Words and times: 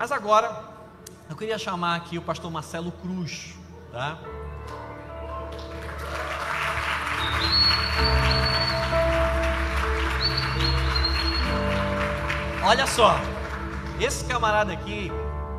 Mas 0.00 0.10
agora, 0.10 0.64
eu 1.28 1.36
queria 1.36 1.58
chamar 1.58 1.94
aqui 1.94 2.16
o 2.16 2.22
pastor 2.22 2.50
Marcelo 2.50 2.90
Cruz, 2.90 3.54
tá? 3.92 4.18
Olha 12.64 12.86
só, 12.86 13.14
esse 14.00 14.24
camarada 14.24 14.72
aqui, 14.72 15.12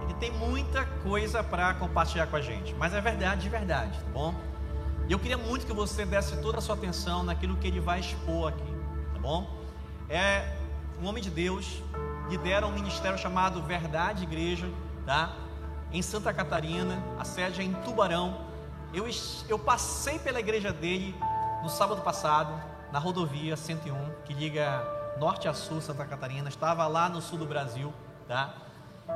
ele 0.05 0.13
tem 0.19 0.31
muita 0.31 0.85
coisa 1.03 1.43
para 1.43 1.75
compartilhar 1.75 2.25
com 2.25 2.35
a 2.35 2.41
gente, 2.41 2.73
mas 2.73 2.95
é 2.95 2.99
verdade 2.99 3.41
de 3.41 3.49
verdade, 3.49 3.95
tá 3.99 4.09
bom? 4.11 4.33
E 5.07 5.11
eu 5.11 5.19
queria 5.19 5.37
muito 5.37 5.67
que 5.67 5.73
você 5.73 6.03
desse 6.03 6.41
toda 6.41 6.57
a 6.57 6.61
sua 6.61 6.73
atenção 6.73 7.21
naquilo 7.21 7.57
que 7.57 7.67
ele 7.67 7.79
vai 7.79 7.99
expor 7.99 8.47
aqui, 8.49 8.75
tá 9.13 9.19
bom? 9.19 9.47
É 10.09 10.60
um 11.01 11.07
homem 11.07 11.23
de 11.23 11.31
Deus, 11.31 11.81
lidera 12.29 12.67
um 12.67 12.71
ministério 12.71 13.17
chamado 13.17 13.61
Verdade 13.63 14.23
Igreja, 14.23 14.69
tá? 15.05 15.33
Em 15.91 16.01
Santa 16.01 16.31
Catarina, 16.31 17.03
a 17.19 17.25
sede 17.25 17.59
é 17.59 17.63
em 17.63 17.73
Tubarão. 17.73 18.45
Eu, 18.93 19.05
eu 19.49 19.57
passei 19.57 20.19
pela 20.19 20.39
igreja 20.39 20.71
dele 20.71 21.15
no 21.63 21.69
sábado 21.69 22.01
passado, 22.01 22.53
na 22.91 22.99
rodovia 22.99 23.57
101, 23.57 24.11
que 24.25 24.33
liga 24.33 24.85
norte 25.17 25.47
a 25.47 25.53
sul, 25.53 25.81
Santa 25.81 26.05
Catarina. 26.05 26.47
Estava 26.49 26.85
lá 26.87 27.09
no 27.09 27.19
sul 27.19 27.39
do 27.39 27.45
Brasil, 27.45 27.91
tá? 28.27 28.53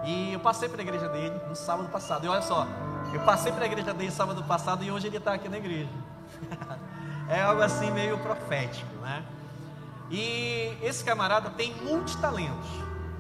E 0.04 0.34
eu 0.34 0.40
passei 0.40 0.68
pela 0.68 0.82
igreja 0.82 1.08
dele 1.08 1.40
no 1.48 1.56
sábado 1.56 1.88
passado. 1.90 2.26
E 2.26 2.28
olha 2.28 2.42
só, 2.42 2.68
eu 3.14 3.22
passei 3.22 3.52
pela 3.52 3.66
igreja 3.66 3.94
dele 3.94 4.12
sábado 4.12 4.44
passado 4.44 4.84
e 4.84 4.92
hoje 4.92 5.08
ele 5.08 5.18
está 5.18 5.34
aqui 5.34 5.48
na 5.48 5.58
igreja. 5.58 5.90
é 7.30 7.42
algo 7.42 7.62
assim 7.62 7.92
meio 7.92 8.18
profético, 8.18 8.94
né? 9.02 9.24
E 10.10 10.78
esse 10.82 11.04
camarada 11.04 11.50
tem 11.50 11.74
multitalentos, 11.82 12.70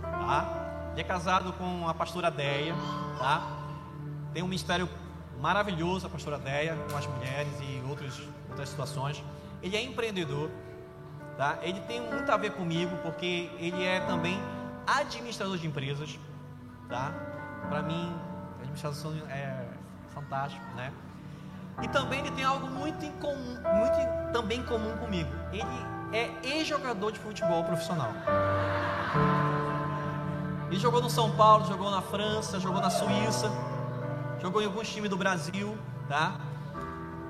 tá? 0.01 0.89
Ele 0.91 1.01
é 1.01 1.03
casado 1.03 1.51
com 1.53 1.87
a 1.89 1.93
pastora 1.93 2.29
Deia, 2.29 2.75
tá? 3.17 3.41
Tem 4.33 4.43
um 4.43 4.47
ministério 4.47 4.87
maravilhoso, 5.41 6.07
a 6.07 6.09
pastora 6.09 6.37
Deia, 6.37 6.75
com 6.89 6.97
as 6.97 7.07
mulheres 7.07 7.51
e 7.61 7.83
outras, 7.89 8.21
outras 8.49 8.69
situações. 8.69 9.23
Ele 9.61 9.75
é 9.75 9.83
empreendedor, 9.83 10.49
tá? 11.37 11.57
Ele 11.61 11.79
tem 11.81 11.99
muito 12.01 12.31
a 12.31 12.37
ver 12.37 12.51
comigo, 12.51 12.95
porque 12.97 13.49
ele 13.57 13.83
é 13.83 13.99
também 14.01 14.39
administrador 14.85 15.57
de 15.57 15.67
empresas, 15.67 16.19
tá? 16.87 17.11
Para 17.67 17.81
mim, 17.81 18.15
administração 18.59 19.11
é 19.29 19.65
fantástico, 20.13 20.65
né? 20.75 20.93
E 21.81 21.87
também 21.89 22.19
ele 22.19 22.31
tem 22.31 22.45
algo 22.45 22.67
muito 22.67 23.05
comum, 23.19 23.57
muito 23.75 24.31
também 24.31 24.63
comum 24.63 24.95
comigo. 24.97 25.29
Ele 25.51 25.94
é 26.11 26.31
ex-jogador 26.43 27.11
de 27.11 27.19
futebol 27.19 27.63
profissional. 27.63 28.11
Ele 30.69 30.79
jogou 30.79 31.01
no 31.01 31.09
São 31.09 31.31
Paulo, 31.35 31.65
jogou 31.65 31.89
na 31.91 32.01
França, 32.01 32.59
jogou 32.59 32.81
na 32.81 32.89
Suíça, 32.89 33.51
jogou 34.41 34.61
em 34.61 34.65
alguns 34.65 34.89
times 34.89 35.09
do 35.09 35.17
Brasil, 35.17 35.77
tá? 36.07 36.35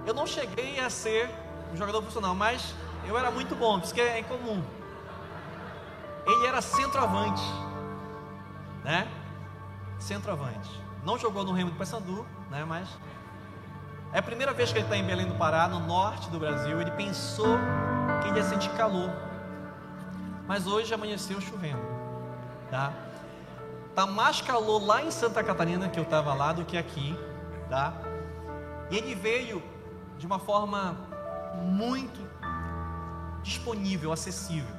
Eu 0.05 0.13
não 0.13 0.25
cheguei 0.25 0.79
a 0.79 0.89
ser 0.89 1.29
um 1.73 1.77
jogador 1.77 1.99
profissional, 1.99 2.33
mas 2.35 2.73
eu 3.05 3.17
era 3.17 3.29
muito 3.31 3.55
bom, 3.55 3.79
isso 3.79 3.93
que 3.93 4.01
é 4.01 4.19
incomum. 4.19 4.63
Ele 6.25 6.47
era 6.47 6.61
centroavante, 6.61 7.43
né? 8.83 9.07
Centroavante. 9.99 10.69
Não 11.03 11.17
jogou 11.17 11.43
no 11.43 11.51
Remo 11.51 11.71
do 11.71 11.77
Paysandu, 11.77 12.25
né? 12.49 12.65
Mas 12.65 12.89
é 14.15 14.19
a 14.19 14.23
primeira 14.23 14.53
vez 14.53 14.71
que 14.71 14.77
ele 14.77 14.85
está 14.85 14.95
em 14.95 15.03
Belém 15.03 15.27
do 15.27 15.35
Pará, 15.35 15.67
no 15.67 15.77
norte 15.77 16.29
do 16.29 16.39
Brasil. 16.39 16.79
Ele 16.79 16.91
pensou 16.91 17.57
que 18.21 18.29
ele 18.29 18.37
ia 18.37 18.45
sentir 18.45 18.69
calor, 18.69 19.11
mas 20.47 20.65
hoje 20.65 20.93
amanheceu 20.93 21.41
chovendo, 21.41 21.81
tá? 22.71 22.93
Tá 23.93 24.05
mais 24.05 24.39
calor 24.39 24.81
lá 24.81 25.03
em 25.03 25.11
Santa 25.11 25.43
Catarina 25.43 25.89
que 25.89 25.99
eu 25.99 26.03
estava 26.03 26.33
lá 26.33 26.53
do 26.53 26.63
que 26.63 26.77
aqui, 26.77 27.13
tá? 27.69 27.93
E 28.89 28.95
ele 28.95 29.15
veio 29.15 29.61
de 30.17 30.25
uma 30.25 30.39
forma 30.39 30.95
muito 31.61 32.21
disponível, 33.43 34.13
acessível. 34.13 34.73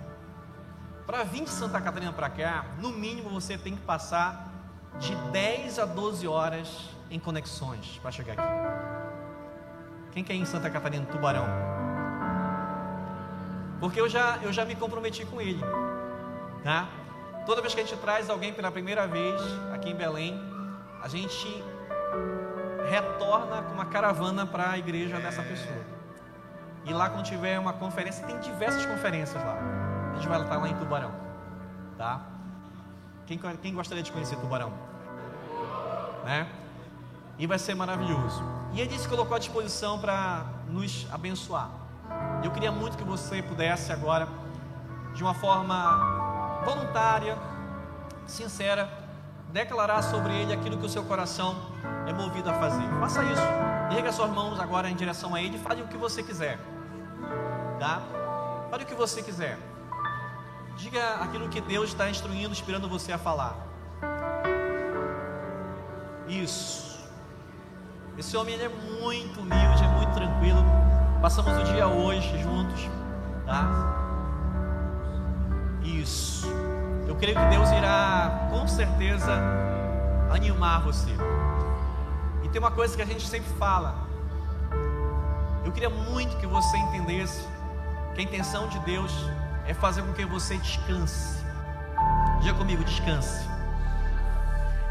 Para 1.06 1.24
vir 1.24 1.44
de 1.44 1.50
Santa 1.50 1.78
Catarina 1.78 2.10
para 2.14 2.30
cá, 2.30 2.64
no 2.78 2.88
mínimo 2.88 3.28
você 3.28 3.58
tem 3.58 3.76
que 3.76 3.82
passar 3.82 4.50
de 4.98 5.14
10 5.30 5.78
a 5.78 5.84
12 5.84 6.26
horas 6.26 6.88
em 7.10 7.20
conexões 7.20 7.98
para 7.98 8.10
chegar 8.10 8.32
aqui. 8.32 8.95
Quem 10.16 10.24
quer 10.24 10.32
ir 10.32 10.40
em 10.40 10.46
Santa 10.46 10.70
Catarina, 10.70 11.04
Tubarão? 11.04 11.44
Porque 13.78 14.00
eu 14.00 14.08
já, 14.08 14.38
eu 14.38 14.50
já 14.50 14.64
me 14.64 14.74
comprometi 14.74 15.26
com 15.26 15.38
ele. 15.38 15.60
Tá? 16.64 16.88
Toda 17.44 17.60
vez 17.60 17.74
que 17.74 17.82
a 17.82 17.84
gente 17.84 18.00
traz 18.00 18.30
alguém 18.30 18.50
pela 18.50 18.72
primeira 18.72 19.06
vez 19.06 19.38
aqui 19.74 19.90
em 19.90 19.94
Belém, 19.94 20.40
a 21.02 21.06
gente 21.06 21.62
retorna 22.88 23.60
com 23.64 23.74
uma 23.74 23.84
caravana 23.84 24.46
para 24.46 24.70
a 24.70 24.78
igreja 24.78 25.20
dessa 25.20 25.42
pessoa. 25.42 25.84
E 26.86 26.94
lá 26.94 27.10
quando 27.10 27.26
tiver 27.26 27.58
uma 27.58 27.74
conferência, 27.74 28.26
tem 28.26 28.40
diversas 28.40 28.86
conferências 28.86 29.44
lá. 29.44 29.58
A 30.12 30.14
gente 30.14 30.28
vai 30.28 30.40
estar 30.40 30.56
lá 30.56 30.66
em 30.66 30.76
Tubarão. 30.76 31.12
Tá? 31.98 32.22
Quem, 33.26 33.38
quem 33.60 33.74
gostaria 33.74 34.02
de 34.02 34.10
conhecer 34.10 34.36
Tubarão? 34.36 34.72
Né? 36.24 36.48
E 37.38 37.46
vai 37.46 37.58
ser 37.58 37.74
maravilhoso. 37.74 38.42
E 38.72 38.80
ele 38.80 38.98
se 38.98 39.08
colocou 39.08 39.36
à 39.36 39.38
disposição 39.38 39.98
para 39.98 40.44
nos 40.68 41.06
abençoar. 41.10 41.70
Eu 42.42 42.50
queria 42.50 42.72
muito 42.72 42.96
que 42.96 43.04
você 43.04 43.42
pudesse 43.42 43.92
agora, 43.92 44.28
de 45.14 45.22
uma 45.22 45.34
forma 45.34 46.62
voluntária, 46.64 47.36
sincera, 48.26 48.90
declarar 49.52 50.02
sobre 50.02 50.34
ele 50.34 50.52
aquilo 50.52 50.76
que 50.78 50.86
o 50.86 50.88
seu 50.88 51.04
coração 51.04 51.56
é 52.06 52.12
movido 52.12 52.50
a 52.50 52.54
fazer. 52.54 52.88
Faça 53.00 53.22
isso. 53.24 53.42
Erga 53.96 54.12
suas 54.12 54.30
mãos 54.30 54.58
agora 54.58 54.90
em 54.90 54.96
direção 54.96 55.34
a 55.34 55.40
ele 55.40 55.56
e 55.56 55.60
fale 55.60 55.82
o 55.82 55.88
que 55.88 55.96
você 55.96 56.22
quiser. 56.22 56.58
Tá? 57.78 58.02
Fale 58.70 58.84
o 58.84 58.86
que 58.86 58.94
você 58.94 59.22
quiser. 59.22 59.58
Diga 60.76 61.14
aquilo 61.22 61.48
que 61.48 61.60
Deus 61.60 61.90
está 61.90 62.10
instruindo, 62.10 62.50
inspirando 62.50 62.88
você 62.88 63.12
a 63.12 63.18
falar. 63.18 63.56
Isso. 66.28 66.95
Esse 68.18 68.34
homem 68.36 68.54
ele 68.54 68.64
é 68.64 68.68
muito 68.68 69.40
humilde, 69.40 69.84
é 69.84 69.88
muito 69.88 70.12
tranquilo. 70.14 70.64
Passamos 71.20 71.52
o 71.60 71.64
dia 71.64 71.86
hoje 71.86 72.42
juntos, 72.42 72.88
tá? 73.44 73.68
Isso. 75.82 76.46
Eu 77.06 77.14
creio 77.16 77.38
que 77.38 77.46
Deus 77.46 77.70
irá 77.70 78.48
com 78.50 78.66
certeza 78.66 79.32
animar 80.30 80.80
você. 80.80 81.10
E 82.42 82.48
tem 82.48 82.58
uma 82.58 82.70
coisa 82.70 82.96
que 82.96 83.02
a 83.02 83.06
gente 83.06 83.26
sempre 83.26 83.52
fala. 83.58 83.94
Eu 85.64 85.72
queria 85.72 85.90
muito 85.90 86.36
que 86.38 86.46
você 86.46 86.76
entendesse 86.78 87.46
que 88.14 88.20
a 88.20 88.24
intenção 88.24 88.66
de 88.68 88.78
Deus 88.80 89.12
é 89.66 89.74
fazer 89.74 90.02
com 90.02 90.12
que 90.14 90.24
você 90.24 90.56
descanse. 90.56 91.44
Diga 92.40 92.54
comigo, 92.54 92.82
descanse. 92.82 93.46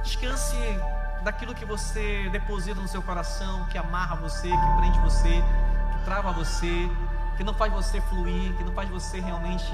Descanse 0.03 0.55
daquilo 1.25 1.55
que 1.55 1.65
você 1.65 2.29
deposita 2.31 2.79
no 2.79 2.87
seu 2.87 3.01
coração, 3.01 3.65
que 3.65 3.79
amarra 3.79 4.15
você, 4.15 4.47
que 4.47 4.77
prende 4.77 4.99
você, 4.99 5.43
que 5.91 6.05
trava 6.05 6.31
você, 6.31 6.87
que 7.35 7.43
não 7.43 7.53
faz 7.55 7.73
você 7.73 7.99
fluir, 7.99 8.53
que 8.53 8.63
não 8.63 8.71
faz 8.73 8.87
você 8.89 9.19
realmente 9.19 9.67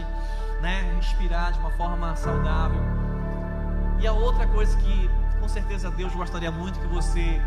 né, 0.62 0.94
respirar 0.96 1.52
de 1.52 1.60
uma 1.60 1.70
forma 1.72 2.16
saudável. 2.16 2.82
E 4.00 4.08
a 4.08 4.14
outra 4.14 4.48
coisa 4.48 4.78
que 4.78 5.10
com 5.42 5.50
certeza 5.50 5.92
Deus 5.92 6.16
gostaria 6.16 6.50
muito 6.50 6.80
que 6.80 6.88
você 6.88 7.42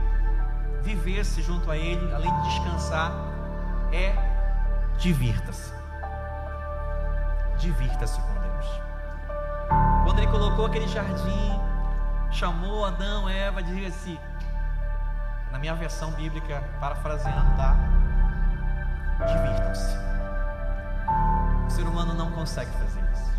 vivesse 0.83 1.41
junto 1.41 1.71
a 1.71 1.77
Ele, 1.79 2.13
além 2.13 2.31
de 2.43 2.49
descansar, 2.51 3.11
é 3.91 4.15
divirta-se. 4.99 5.73
Divirta-se 7.57 8.21
com 8.21 8.35
Deus. 8.35 8.67
Quando 10.05 10.19
Ele 10.19 10.27
colocou 10.27 10.67
aquele 10.67 10.89
jardim 10.89 11.74
chamou 12.35 12.85
Adão, 12.85 13.29
Eva, 13.29 13.63
dizia 13.63 13.89
assim, 13.89 14.19
na 15.53 15.59
minha 15.59 15.75
versão 15.75 16.11
bíblica, 16.13 16.63
parafraseando, 16.81 17.57
tá? 17.57 17.77
Divirtam-se. 19.25 19.97
O 21.67 21.71
ser 21.71 21.83
humano 21.83 22.13
não 22.13 22.33
consegue 22.33 22.71
fazer 22.73 23.01
isso. 23.13 23.33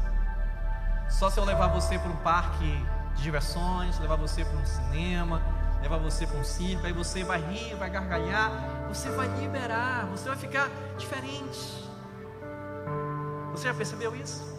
Só 1.10 1.30
se 1.30 1.38
eu 1.38 1.44
levar 1.44 1.68
você 1.68 2.00
para 2.00 2.10
um 2.10 2.16
parque 2.18 2.86
de 3.16 3.24
diversões, 3.24 4.00
levar 4.00 4.16
você 4.16 4.46
para 4.46 4.58
um 4.58 4.66
cinema, 4.66 5.42
levar 5.82 5.98
você 5.98 6.26
para 6.26 6.40
um 6.40 6.44
circo, 6.44 6.88
aí 6.88 6.94
você 6.94 7.24
vai 7.24 7.42
rir, 7.42 7.76
vai 7.76 7.90
gargalhar, 7.90 8.50
você 8.88 9.10
vai 9.10 9.28
liberar, 9.40 10.06
você 10.06 10.30
vai 10.30 10.38
ficar 10.38 10.70
diferente. 10.98 11.86
Você 13.52 13.68
já 13.68 13.74
percebeu 13.74 14.16
isso? 14.16 14.55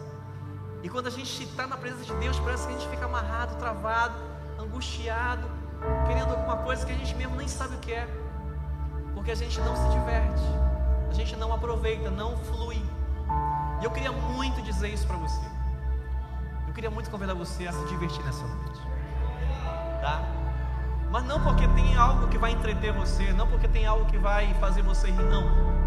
E 0.87 0.89
quando 0.89 1.09
a 1.09 1.11
gente 1.11 1.43
está 1.43 1.67
na 1.67 1.77
presença 1.77 2.05
de 2.05 2.15
Deus, 2.15 2.39
parece 2.39 2.65
que 2.65 2.73
a 2.73 2.79
gente 2.79 2.89
fica 2.89 3.07
amarrado, 3.07 3.57
travado, 3.57 4.15
angustiado, 4.57 5.51
querendo 6.07 6.31
alguma 6.31 6.59
coisa 6.59 6.87
que 6.87 6.93
a 6.93 6.95
gente 6.95 7.13
mesmo 7.17 7.35
nem 7.35 7.49
sabe 7.49 7.75
o 7.75 7.79
que 7.81 7.93
é, 7.93 8.07
porque 9.13 9.33
a 9.33 9.35
gente 9.35 9.61
não 9.63 9.75
se 9.75 9.89
diverte, 9.89 10.45
a 11.11 11.13
gente 11.13 11.35
não 11.35 11.53
aproveita, 11.53 12.09
não 12.09 12.37
flui. 12.37 12.81
E 13.81 13.85
eu 13.85 13.91
queria 13.91 14.13
muito 14.13 14.63
dizer 14.63 14.87
isso 14.87 15.05
para 15.09 15.17
você. 15.17 15.45
Eu 16.69 16.73
queria 16.73 16.89
muito 16.89 17.11
convidar 17.11 17.35
você 17.35 17.67
a 17.67 17.73
se 17.73 17.85
divertir 17.87 18.25
nessa 18.25 18.47
noite. 18.47 18.81
Mas 21.11 21.25
não 21.25 21.43
porque 21.43 21.67
tem 21.67 21.97
algo 21.97 22.29
que 22.29 22.39
vai 22.39 22.53
entreter 22.53 22.93
você, 22.93 23.33
não 23.33 23.49
porque 23.49 23.67
tem 23.67 23.87
algo 23.87 24.05
que 24.05 24.19
vai 24.19 24.55
fazer 24.61 24.83
você 24.83 25.11
rir, 25.11 25.25
não. 25.25 25.43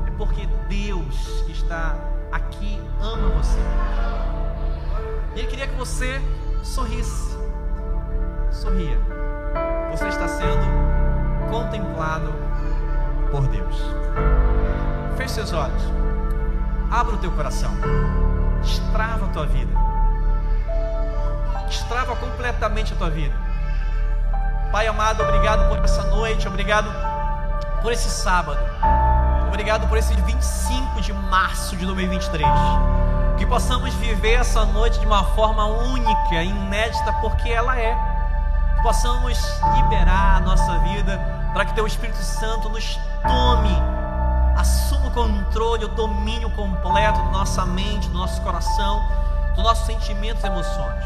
É 0.06 0.12
porque 0.18 0.46
Deus 0.68 1.42
que 1.46 1.54
está 1.54 1.96
aqui 2.34 2.82
ama 3.00 3.30
você. 3.30 4.19
E 5.36 5.40
Ele 5.40 5.48
queria 5.48 5.68
que 5.68 5.76
você 5.76 6.22
sorrisse. 6.64 7.38
Sorria. 8.52 8.98
Você 9.92 10.08
está 10.08 10.28
sendo 10.28 10.66
contemplado 11.50 12.34
por 13.32 13.48
Deus. 13.48 13.76
Feche 15.18 15.36
seus 15.36 15.54
olhos. 15.54 15.84
Abra 16.92 17.16
o 17.16 17.18
teu 17.18 17.32
coração. 17.32 17.72
Destrava 18.62 19.26
a 19.26 19.30
tua 19.30 19.46
vida. 19.46 19.72
Destrava 21.68 22.16
completamente 22.16 22.94
a 22.94 22.96
tua 22.96 23.10
vida. 23.10 23.36
Pai 24.72 24.88
amado, 24.88 25.24
obrigado 25.24 25.68
por 25.70 25.84
essa 25.84 26.04
noite, 26.04 26.48
obrigado 26.48 26.90
por 27.82 27.92
esse 27.92 28.10
sábado. 28.10 28.60
Obrigado 29.48 29.88
por 29.88 29.98
esse 29.98 30.14
25 30.14 31.02
de 31.02 31.14
março 31.14 31.76
de 31.76 31.86
2023. 31.86 32.46
Que 33.40 33.46
possamos 33.46 33.94
viver 33.96 34.34
essa 34.34 34.66
noite 34.66 35.00
de 35.00 35.06
uma 35.06 35.24
forma 35.24 35.66
única, 35.66 36.44
inédita, 36.44 37.14
porque 37.22 37.50
ela 37.50 37.80
é. 37.80 37.96
Que 38.76 38.84
possamos 38.84 39.40
liberar 39.78 40.36
a 40.36 40.40
nossa 40.42 40.78
vida 40.80 41.18
para 41.54 41.64
que 41.64 41.74
Teu 41.74 41.88
Espírito 41.88 42.18
Santo 42.18 42.68
nos 42.68 43.00
tome, 43.24 43.76
assuma 44.58 45.08
o 45.08 45.12
controle, 45.12 45.86
o 45.86 45.88
domínio 45.88 46.50
completo 46.50 47.18
da 47.18 47.32
nossa 47.32 47.66
mente, 47.66 48.10
do 48.10 48.18
nosso 48.18 48.42
coração, 48.42 49.02
dos 49.56 49.64
nossos 49.64 49.86
sentimentos 49.86 50.44
e 50.44 50.48
emoções. 50.48 51.06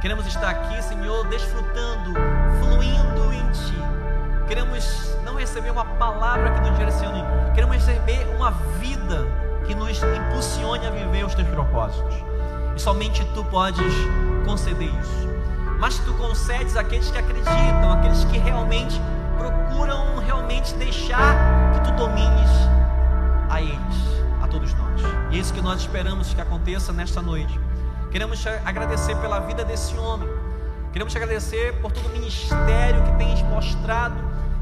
Queremos 0.00 0.26
estar 0.26 0.50
aqui, 0.50 0.80
Senhor, 0.82 1.26
desfrutando, 1.26 2.14
fluindo 2.60 3.34
em 3.34 3.50
Ti. 3.50 4.46
Queremos 4.46 5.16
não 5.24 5.34
receber 5.34 5.70
uma 5.70 5.84
palavra 5.84 6.52
que 6.52 6.60
nos 6.60 6.78
direcione, 6.78 7.24
queremos 7.54 7.74
receber 7.74 8.24
uma 8.36 8.52
vida 8.78 9.49
que 9.70 9.74
nos 9.76 10.02
impulsione 10.02 10.84
a 10.84 10.90
viver 10.90 11.24
os 11.24 11.32
Teus 11.32 11.46
propósitos. 11.46 12.12
E 12.74 12.80
somente 12.80 13.24
Tu 13.26 13.44
podes 13.44 13.94
conceder 14.44 14.88
isso. 14.88 15.28
Mas 15.78 15.96
Tu 16.00 16.12
concedes 16.14 16.76
àqueles 16.76 17.08
que 17.08 17.18
acreditam, 17.18 17.92
aqueles 17.92 18.24
que 18.24 18.38
realmente 18.38 19.00
procuram 19.38 20.18
realmente 20.18 20.74
deixar 20.74 21.36
que 21.72 21.80
Tu 21.84 21.92
domines 21.92 22.50
a 23.48 23.62
eles, 23.62 24.24
a 24.42 24.48
todos 24.48 24.74
nós. 24.74 25.02
E 25.30 25.36
é 25.36 25.38
isso 25.38 25.54
que 25.54 25.62
nós 25.62 25.82
esperamos 25.82 26.34
que 26.34 26.40
aconteça 26.40 26.92
nesta 26.92 27.22
noite. 27.22 27.60
Queremos 28.10 28.44
agradecer 28.64 29.14
pela 29.18 29.38
vida 29.38 29.64
desse 29.64 29.96
homem. 29.96 30.28
Queremos 30.92 31.12
te 31.12 31.16
agradecer 31.16 31.80
por 31.80 31.92
todo 31.92 32.06
o 32.06 32.10
ministério 32.10 33.04
que 33.04 33.12
tens 33.24 33.40
mostrado 33.42 34.16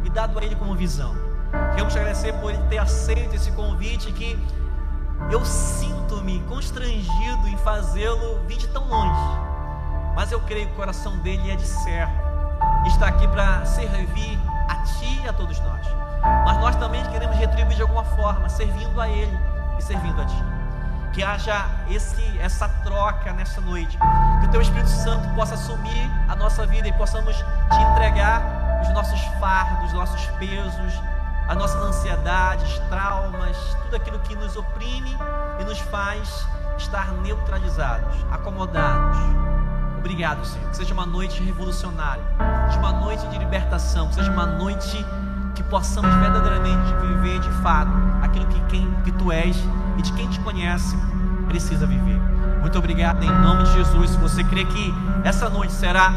e 0.04 0.10
dado 0.10 0.38
a 0.38 0.44
ele 0.44 0.54
como 0.54 0.74
visão. 0.74 1.16
Queremos 1.70 1.94
te 1.94 1.98
agradecer 1.98 2.34
por 2.34 2.52
ele 2.52 2.62
ter 2.68 2.76
aceito 2.76 3.34
esse 3.34 3.50
convite 3.52 4.12
que 4.12 4.38
eu 5.30 5.44
sinto-me 5.44 6.40
constrangido 6.42 7.48
em 7.48 7.56
fazê-lo 7.58 8.40
vir 8.46 8.58
de 8.58 8.68
tão 8.68 8.88
longe. 8.88 9.38
Mas 10.14 10.32
eu 10.32 10.40
creio 10.40 10.66
que 10.66 10.72
o 10.72 10.76
coração 10.76 11.16
dele 11.18 11.50
é 11.50 11.56
de 11.56 11.66
servo. 11.66 12.12
Está 12.86 13.08
aqui 13.08 13.26
para 13.28 13.64
servir 13.66 14.38
a 14.68 14.76
ti 14.82 15.20
e 15.24 15.28
a 15.28 15.32
todos 15.32 15.58
nós. 15.60 15.86
Mas 16.44 16.56
nós 16.58 16.76
também 16.76 17.04
queremos 17.10 17.36
retribuir 17.36 17.76
de 17.76 17.82
alguma 17.82 18.04
forma, 18.04 18.48
servindo 18.48 19.00
a 19.00 19.08
ele 19.08 19.38
e 19.78 19.82
servindo 19.82 20.20
a 20.20 20.24
ti 20.24 20.58
que 21.12 21.22
haja 21.24 21.66
esse, 21.90 22.38
essa 22.38 22.68
troca 22.84 23.32
nessa 23.32 23.60
noite, 23.60 23.98
que 24.40 24.46
o 24.46 24.50
Teu 24.50 24.60
Espírito 24.60 24.88
Santo 24.88 25.28
possa 25.34 25.54
assumir 25.54 26.10
a 26.28 26.36
nossa 26.36 26.64
vida 26.66 26.86
e 26.86 26.92
possamos 26.92 27.34
te 27.36 27.82
entregar 27.90 28.80
os 28.82 28.88
nossos 28.90 29.20
fardos, 29.40 29.86
os 29.86 29.92
nossos 29.94 30.24
pesos, 30.38 31.02
as 31.48 31.56
nossas 31.56 31.82
ansiedades, 31.82 32.78
traumas, 32.90 33.56
tudo 33.84 33.96
aquilo 33.96 34.18
que 34.18 34.36
nos 34.36 34.54
oprime 34.54 35.16
e 35.58 35.64
nos 35.64 35.78
faz 35.78 36.46
estar 36.76 37.10
neutralizados, 37.14 38.14
acomodados. 38.30 39.18
Obrigado, 39.98 40.44
Senhor. 40.44 40.68
Que 40.70 40.76
seja 40.76 40.94
uma 40.94 41.06
noite 41.06 41.42
revolucionária, 41.42 42.22
que 42.70 42.78
uma 42.78 42.92
noite 42.92 43.26
de 43.28 43.38
libertação, 43.38 44.08
que 44.08 44.14
seja 44.14 44.30
uma 44.30 44.46
noite 44.46 45.04
que 45.54 45.62
possamos 45.64 46.14
verdadeiramente 46.16 46.94
viver 47.00 47.40
de 47.40 47.50
fato 47.62 47.90
aquilo 48.22 48.46
que, 48.46 48.60
quem, 48.66 48.94
que 49.02 49.12
tu 49.12 49.32
és 49.32 49.56
e 49.96 50.02
de 50.02 50.12
quem 50.12 50.28
te 50.28 50.38
conhece 50.40 50.96
precisa 51.48 51.86
viver. 51.86 52.20
Muito 52.60 52.78
obrigado 52.78 53.22
em 53.24 53.30
nome 53.30 53.64
de 53.64 53.72
Jesus. 53.72 54.10
Se 54.10 54.16
você 54.18 54.44
crê 54.44 54.64
que 54.66 54.94
essa 55.24 55.48
noite 55.48 55.72
será 55.72 56.12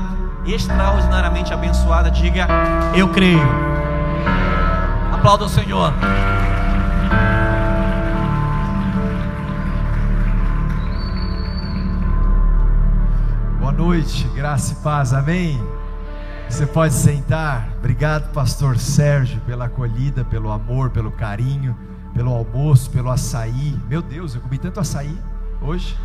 extraordinariamente 0.45 1.53
abençoada, 1.53 2.11
diga: 2.11 2.47
Eu 2.93 3.09
creio. 3.09 3.70
Aplauda 5.21 5.45
o 5.45 5.49
Senhor. 5.49 5.93
Boa 13.59 13.71
noite, 13.71 14.27
graça 14.29 14.73
e 14.73 14.75
paz, 14.77 15.13
amém. 15.13 15.63
Você 16.49 16.65
pode 16.65 16.95
sentar. 16.95 17.69
Obrigado, 17.77 18.33
Pastor 18.33 18.79
Sérgio, 18.79 19.39
pela 19.41 19.65
acolhida, 19.65 20.25
pelo 20.25 20.49
amor, 20.49 20.89
pelo 20.89 21.11
carinho, 21.11 21.77
pelo 22.15 22.33
almoço, 22.33 22.89
pelo 22.89 23.11
açaí. 23.11 23.79
Meu 23.87 24.01
Deus, 24.01 24.33
eu 24.33 24.41
comi 24.41 24.57
tanto 24.57 24.79
açaí 24.79 25.15
hoje. 25.61 25.95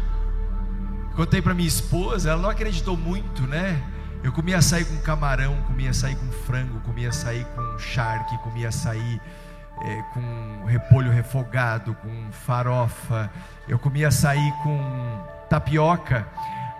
Contei 1.14 1.40
para 1.40 1.54
minha 1.54 1.66
esposa, 1.66 2.32
ela 2.32 2.42
não 2.42 2.50
acreditou 2.50 2.98
muito, 2.98 3.46
né? 3.46 3.82
Eu 4.26 4.32
comia 4.32 4.58
açaí 4.58 4.84
com 4.84 4.96
camarão, 5.02 5.54
comia 5.68 5.90
açaí 5.90 6.16
com 6.16 6.26
frango, 6.32 6.80
comia 6.80 7.10
açaí 7.10 7.46
com 7.54 7.78
charque, 7.78 8.36
comia 8.38 8.70
açaí 8.70 9.20
é, 9.80 10.02
com 10.12 10.64
repolho 10.64 11.12
refogado, 11.12 11.94
com 11.94 12.32
farofa. 12.32 13.30
Eu 13.68 13.78
comia 13.78 14.08
açaí 14.08 14.52
com 14.64 15.24
tapioca. 15.48 16.26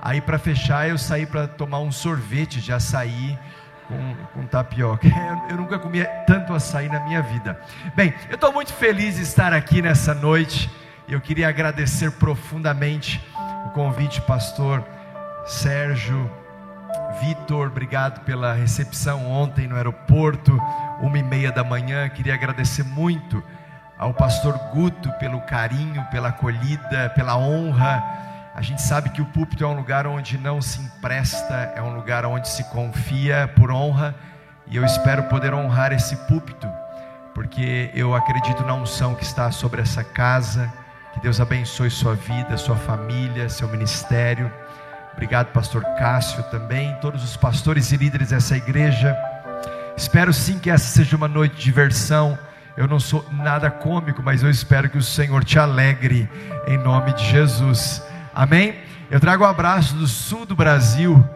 Aí 0.02 0.20
para 0.20 0.40
fechar 0.40 0.88
eu 0.88 0.98
saí 0.98 1.24
para 1.24 1.46
tomar 1.46 1.78
um 1.78 1.92
sorvete 1.92 2.60
de 2.60 2.72
açaí 2.72 3.38
com, 3.86 4.16
com 4.34 4.44
tapioca. 4.44 5.06
Eu, 5.16 5.50
eu 5.50 5.56
nunca 5.56 5.78
comi 5.78 6.04
tanto 6.26 6.52
açaí 6.52 6.88
na 6.88 6.98
minha 6.98 7.22
vida. 7.22 7.60
Bem, 7.94 8.12
eu 8.28 8.34
estou 8.34 8.52
muito 8.52 8.72
feliz 8.72 9.14
de 9.14 9.22
estar 9.22 9.52
aqui 9.52 9.80
nessa 9.80 10.12
noite. 10.12 10.68
Eu 11.08 11.20
queria 11.20 11.48
agradecer 11.48 12.10
profundamente 12.10 13.24
o 13.66 13.70
convite, 13.70 14.20
pastor 14.22 14.84
Sérgio, 15.46 16.28
Vitor, 17.20 17.68
obrigado 17.68 18.20
pela 18.20 18.52
recepção 18.52 19.26
ontem 19.26 19.66
no 19.66 19.76
aeroporto, 19.76 20.60
uma 21.00 21.18
e 21.18 21.22
meia 21.22 21.50
da 21.50 21.64
manhã. 21.64 22.08
Queria 22.08 22.34
agradecer 22.34 22.82
muito 22.82 23.42
ao 23.98 24.12
pastor 24.12 24.58
Guto 24.72 25.10
pelo 25.18 25.40
carinho, 25.42 26.04
pela 26.10 26.28
acolhida, 26.28 27.10
pela 27.14 27.36
honra 27.36 28.02
a 28.56 28.62
gente 28.62 28.80
sabe 28.80 29.10
que 29.10 29.20
o 29.20 29.26
púlpito 29.26 29.62
é 29.62 29.66
um 29.66 29.76
lugar 29.76 30.06
onde 30.06 30.38
não 30.38 30.62
se 30.62 30.80
empresta, 30.80 31.74
é 31.76 31.82
um 31.82 31.94
lugar 31.94 32.24
onde 32.24 32.48
se 32.48 32.64
confia 32.64 33.52
por 33.54 33.70
honra, 33.70 34.14
e 34.66 34.76
eu 34.76 34.84
espero 34.86 35.24
poder 35.24 35.52
honrar 35.52 35.92
esse 35.92 36.16
púlpito, 36.26 36.66
porque 37.34 37.90
eu 37.92 38.14
acredito 38.14 38.64
na 38.64 38.72
unção 38.72 39.14
que 39.14 39.24
está 39.24 39.50
sobre 39.50 39.82
essa 39.82 40.02
casa. 40.02 40.72
Que 41.12 41.20
Deus 41.20 41.38
abençoe 41.38 41.90
sua 41.90 42.14
vida, 42.14 42.56
sua 42.56 42.76
família, 42.76 43.46
seu 43.50 43.68
ministério. 43.68 44.50
Obrigado, 45.16 45.46
pastor 45.46 45.82
Cássio 45.98 46.42
também, 46.50 46.94
todos 47.00 47.24
os 47.24 47.38
pastores 47.38 47.90
e 47.90 47.96
líderes 47.96 48.28
dessa 48.28 48.54
igreja. 48.54 49.16
Espero 49.96 50.30
sim 50.30 50.58
que 50.58 50.68
essa 50.68 50.84
seja 50.84 51.16
uma 51.16 51.26
noite 51.26 51.56
de 51.56 51.62
diversão. 51.62 52.38
Eu 52.76 52.86
não 52.86 53.00
sou 53.00 53.26
nada 53.32 53.70
cômico, 53.70 54.22
mas 54.22 54.42
eu 54.42 54.50
espero 54.50 54.90
que 54.90 54.98
o 54.98 55.02
Senhor 55.02 55.42
te 55.42 55.58
alegre 55.58 56.28
em 56.66 56.76
nome 56.76 57.14
de 57.14 57.24
Jesus. 57.30 58.02
Amém? 58.34 58.74
Eu 59.10 59.18
trago 59.18 59.42
um 59.42 59.46
abraço 59.46 59.94
do 59.94 60.06
sul 60.06 60.44
do 60.44 60.54
Brasil. 60.54 61.26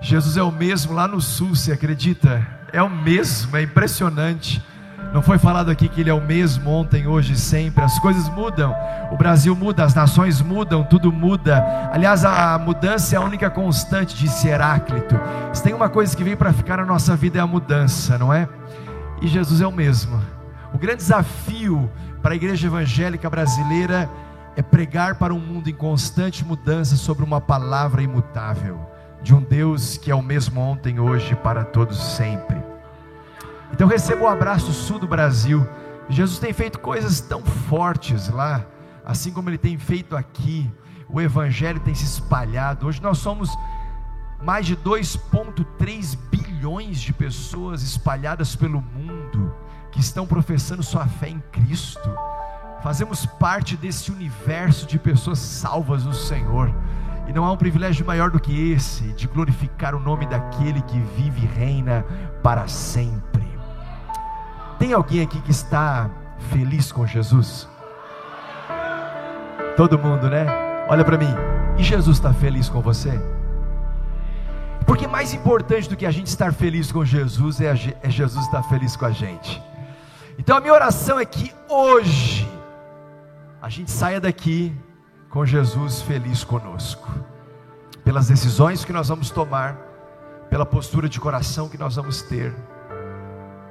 Jesus 0.00 0.36
é 0.36 0.42
o 0.42 0.52
mesmo 0.52 0.92
lá 0.92 1.08
no 1.08 1.20
sul, 1.20 1.56
você 1.56 1.72
acredita? 1.72 2.46
É 2.72 2.80
o 2.80 2.88
mesmo, 2.88 3.56
é 3.56 3.62
impressionante. 3.62 4.62
Não 5.14 5.22
foi 5.22 5.38
falado 5.38 5.70
aqui 5.70 5.88
que 5.88 6.00
ele 6.00 6.10
é 6.10 6.12
o 6.12 6.20
mesmo 6.20 6.68
ontem, 6.68 7.06
hoje 7.06 7.34
e 7.34 7.36
sempre. 7.36 7.84
As 7.84 8.00
coisas 8.00 8.28
mudam, 8.30 8.74
o 9.12 9.16
Brasil 9.16 9.54
muda, 9.54 9.84
as 9.84 9.94
nações 9.94 10.42
mudam, 10.42 10.82
tudo 10.82 11.12
muda. 11.12 11.64
Aliás, 11.92 12.24
a 12.24 12.58
mudança 12.58 13.14
é 13.14 13.18
a 13.18 13.20
única 13.20 13.48
constante, 13.48 14.16
disse 14.16 14.48
Heráclito. 14.48 15.14
Se 15.52 15.62
tem 15.62 15.72
uma 15.72 15.88
coisa 15.88 16.16
que 16.16 16.24
vem 16.24 16.34
para 16.34 16.52
ficar 16.52 16.78
na 16.78 16.84
nossa 16.84 17.14
vida 17.14 17.38
é 17.38 17.40
a 17.40 17.46
mudança, 17.46 18.18
não 18.18 18.34
é? 18.34 18.48
E 19.22 19.28
Jesus 19.28 19.60
é 19.60 19.66
o 19.68 19.70
mesmo. 19.70 20.20
O 20.74 20.78
grande 20.78 20.96
desafio 20.96 21.88
para 22.20 22.32
a 22.32 22.36
igreja 22.36 22.66
evangélica 22.66 23.30
brasileira 23.30 24.10
é 24.56 24.62
pregar 24.62 25.14
para 25.14 25.32
um 25.32 25.38
mundo 25.38 25.70
em 25.70 25.74
constante 25.74 26.44
mudança 26.44 26.96
sobre 26.96 27.22
uma 27.22 27.40
palavra 27.40 28.02
imutável, 28.02 28.80
de 29.22 29.32
um 29.32 29.40
Deus 29.40 29.96
que 29.96 30.10
é 30.10 30.14
o 30.14 30.20
mesmo 30.20 30.60
ontem, 30.60 30.98
hoje 30.98 31.36
para 31.36 31.62
todos 31.62 32.02
sempre. 32.02 32.73
Então 33.72 33.88
receba 33.88 34.24
o 34.24 34.28
abraço 34.28 34.72
sul 34.72 34.98
do 34.98 35.06
Brasil. 35.06 35.66
Jesus 36.08 36.38
tem 36.38 36.52
feito 36.52 36.78
coisas 36.78 37.20
tão 37.20 37.42
fortes 37.42 38.28
lá, 38.28 38.64
assim 39.04 39.32
como 39.32 39.48
ele 39.50 39.58
tem 39.58 39.78
feito 39.78 40.16
aqui. 40.16 40.70
O 41.08 41.20
evangelho 41.20 41.80
tem 41.80 41.94
se 41.94 42.04
espalhado. 42.04 42.86
Hoje 42.86 43.02
nós 43.02 43.18
somos 43.18 43.50
mais 44.42 44.66
de 44.66 44.76
2,3 44.76 46.18
bilhões 46.30 47.00
de 47.00 47.12
pessoas 47.12 47.82
espalhadas 47.82 48.54
pelo 48.54 48.80
mundo 48.80 49.54
que 49.90 50.00
estão 50.00 50.26
professando 50.26 50.82
sua 50.82 51.06
fé 51.06 51.28
em 51.28 51.40
Cristo. 51.52 52.10
Fazemos 52.82 53.24
parte 53.24 53.76
desse 53.76 54.12
universo 54.12 54.86
de 54.86 54.98
pessoas 54.98 55.38
salvas 55.38 56.04
no 56.04 56.12
Senhor. 56.12 56.74
E 57.26 57.32
não 57.32 57.44
há 57.44 57.52
um 57.52 57.56
privilégio 57.56 58.04
maior 58.04 58.30
do 58.30 58.38
que 58.38 58.72
esse, 58.72 59.04
de 59.14 59.26
glorificar 59.26 59.94
o 59.94 60.00
nome 60.00 60.26
daquele 60.26 60.82
que 60.82 61.00
vive 61.16 61.42
e 61.42 61.46
reina 61.46 62.04
para 62.42 62.68
sempre. 62.68 63.33
Tem 64.84 64.92
alguém 64.92 65.22
aqui 65.22 65.40
que 65.40 65.50
está 65.50 66.10
feliz 66.50 66.92
com 66.92 67.06
Jesus? 67.06 67.66
Todo 69.78 69.98
mundo, 69.98 70.28
né? 70.28 70.44
Olha 70.90 71.02
para 71.02 71.16
mim. 71.16 71.34
E 71.78 71.82
Jesus 71.82 72.18
está 72.18 72.34
feliz 72.34 72.68
com 72.68 72.82
você? 72.82 73.18
Porque 74.86 75.06
mais 75.06 75.32
importante 75.32 75.88
do 75.88 75.96
que 75.96 76.04
a 76.04 76.10
gente 76.10 76.26
estar 76.26 76.52
feliz 76.52 76.92
com 76.92 77.02
Jesus 77.02 77.62
é, 77.62 77.96
é 78.02 78.10
Jesus 78.10 78.44
estar 78.44 78.62
feliz 78.64 78.94
com 78.94 79.06
a 79.06 79.10
gente. 79.10 79.62
Então 80.38 80.54
a 80.54 80.60
minha 80.60 80.74
oração 80.74 81.18
é 81.18 81.24
que 81.24 81.50
hoje 81.66 82.46
a 83.62 83.70
gente 83.70 83.90
saia 83.90 84.20
daqui 84.20 84.70
com 85.30 85.46
Jesus 85.46 86.02
feliz 86.02 86.44
conosco, 86.44 87.08
pelas 88.04 88.28
decisões 88.28 88.84
que 88.84 88.92
nós 88.92 89.08
vamos 89.08 89.30
tomar, 89.30 89.78
pela 90.50 90.66
postura 90.66 91.08
de 91.08 91.18
coração 91.18 91.70
que 91.70 91.78
nós 91.78 91.96
vamos 91.96 92.20
ter, 92.20 92.54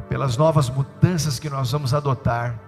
pelas 0.09 0.37
novas 0.37 0.69
mudanças 0.69 1.39
que 1.39 1.49
nós 1.49 1.71
vamos 1.71 1.93
adotar, 1.93 2.59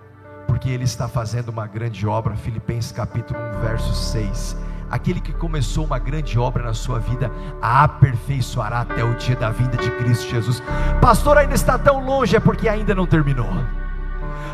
porque 0.47 0.69
Ele 0.69 0.83
está 0.83 1.07
fazendo 1.07 1.49
uma 1.49 1.67
grande 1.67 2.07
obra. 2.07 2.35
Filipenses 2.35 2.91
capítulo 2.91 3.39
1, 3.57 3.61
verso 3.61 3.93
6. 3.93 4.57
Aquele 4.89 5.19
que 5.19 5.33
começou 5.33 5.85
uma 5.85 5.97
grande 5.97 6.37
obra 6.37 6.63
na 6.63 6.73
sua 6.73 6.99
vida, 6.99 7.31
a 7.61 7.83
aperfeiçoará 7.83 8.81
até 8.81 9.03
o 9.03 9.15
dia 9.15 9.35
da 9.35 9.49
vinda 9.49 9.77
de 9.77 9.89
Cristo 9.91 10.29
Jesus. 10.29 10.61
Pastor, 11.01 11.37
ainda 11.37 11.55
está 11.55 11.77
tão 11.77 12.05
longe, 12.05 12.35
é 12.35 12.39
porque 12.39 12.69
ainda 12.69 12.93
não 12.93 13.07
terminou. 13.07 13.49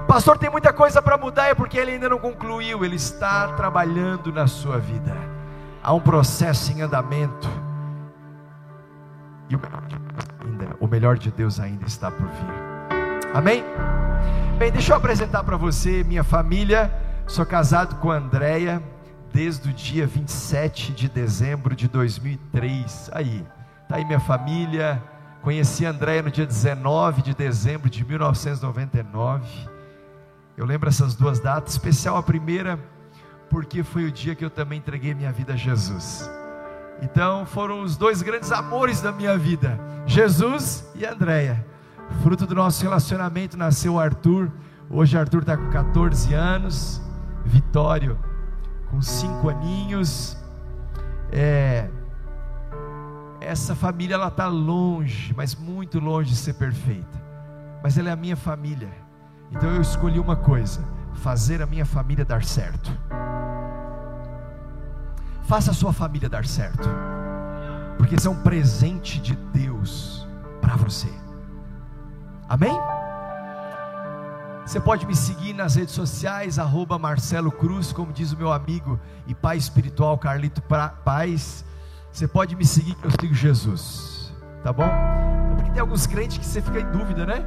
Pastor, 0.08 0.38
tem 0.38 0.50
muita 0.50 0.74
coisa 0.74 1.02
para 1.02 1.18
mudar, 1.18 1.48
é 1.48 1.56
porque 1.56 1.78
ele 1.78 1.92
ainda 1.92 2.10
não 2.10 2.18
concluiu, 2.18 2.84
ele 2.84 2.96
está 2.96 3.50
trabalhando 3.50 4.32
na 4.32 4.48
sua 4.48 4.78
vida. 4.78 5.16
Há 5.84 5.94
um 5.94 6.00
processo 6.00 6.72
em 6.72 6.82
andamento. 6.82 7.50
E 9.50 9.56
o 9.56 9.60
melhor 9.60 9.82
de 9.88 9.98
Deus 9.98 10.28
ainda, 10.40 10.76
o 10.80 10.88
melhor 10.88 11.18
de 11.18 11.32
Deus 11.32 11.60
ainda 11.60 11.86
está 11.86 12.10
por 12.10 12.26
vir. 12.26 12.71
Amém? 13.34 13.64
Bem, 14.58 14.70
deixa 14.74 14.92
eu 14.92 14.98
apresentar 14.98 15.42
para 15.46 15.56
você 15.56 16.04
minha 16.04 16.24
família. 16.24 16.94
Sou 17.26 17.46
casado 17.46 17.96
com 17.96 18.12
a 18.12 18.18
Andréia 18.18 18.84
desde 19.32 19.70
o 19.70 19.74
dia 19.74 20.06
27 20.06 20.92
de 20.92 21.08
dezembro 21.08 21.74
de 21.74 21.88
2003. 21.88 23.10
Aí, 23.14 23.46
tá 23.88 23.96
aí 23.96 24.04
minha 24.04 24.20
família. 24.20 25.02
Conheci 25.42 25.86
a 25.86 25.92
Andréia 25.92 26.22
no 26.22 26.30
dia 26.30 26.46
19 26.46 27.22
de 27.22 27.34
dezembro 27.34 27.90
de 27.90 28.04
1999. 28.04 29.48
Eu 30.58 30.66
lembro 30.66 30.90
essas 30.90 31.16
duas 31.16 31.40
datas, 31.40 31.72
especial 31.72 32.18
a 32.18 32.24
primeira, 32.24 32.78
porque 33.50 33.82
foi 33.82 34.04
o 34.04 34.12
dia 34.12 34.36
que 34.36 34.44
eu 34.44 34.50
também 34.50 34.80
entreguei 34.80 35.14
minha 35.14 35.32
vida 35.32 35.54
a 35.54 35.56
Jesus. 35.56 36.30
Então 37.02 37.46
foram 37.46 37.82
os 37.82 37.96
dois 37.96 38.22
grandes 38.22 38.52
amores 38.52 39.00
da 39.00 39.14
minha 39.14 39.38
vida, 39.38 39.80
Jesus 40.06 40.86
e 40.94 41.06
Andréia. 41.06 41.71
Fruto 42.22 42.46
do 42.46 42.53
nosso 42.53 42.84
relacionamento 42.84 43.58
nasceu 43.58 43.94
o 43.94 44.00
Arthur. 44.00 44.51
Hoje 44.89 45.18
Arthur 45.18 45.41
está 45.41 45.58
com 45.58 45.70
14 45.70 46.34
anos, 46.34 47.01
Vitório 47.46 48.18
com 48.91 49.01
5 49.01 49.50
aninhos. 49.50 50.38
É, 51.32 51.89
essa 53.39 53.74
família 53.74 54.15
ela 54.15 54.27
está 54.27 54.48
longe, 54.48 55.34
mas 55.36 55.56
muito 55.56 56.00
longe 56.00 56.32
de 56.32 56.36
ser 56.36 56.53
perfeita. 56.53 57.22
Mas 57.82 57.98
ela 57.98 58.10
é 58.10 58.12
a 58.12 58.18
minha 58.18 58.36
família. 58.36 58.89
Então 59.50 59.70
eu 59.70 59.82
escolhi 59.82 60.20
uma 60.20 60.36
coisa: 60.36 60.86
fazer 61.13 61.62
a 61.62 61.65
minha 61.65 61.86
família 61.86 62.25
dar 62.25 62.44
certo. 62.44 62.91
Faça 65.44 65.72
a 65.72 65.74
sua 65.74 65.91
família 65.91 66.30
dar 66.30 66.46
certo, 66.46 66.88
porque 67.98 68.15
esse 68.15 68.27
é 68.27 68.30
um 68.30 68.41
presente 68.41 69.20
de 69.20 69.36
Deus 69.36 70.25
para 70.62 70.75
você. 70.75 71.10
Amém? 72.51 72.77
Você 74.65 74.77
pode 74.77 75.08
me 75.08 75.15
seguir 75.15 75.53
nas 75.53 75.75
redes 75.75 75.96
sociais, 75.96 76.60
arroba 76.60 77.00
Marcelo 77.00 77.50
Cruz, 77.50 77.93
como 77.93 78.12
diz 78.12 78.34
o 78.34 78.38
meu 78.38 78.51
amigo 78.51 79.00
e 79.25 79.34
pai 79.34 79.55
espiritual 79.55 80.17
Carlito 80.17 80.62
Paz. 80.62 81.63
Você 82.12 82.27
pode 82.27 82.53
me 82.58 82.65
seguir 82.65 82.96
que 82.96 83.05
eu 83.05 83.12
sigo 83.22 83.34
Jesus, 83.34 84.34
tá 84.62 84.74
bom? 84.74 84.89
Porque 85.55 85.72
tem 85.72 85.79
alguns 85.79 86.05
crentes 86.05 86.39
que 86.39 86.46
você 86.46 86.62
fica 86.62 86.81
em 86.81 86.91
dúvida, 86.91 87.25
né? 87.25 87.41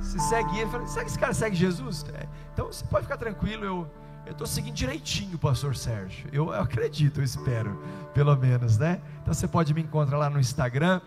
Você 0.00 0.20
segue 0.20 0.60
ele, 0.60 0.70
fala, 0.70 0.86
será 0.86 1.04
que 1.04 1.10
esse 1.10 1.18
cara 1.18 1.34
segue 1.34 1.56
Jesus? 1.56 2.06
É. 2.14 2.28
Então 2.52 2.66
você 2.66 2.84
pode 2.84 3.06
ficar 3.06 3.16
tranquilo, 3.16 3.64
eu 3.64 3.90
estou 4.30 4.46
seguindo 4.46 4.76
direitinho 4.76 5.36
pastor 5.38 5.74
Sérgio. 5.74 6.28
Eu, 6.32 6.54
eu, 6.54 6.62
acredito, 6.62 7.18
eu 7.18 7.24
espero, 7.24 7.82
pelo 8.14 8.36
menos, 8.36 8.78
né? 8.78 9.00
Então 9.22 9.34
você 9.34 9.48
pode 9.48 9.74
me 9.74 9.82
encontrar 9.82 10.18
lá 10.18 10.30
no 10.30 10.38
Instagram. 10.38 11.00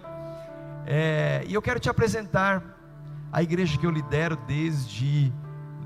É, 0.86 1.42
e 1.48 1.54
eu 1.54 1.62
quero 1.62 1.80
te 1.80 1.90
apresentar 1.90 2.73
a 3.34 3.42
igreja 3.42 3.80
que 3.80 3.86
eu 3.86 3.90
lidero 3.90 4.38
desde 4.48 5.34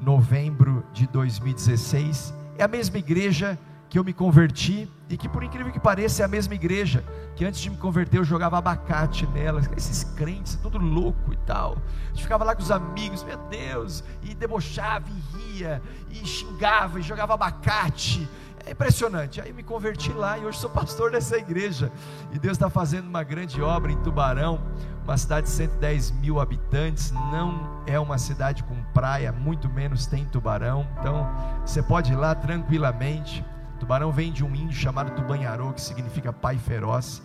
novembro 0.01 0.85
de 0.91 1.07
2016. 1.07 2.33
É 2.57 2.63
a 2.63 2.67
mesma 2.67 2.97
igreja 2.97 3.57
que 3.87 3.97
eu 3.97 4.03
me 4.03 4.11
converti 4.11 4.91
e 5.09 5.15
que, 5.15 5.29
por 5.29 5.41
incrível 5.41 5.71
que 5.71 5.79
pareça, 5.79 6.23
é 6.23 6.25
a 6.25 6.27
mesma 6.27 6.55
igreja 6.55 7.05
que 7.37 7.45
antes 7.45 7.61
de 7.61 7.69
me 7.69 7.77
converter 7.77 8.17
eu 8.17 8.25
jogava 8.25 8.57
abacate 8.57 9.25
nela. 9.27 9.61
Esses 9.77 10.03
crentes, 10.03 10.55
tudo 10.61 10.77
louco 10.77 11.31
e 11.31 11.37
tal. 11.37 11.77
A 12.03 12.09
gente 12.09 12.23
ficava 12.23 12.43
lá 12.43 12.53
com 12.53 12.61
os 12.61 12.69
amigos, 12.69 13.23
meu 13.23 13.37
Deus, 13.49 14.03
e 14.21 14.35
debochava 14.35 15.05
e 15.09 15.37
ria, 15.37 15.81
e 16.09 16.15
xingava 16.27 16.99
e 16.99 17.01
jogava 17.01 17.35
abacate. 17.35 18.27
É 18.65 18.71
impressionante. 18.71 19.39
Aí 19.39 19.49
eu 19.49 19.55
me 19.55 19.63
converti 19.63 20.11
lá 20.11 20.37
e 20.37 20.45
hoje 20.45 20.57
sou 20.57 20.69
pastor 20.69 21.11
dessa 21.11 21.37
igreja. 21.37 21.89
E 22.33 22.39
Deus 22.39 22.57
está 22.57 22.69
fazendo 22.69 23.07
uma 23.07 23.23
grande 23.23 23.61
obra 23.61 23.89
em 23.89 23.97
Tubarão, 23.97 24.59
uma 25.07 25.17
cidade 25.17 25.47
de 25.47 25.53
110 25.53 26.11
mil 26.11 26.39
habitantes. 26.39 27.11
Não 27.11 27.81
é 27.87 27.97
uma 27.97 28.17
cidade 28.17 28.61
com 28.63 28.75
praia, 28.93 29.31
muito 29.31 29.69
menos 29.69 30.05
tem 30.05 30.25
Tubarão. 30.25 30.85
Então 30.99 31.25
você 31.65 31.81
pode 31.81 32.11
ir 32.11 32.15
lá 32.15 32.35
tranquilamente. 32.35 33.43
Tubarão 33.79 34.11
vem 34.11 34.33
de 34.33 34.43
um 34.43 34.53
índio 34.53 34.75
chamado 34.75 35.11
Tubanharô, 35.11 35.71
que 35.71 35.81
significa 35.81 36.33
pai 36.33 36.57
feroz, 36.57 37.21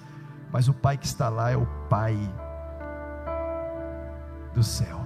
mas 0.52 0.68
o 0.68 0.74
pai 0.74 0.96
que 0.96 1.06
está 1.06 1.28
lá 1.28 1.50
é 1.50 1.56
o 1.56 1.66
pai 1.88 2.16
do 4.54 4.62
céu. 4.62 5.00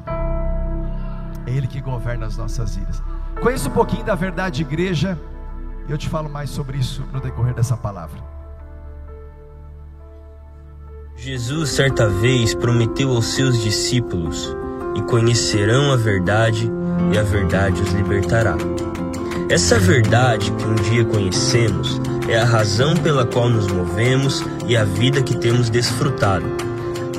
É 1.47 1.51
ele 1.51 1.67
que 1.67 1.81
governa 1.81 2.27
as 2.27 2.37
nossas 2.37 2.77
vidas. 2.77 3.03
Conheça 3.41 3.69
um 3.69 3.73
pouquinho 3.73 4.05
da 4.05 4.15
verdade 4.15 4.63
igreja, 4.63 5.19
e 5.89 5.93
eu 5.93 5.97
te 5.97 6.09
falo 6.09 6.29
mais 6.29 6.51
sobre 6.51 6.79
isso 6.79 7.07
no 7.13 7.21
decorrer 7.21 7.55
dessa 7.55 7.77
palavra. 7.77 8.36
Jesus 11.19 11.71
certa 11.71 12.09
vez 12.09 12.55
prometeu 12.55 13.11
aos 13.11 13.27
seus 13.35 13.61
discípulos: 13.63 14.55
"E 14.95 15.01
conhecerão 15.03 15.91
a 15.91 15.97
verdade, 15.97 16.71
e 17.13 17.19
a 17.19 17.23
verdade 17.23 17.81
os 17.81 17.91
libertará". 17.93 18.55
Essa 19.49 19.79
verdade 19.79 20.53
que 20.53 20.65
um 20.65 20.75
dia 20.75 21.05
conhecemos 21.05 22.01
é 22.29 22.39
a 22.39 22.45
razão 22.45 22.95
pela 22.97 23.25
qual 23.25 23.49
nos 23.49 23.67
movemos 23.67 24.45
e 24.69 24.77
a 24.77 24.85
vida 24.85 25.23
que 25.23 25.37
temos 25.39 25.71
desfrutado. 25.71 26.45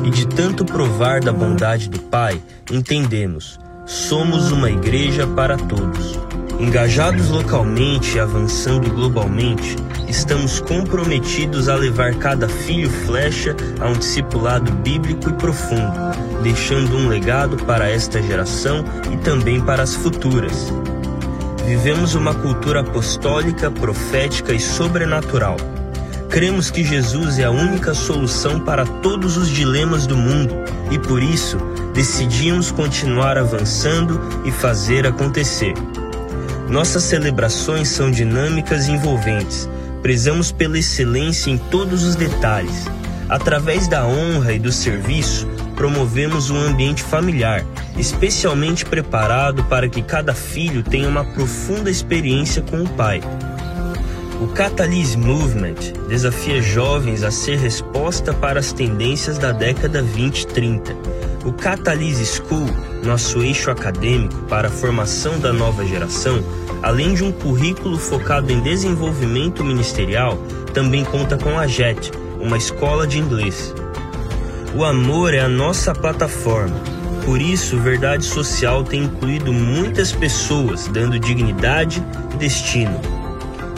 E 0.03 0.11
de 0.11 0.27
tanto 0.27 0.63
provar 0.63 1.19
da 1.19 1.33
bondade 1.33 1.89
do 1.89 1.99
Pai, 1.99 2.39
entendemos: 2.71 3.59
somos 3.85 4.51
uma 4.51 4.69
igreja 4.69 5.25
para 5.25 5.57
todos. 5.57 6.19
Engajados 6.59 7.29
localmente 7.29 8.17
e 8.17 8.19
avançando 8.19 8.91
globalmente, 8.91 9.75
estamos 10.07 10.59
comprometidos 10.59 11.67
a 11.69 11.75
levar 11.75 12.15
cada 12.15 12.47
filho 12.47 12.89
flecha 12.89 13.55
a 13.79 13.87
um 13.87 13.93
discipulado 13.93 14.71
bíblico 14.71 15.29
e 15.29 15.33
profundo, 15.33 15.93
deixando 16.41 16.95
um 16.95 17.07
legado 17.07 17.57
para 17.65 17.89
esta 17.89 18.21
geração 18.21 18.83
e 19.11 19.17
também 19.17 19.59
para 19.61 19.83
as 19.83 19.95
futuras. 19.95 20.71
Vivemos 21.65 22.15
uma 22.15 22.33
cultura 22.33 22.79
apostólica, 22.79 23.69
profética 23.69 24.53
e 24.53 24.59
sobrenatural. 24.59 25.57
Cremos 26.29 26.71
que 26.71 26.83
Jesus 26.83 27.39
é 27.39 27.45
a 27.45 27.51
única 27.51 27.93
solução 27.93 28.59
para 28.59 28.85
todos 28.85 29.37
os 29.37 29.49
dilemas 29.49 30.07
do 30.07 30.15
mundo 30.15 30.55
e 30.91 30.97
por 30.99 31.21
isso 31.21 31.57
decidimos 31.93 32.71
continuar 32.71 33.37
avançando 33.37 34.19
e 34.45 34.51
fazer 34.51 35.05
acontecer. 35.05 35.73
Nossas 36.69 37.03
celebrações 37.03 37.89
são 37.89 38.11
dinâmicas 38.11 38.87
e 38.87 38.91
envolventes. 38.91 39.69
Prezamos 40.07 40.53
pela 40.53 40.79
excelência 40.79 41.51
em 41.51 41.57
todos 41.57 42.05
os 42.05 42.15
detalhes. 42.15 42.85
Através 43.27 43.89
da 43.89 44.07
honra 44.07 44.53
e 44.53 44.57
do 44.57 44.71
serviço, 44.71 45.45
promovemos 45.75 46.49
um 46.49 46.55
ambiente 46.55 47.03
familiar, 47.03 47.65
especialmente 47.97 48.85
preparado 48.85 49.65
para 49.65 49.89
que 49.89 50.01
cada 50.01 50.33
filho 50.33 50.81
tenha 50.81 51.09
uma 51.09 51.25
profunda 51.25 51.91
experiência 51.91 52.61
com 52.61 52.83
o 52.83 52.87
pai. 52.87 53.19
O 54.41 54.47
Catalyst 54.47 55.17
Movement 55.17 55.75
desafia 56.07 56.61
jovens 56.61 57.21
a 57.21 57.29
ser 57.29 57.57
resposta 57.57 58.33
para 58.33 58.61
as 58.61 58.71
tendências 58.71 59.37
da 59.37 59.51
década 59.51 60.01
20-30. 60.01 60.95
O 61.43 61.51
Catalyst 61.51 62.37
School, 62.37 62.69
nosso 63.07 63.41
eixo 63.41 63.71
acadêmico 63.71 64.35
para 64.43 64.67
a 64.67 64.71
formação 64.71 65.39
da 65.39 65.53
nova 65.53 65.85
geração, 65.85 66.43
além 66.83 67.13
de 67.13 67.23
um 67.23 67.31
currículo 67.31 67.97
focado 67.97 68.51
em 68.51 68.59
desenvolvimento 68.59 69.63
ministerial, 69.63 70.37
também 70.73 71.05
conta 71.05 71.37
com 71.37 71.57
a 71.57 71.65
JET, 71.65 72.11
uma 72.39 72.57
escola 72.57 73.07
de 73.07 73.17
inglês. 73.17 73.73
O 74.75 74.83
amor 74.83 75.33
é 75.33 75.39
a 75.39 75.47
nossa 75.47 75.93
plataforma. 75.93 76.75
Por 77.23 77.41
isso, 77.41 77.79
Verdade 77.79 78.25
Social 78.25 78.83
tem 78.83 79.03
incluído 79.03 79.51
muitas 79.51 80.11
pessoas, 80.11 80.87
dando 80.87 81.17
dignidade 81.17 82.03
e 82.33 82.37
destino. 82.37 82.99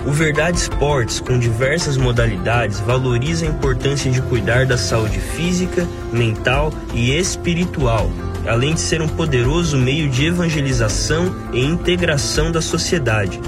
O 0.05 0.11
Verdade 0.11 0.57
Sports, 0.57 1.19
com 1.19 1.37
diversas 1.37 1.97
modalidades, 1.97 2.79
valoriza 2.79 3.45
a 3.45 3.49
importância 3.49 4.09
de 4.09 4.21
cuidar 4.23 4.65
da 4.65 4.77
saúde 4.77 5.19
física, 5.19 5.87
mental 6.11 6.71
e 6.93 7.11
espiritual, 7.15 8.09
além 8.47 8.73
de 8.73 8.81
ser 8.81 9.01
um 9.01 9.07
poderoso 9.07 9.77
meio 9.77 10.09
de 10.09 10.25
evangelização 10.25 11.35
e 11.53 11.63
integração 11.63 12.51
da 12.51 12.61
sociedade. 12.61 13.39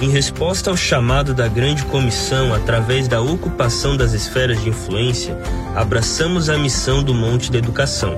Em 0.00 0.10
resposta 0.10 0.70
ao 0.70 0.76
chamado 0.76 1.32
da 1.32 1.46
Grande 1.46 1.84
Comissão 1.84 2.52
através 2.52 3.06
da 3.06 3.20
ocupação 3.20 3.96
das 3.96 4.12
esferas 4.12 4.60
de 4.60 4.68
influência, 4.68 5.38
abraçamos 5.76 6.50
a 6.50 6.58
missão 6.58 7.02
do 7.02 7.14
Monte 7.14 7.52
da 7.52 7.58
Educação. 7.58 8.16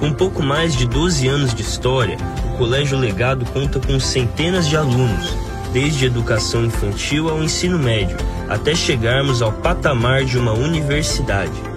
Com 0.00 0.12
pouco 0.12 0.42
mais 0.42 0.74
de 0.74 0.86
12 0.86 1.28
anos 1.28 1.54
de 1.54 1.62
história, 1.62 2.16
o 2.46 2.56
Colégio 2.56 2.98
Legado 2.98 3.44
conta 3.46 3.78
com 3.78 4.00
centenas 4.00 4.66
de 4.68 4.76
alunos 4.76 5.52
desde 5.72 6.06
educação 6.06 6.64
infantil 6.64 7.28
ao 7.28 7.42
ensino 7.42 7.78
médio, 7.78 8.16
até 8.48 8.74
chegarmos 8.74 9.40
ao 9.42 9.52
patamar 9.52 10.24
de 10.24 10.38
uma 10.38 10.52
universidade. 10.52 11.71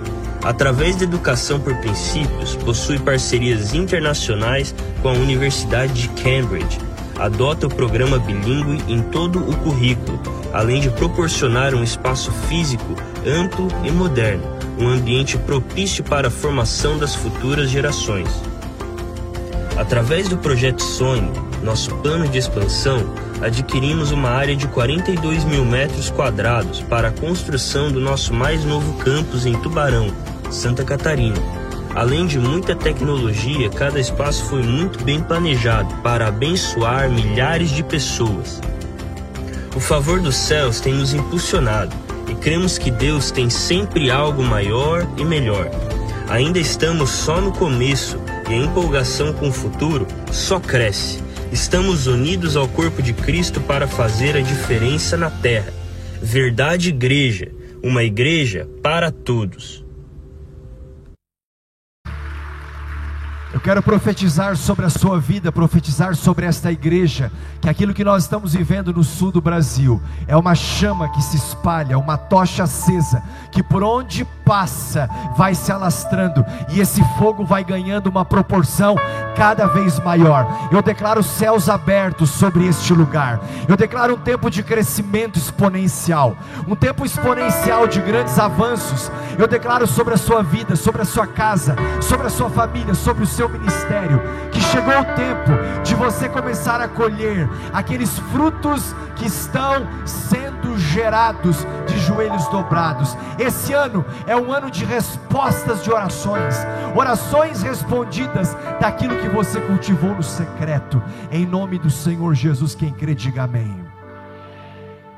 Através 0.45 0.95
da 0.95 1.05
educação 1.05 1.59
por 1.59 1.75
princípios, 1.77 2.55
possui 2.57 2.99
parcerias 2.99 3.73
internacionais 3.73 4.75
com 5.01 5.09
a 5.09 5.13
Universidade 5.13 5.93
de 5.93 6.09
Cambridge. 6.09 6.77
Adota 7.17 7.65
o 7.65 7.69
programa 7.73 8.19
bilíngue 8.19 8.79
em 8.87 9.01
todo 9.01 9.39
o 9.39 9.57
currículo, 9.57 10.21
além 10.53 10.81
de 10.81 10.91
proporcionar 10.91 11.73
um 11.73 11.83
espaço 11.83 12.31
físico 12.47 12.95
amplo 13.25 13.67
e 13.83 13.89
moderno, 13.89 14.43
um 14.77 14.87
ambiente 14.87 15.35
propício 15.35 16.03
para 16.03 16.27
a 16.27 16.31
formação 16.31 16.95
das 16.99 17.15
futuras 17.15 17.67
gerações. 17.67 18.29
Através 19.75 20.29
do 20.29 20.37
projeto 20.37 20.83
Sonho, 20.83 21.33
nosso 21.63 21.89
plano 21.95 22.27
de 22.27 22.37
expansão, 22.37 23.11
adquirimos 23.41 24.11
uma 24.11 24.29
área 24.29 24.55
de 24.55 24.67
42 24.67 25.43
mil 25.43 25.65
metros 25.65 26.11
quadrados 26.11 26.81
para 26.83 27.07
a 27.07 27.11
construção 27.11 27.91
do 27.91 27.99
nosso 27.99 28.31
mais 28.31 28.63
novo 28.63 28.93
campus 28.99 29.47
em 29.47 29.59
Tubarão, 29.59 30.13
Santa 30.51 30.83
Catarina. 30.83 31.37
Além 31.95 32.25
de 32.25 32.37
muita 32.37 32.75
tecnologia, 32.75 33.69
cada 33.69 33.99
espaço 33.99 34.43
foi 34.45 34.61
muito 34.61 35.01
bem 35.03 35.21
planejado 35.21 35.95
para 36.03 36.27
abençoar 36.27 37.09
milhares 37.09 37.69
de 37.69 37.83
pessoas. 37.83 38.59
O 39.73 39.79
favor 39.79 40.19
dos 40.19 40.35
céus 40.35 40.81
tem 40.81 40.93
nos 40.93 41.13
impulsionado 41.13 41.95
e 42.29 42.35
cremos 42.35 42.77
que 42.77 42.91
Deus 42.91 43.31
tem 43.31 43.49
sempre 43.49 44.11
algo 44.11 44.43
maior 44.43 45.07
e 45.17 45.23
melhor. 45.23 45.69
Ainda 46.27 46.59
estamos 46.59 47.11
só 47.11 47.39
no 47.39 47.51
começo 47.51 48.19
e 48.49 48.53
a 48.53 48.57
empolgação 48.57 49.31
com 49.31 49.49
o 49.49 49.53
futuro 49.53 50.07
só 50.31 50.59
cresce. 50.59 51.23
Estamos 51.51 52.07
unidos 52.07 52.57
ao 52.57 52.67
corpo 52.67 53.01
de 53.01 53.13
Cristo 53.13 53.61
para 53.61 53.87
fazer 53.87 54.35
a 54.35 54.41
diferença 54.41 55.15
na 55.15 55.29
terra. 55.29 55.71
Verdade 56.21 56.89
Igreja, 56.89 57.51
uma 57.81 58.03
igreja 58.03 58.67
para 58.81 59.11
todos. 59.11 59.84
Quero 63.65 63.81
profetizar 63.81 64.55
sobre 64.55 64.85
a 64.85 64.91
sua 64.91 65.19
vida, 65.19 65.51
profetizar 65.51 66.15
sobre 66.15 66.45
esta 66.45 66.71
igreja, 66.71 67.31
que 67.59 67.67
aquilo 67.67 67.95
que 67.95 68.03
nós 68.03 68.21
estamos 68.21 68.53
vivendo 68.53 68.93
no 68.93 69.03
sul 69.03 69.31
do 69.31 69.41
Brasil 69.41 69.99
é 70.27 70.37
uma 70.37 70.53
chama 70.53 71.09
que 71.09 71.19
se 71.19 71.35
espalha, 71.35 71.97
uma 71.97 72.15
tocha 72.15 72.65
acesa, 72.65 73.23
que 73.51 73.63
por 73.63 73.81
onde 73.81 74.23
passa 74.45 75.09
vai 75.35 75.55
se 75.55 75.71
alastrando 75.71 76.45
e 76.69 76.79
esse 76.79 77.03
fogo 77.17 77.43
vai 77.43 77.63
ganhando 77.63 78.05
uma 78.05 78.23
proporção 78.23 78.95
cada 79.35 79.65
vez 79.65 79.99
maior. 79.99 80.69
Eu 80.71 80.83
declaro 80.83 81.23
céus 81.23 81.67
abertos 81.67 82.29
sobre 82.29 82.67
este 82.67 82.93
lugar. 82.93 83.41
Eu 83.67 83.75
declaro 83.75 84.13
um 84.13 84.19
tempo 84.19 84.51
de 84.51 84.61
crescimento 84.61 85.39
exponencial, 85.39 86.37
um 86.67 86.75
tempo 86.75 87.03
exponencial 87.03 87.87
de 87.87 87.99
grandes 87.99 88.37
avanços. 88.37 89.11
Eu 89.39 89.47
declaro 89.47 89.87
sobre 89.87 90.13
a 90.13 90.17
sua 90.17 90.43
vida, 90.43 90.75
sobre 90.75 91.01
a 91.01 91.05
sua 91.05 91.25
casa, 91.25 91.75
sobre 91.99 92.27
a 92.27 92.29
sua 92.29 92.49
família, 92.49 92.93
sobre 92.93 93.23
o 93.23 93.27
seu 93.27 93.54
ministério, 93.57 94.21
que 94.51 94.59
chegou 94.59 94.93
o 94.99 95.05
tempo 95.15 95.83
de 95.83 95.95
você 95.95 96.27
começar 96.29 96.81
a 96.81 96.87
colher 96.87 97.49
aqueles 97.73 98.17
frutos 98.31 98.95
que 99.15 99.25
estão 99.25 99.87
sendo 100.05 100.77
gerados 100.77 101.65
de 101.87 101.97
joelhos 101.99 102.47
dobrados. 102.49 103.17
Esse 103.39 103.73
ano 103.73 104.05
é 104.27 104.35
um 104.35 104.51
ano 104.51 104.69
de 104.69 104.83
respostas 104.83 105.83
de 105.83 105.91
orações, 105.91 106.55
orações 106.95 107.61
respondidas 107.61 108.55
daquilo 108.79 109.17
que 109.17 109.29
você 109.29 109.59
cultivou 109.61 110.13
no 110.15 110.23
secreto. 110.23 111.01
Em 111.31 111.45
nome 111.45 111.79
do 111.79 111.89
Senhor 111.89 112.33
Jesus, 112.33 112.75
quem 112.75 112.91
crê, 112.93 113.15
diga 113.15 113.43
amém. 113.43 113.85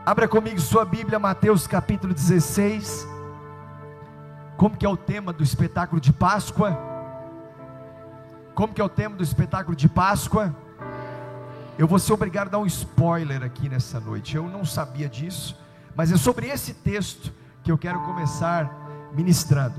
Abra 0.06 0.28
comigo 0.28 0.60
sua 0.62 0.86
Bíblia, 0.86 1.20
Mateus 1.20 1.68
capítulo 1.68 2.14
16. 2.14 3.08
Como 4.56 4.76
que 4.76 4.86
é 4.86 4.90
o 4.90 4.98
tema 4.98 5.34
do 5.34 5.44
espetáculo 5.44 6.00
de 6.00 6.14
Páscoa? 6.14 6.97
Como 8.58 8.74
que 8.74 8.82
é 8.82 8.84
o 8.84 8.90
tema 8.90 9.16
do 9.16 9.22
espetáculo 9.22 9.76
de 9.76 9.88
Páscoa? 9.88 10.52
Eu 11.78 11.88
vou 11.88 12.00
ser 12.00 12.12
obrigado 12.14 12.48
a 12.48 12.50
dar 12.50 12.58
um 12.58 12.66
spoiler 12.66 13.44
aqui 13.44 13.70
nessa 13.70 14.00
noite. 14.00 14.36
Eu 14.36 14.50
não 14.50 14.66
sabia 14.66 15.08
disso, 15.08 15.56
mas 15.96 16.12
é 16.12 16.18
sobre 16.18 16.48
esse 16.48 16.74
texto 16.74 17.32
que 17.64 17.72
eu 17.72 17.78
quero 17.78 18.00
começar 18.00 18.68
ministrando. 19.14 19.76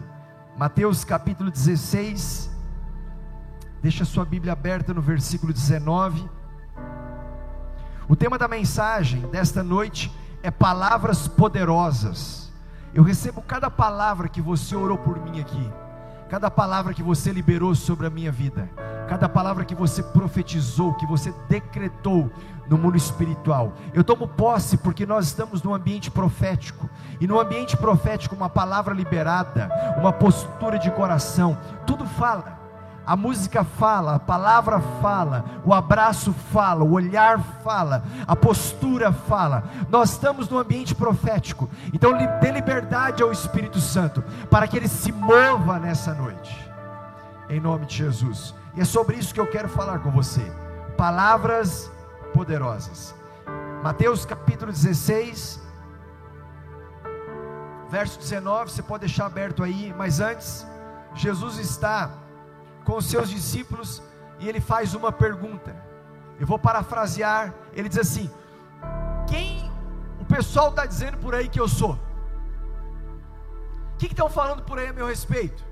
Mateus 0.57 1.05
capítulo 1.05 1.51
16. 1.51 2.49
Deixa 3.83 4.05
sua 4.05 4.25
Bíblia 4.25 4.53
aberta 4.53 4.95
no 4.95 5.03
versículo 5.03 5.53
19. 5.53 6.31
O 8.09 8.15
tema 8.15 8.39
da 8.39 8.47
mensagem 8.47 9.23
desta 9.23 9.61
noite 9.61 10.09
é 10.41 10.53
palavras 10.53 11.27
poderosas. 11.27 12.53
Eu 12.95 13.03
recebo 13.03 13.43
cada 13.43 13.69
palavra 13.69 14.29
que 14.29 14.41
você 14.41 14.77
orou 14.77 14.99
por 14.99 15.19
mim 15.19 15.41
aqui 15.41 15.69
cada 16.29 16.51
palavra 16.51 16.93
que 16.93 17.03
você 17.03 17.33
liberou 17.33 17.75
sobre 17.75 18.07
a 18.07 18.11
minha 18.11 18.31
vida, 18.31 18.69
cada 19.09 19.29
palavra 19.29 19.65
que 19.65 19.75
você 19.75 20.03
profetizou, 20.03 20.95
que 20.95 21.07
você 21.07 21.35
decretou 21.49 22.31
no 22.69 22.77
mundo 22.77 22.97
espiritual. 22.97 23.73
Eu 23.95 24.05
tomo 24.05 24.29
posse 24.29 24.77
porque 24.77 25.07
nós 25.07 25.27
estamos 25.27 25.63
num 25.63 25.75
ambiente 25.75 26.11
profético, 26.11 26.89
e 27.21 27.27
no 27.27 27.41
ambiente 27.41 27.77
profético, 27.77 28.37
uma 28.37 28.51
palavra 28.51 28.95
liberada, 28.95 29.71
uma 29.99 30.13
postura 30.13 30.79
de 30.79 30.91
coração, 30.91 31.59
tudo 31.87 32.05
fala. 32.05 32.59
A 33.09 33.17
música 33.17 33.65
fala, 33.65 34.17
a 34.17 34.19
palavra 34.19 34.81
fala, 35.01 35.43
o 35.65 35.73
abraço 35.73 36.31
fala, 36.53 36.85
o 36.85 36.93
olhar 36.93 37.43
fala, 37.65 38.03
a 38.27 38.37
postura 38.37 39.11
fala. 39.11 39.65
Nós 39.89 40.11
estamos 40.11 40.47
no 40.51 40.59
ambiente 40.59 40.95
profético. 40.95 41.71
Então 41.91 42.13
dê 42.39 42.51
liberdade 42.51 43.23
ao 43.23 43.33
Espírito 43.33 43.81
Santo 43.81 44.23
para 44.51 44.69
que 44.69 44.77
ele 44.77 44.89
se 44.89 45.11
mova 45.11 45.79
nessa 45.79 46.13
noite. 46.13 46.55
Em 47.49 47.59
nome 47.59 47.87
de 47.87 47.97
Jesus. 47.97 48.55
E 48.77 48.83
é 48.83 48.85
sobre 48.85 49.17
isso 49.17 49.33
que 49.33 49.41
eu 49.41 49.51
quero 49.51 49.71
falar 49.71 50.01
com 50.01 50.11
você. 50.11 50.43
Palavras 50.95 51.91
poderosas. 52.35 53.15
Mateus 53.83 54.27
capítulo 54.27 54.71
16, 54.71 55.63
verso 57.89 58.19
19, 58.19 58.71
você 58.71 58.83
pode 58.83 59.07
deixar 59.07 59.25
aberto 59.25 59.65
aí, 59.65 59.95
mas 59.97 60.21
antes, 60.21 60.67
Jesus 61.15 61.57
está 61.57 62.28
com 62.89 62.97
os 62.97 63.05
seus 63.05 63.29
discípulos 63.29 64.03
e 64.41 64.49
ele 64.49 64.63
faz 64.63 64.95
uma 64.95 65.13
pergunta. 65.13 65.77
Eu 66.41 66.47
vou 66.47 66.59
parafrasear. 66.59 67.55
Ele 67.75 67.87
diz 67.87 67.99
assim: 67.99 68.31
Quem 69.29 69.71
o 70.19 70.25
pessoal 70.25 70.71
está 70.71 70.87
dizendo 70.87 71.19
por 71.19 71.35
aí 71.35 71.51
que 71.51 71.61
eu 71.61 71.69
sou? 71.69 71.99
O 73.93 73.99
que 73.99 74.07
estão 74.07 74.31
falando 74.31 74.63
por 74.63 74.79
aí 74.79 74.87
a 74.87 74.93
meu 74.95 75.07
respeito? 75.07 75.63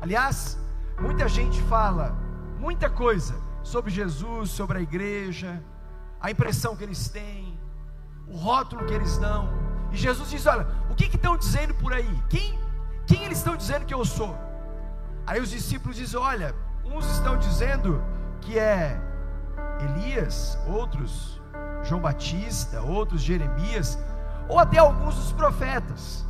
Aliás, 0.00 0.56
muita 1.00 1.26
gente 1.26 1.60
fala 1.62 2.16
muita 2.60 2.88
coisa 2.88 3.34
sobre 3.64 3.90
Jesus, 3.90 4.50
sobre 4.50 4.78
a 4.78 4.80
igreja, 4.80 5.60
a 6.20 6.30
impressão 6.30 6.76
que 6.76 6.84
eles 6.84 7.08
têm, 7.08 7.58
o 8.28 8.36
rótulo 8.36 8.86
que 8.86 8.94
eles 8.94 9.18
dão. 9.18 9.48
E 9.90 9.96
Jesus 9.96 10.30
diz: 10.30 10.46
Olha, 10.46 10.68
o 10.88 10.94
que 10.94 11.06
estão 11.06 11.36
dizendo 11.36 11.74
por 11.74 11.92
aí? 11.92 12.22
Quem, 12.28 12.56
quem 13.08 13.24
eles 13.24 13.38
estão 13.38 13.56
dizendo 13.56 13.84
que 13.86 13.94
eu 13.94 14.04
sou? 14.04 14.49
Aí 15.26 15.40
os 15.40 15.50
discípulos 15.50 15.96
dizem: 15.96 16.18
Olha, 16.18 16.54
uns 16.84 17.06
estão 17.06 17.36
dizendo 17.38 18.02
que 18.40 18.58
é 18.58 19.00
Elias, 19.80 20.58
outros 20.66 21.40
João 21.82 22.00
Batista, 22.00 22.80
outros 22.82 23.22
Jeremias, 23.22 23.98
ou 24.48 24.58
até 24.58 24.78
alguns 24.78 25.14
dos 25.14 25.32
profetas. 25.32 26.24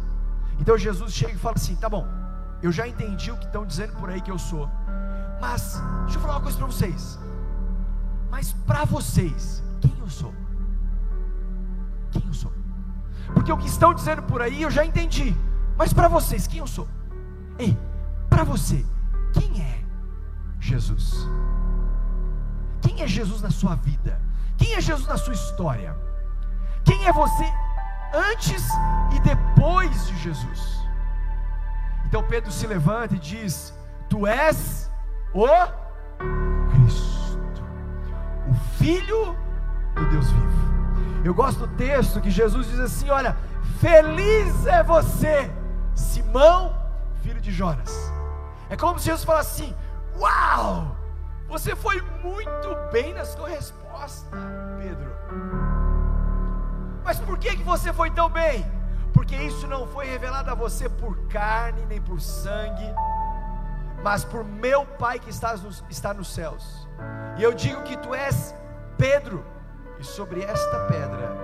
Então 0.58 0.76
Jesus 0.76 1.12
chega 1.12 1.32
e 1.32 1.38
fala 1.38 1.56
assim: 1.56 1.76
tá 1.76 1.88
bom, 1.88 2.06
eu 2.62 2.70
já 2.70 2.86
entendi 2.86 3.30
o 3.30 3.36
que 3.36 3.46
estão 3.46 3.64
dizendo 3.64 3.94
por 3.94 4.10
aí 4.10 4.20
que 4.20 4.30
eu 4.30 4.38
sou, 4.38 4.68
mas 5.40 5.80
deixa 6.02 6.18
eu 6.18 6.22
falar 6.22 6.34
uma 6.34 6.42
coisa 6.42 6.58
para 6.58 6.66
vocês. 6.66 7.18
Mas 8.30 8.52
para 8.52 8.84
vocês, 8.84 9.62
quem 9.80 9.94
eu 9.98 10.08
sou? 10.08 10.32
Quem 12.12 12.22
eu 12.26 12.34
sou? 12.34 12.52
Porque 13.34 13.52
o 13.52 13.56
que 13.56 13.66
estão 13.66 13.92
dizendo 13.94 14.22
por 14.22 14.40
aí 14.40 14.62
eu 14.62 14.70
já 14.70 14.84
entendi, 14.84 15.34
mas 15.76 15.92
para 15.92 16.08
vocês, 16.08 16.46
quem 16.46 16.60
eu 16.60 16.66
sou? 16.66 16.86
Ei, 17.58 17.76
para 18.40 18.56
você, 18.56 18.86
quem 19.34 19.60
é 19.60 19.84
Jesus? 20.58 21.28
Quem 22.80 23.02
é 23.02 23.06
Jesus 23.06 23.42
na 23.42 23.50
sua 23.50 23.74
vida? 23.74 24.18
Quem 24.56 24.74
é 24.74 24.80
Jesus 24.80 25.06
na 25.06 25.18
sua 25.18 25.34
história? 25.34 25.94
Quem 26.82 27.06
é 27.06 27.12
você 27.12 27.44
antes 28.14 28.66
e 29.14 29.20
depois 29.20 30.06
de 30.06 30.16
Jesus? 30.16 30.80
Então 32.06 32.22
Pedro 32.22 32.50
se 32.50 32.66
levanta 32.66 33.14
e 33.14 33.18
diz: 33.18 33.74
Tu 34.08 34.26
és 34.26 34.90
o 35.34 35.46
Cristo, 36.70 37.62
o 38.48 38.54
Filho 38.78 39.36
do 39.94 40.08
Deus 40.08 40.30
vivo. 40.30 40.70
Eu 41.26 41.34
gosto 41.34 41.66
do 41.66 41.76
texto 41.76 42.22
que 42.22 42.30
Jesus 42.30 42.68
diz 42.68 42.80
assim: 42.80 43.10
Olha, 43.10 43.36
feliz 43.80 44.66
é 44.66 44.82
você, 44.82 45.50
Simão, 45.94 46.74
filho 47.22 47.40
de 47.42 47.52
Jonas. 47.52 48.10
É 48.70 48.76
como 48.76 48.98
se 48.98 49.06
Jesus 49.06 49.24
falasse 49.24 49.64
assim: 49.64 49.76
Uau, 50.16 50.96
você 51.48 51.74
foi 51.74 52.00
muito 52.22 52.68
bem 52.92 53.12
na 53.12 53.24
sua 53.24 53.48
resposta, 53.48 54.36
Pedro. 54.78 55.10
Mas 57.02 57.18
por 57.18 57.36
que, 57.36 57.56
que 57.56 57.62
você 57.64 57.92
foi 57.92 58.10
tão 58.12 58.30
bem? 58.30 58.64
Porque 59.12 59.34
isso 59.34 59.66
não 59.66 59.88
foi 59.88 60.06
revelado 60.06 60.50
a 60.50 60.54
você 60.54 60.88
por 60.88 61.16
carne 61.26 61.84
nem 61.86 62.00
por 62.00 62.20
sangue, 62.20 62.94
mas 64.04 64.24
por 64.24 64.44
meu 64.44 64.86
Pai 64.86 65.18
que 65.18 65.30
está 65.30 65.56
nos, 65.56 65.84
está 65.90 66.14
nos 66.14 66.32
céus. 66.32 66.88
E 67.36 67.42
eu 67.42 67.52
digo 67.52 67.82
que 67.82 67.96
tu 67.96 68.14
és 68.14 68.54
Pedro, 68.96 69.44
e 69.98 70.04
sobre 70.04 70.42
esta 70.42 70.86
pedra 70.86 71.36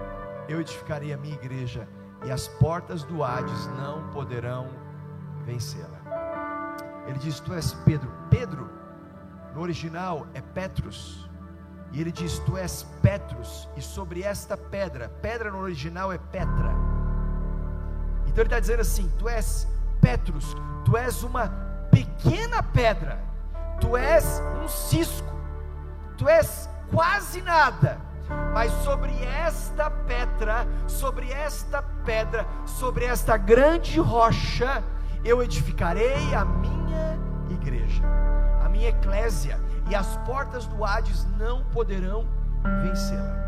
eu 0.49 0.61
edificarei 0.61 1.13
a 1.13 1.17
minha 1.17 1.35
igreja, 1.35 1.89
e 2.25 2.31
as 2.31 2.47
portas 2.47 3.03
do 3.03 3.25
Hades 3.25 3.67
não 3.79 4.09
poderão 4.11 4.69
vencê-la. 5.45 5.96
Ele 7.07 7.19
diz: 7.19 7.41
Tu 7.41 7.55
és 7.55 7.73
Pedro. 7.85 8.11
Pedro, 8.31 8.71
no 9.55 9.61
original, 9.61 10.27
é 10.35 10.41
Petrus. 10.41 11.29
E 11.93 12.01
ele 12.01 12.13
diz: 12.13 12.39
Tu 12.41 12.57
és 12.57 12.83
Petrus, 13.01 13.69
e 13.77 13.83
sobre 13.83 14.23
esta 14.23 14.57
pedra, 14.57 15.09
pedra 15.23 15.51
no 15.51 15.59
original 15.59 16.13
é 16.13 16.19
Petra. 16.19 16.75
Então 18.27 18.43
ele 18.43 18.49
está 18.49 18.61
dizendo 18.61 18.81
assim: 18.81 19.11
Tu 19.19 19.29
és 19.29 19.67
Petrus, 20.01 20.55
tu 20.85 20.97
és 20.97 21.23
uma 21.23 21.49
pequena 21.91 22.63
pedra, 22.63 23.19
tu 23.81 23.97
és 23.97 24.43
um 24.63 24.69
cisco, 24.69 25.33
tu 26.19 26.29
és 26.29 26.69
quase 26.93 27.41
nada, 27.41 27.99
mas 28.53 28.71
sobre 28.85 29.13
esta 29.25 29.91
pedra, 29.91 30.67
sobre 30.87 31.31
esta 31.31 31.83
pedra, 32.05 32.47
sobre 32.67 33.07
esta 33.07 33.37
grande 33.37 33.99
rocha, 33.99 34.85
eu 35.25 35.43
edificarei 35.43 36.35
a 36.35 36.45
minha 36.45 36.76
igreja, 37.55 38.03
a 38.65 38.69
minha 38.69 38.89
eclésia, 38.89 39.61
e 39.89 39.95
as 39.95 40.17
portas 40.19 40.67
do 40.67 40.85
Hades 40.85 41.27
não 41.39 41.65
poderão 41.67 42.27
vencê-la. 42.83 43.47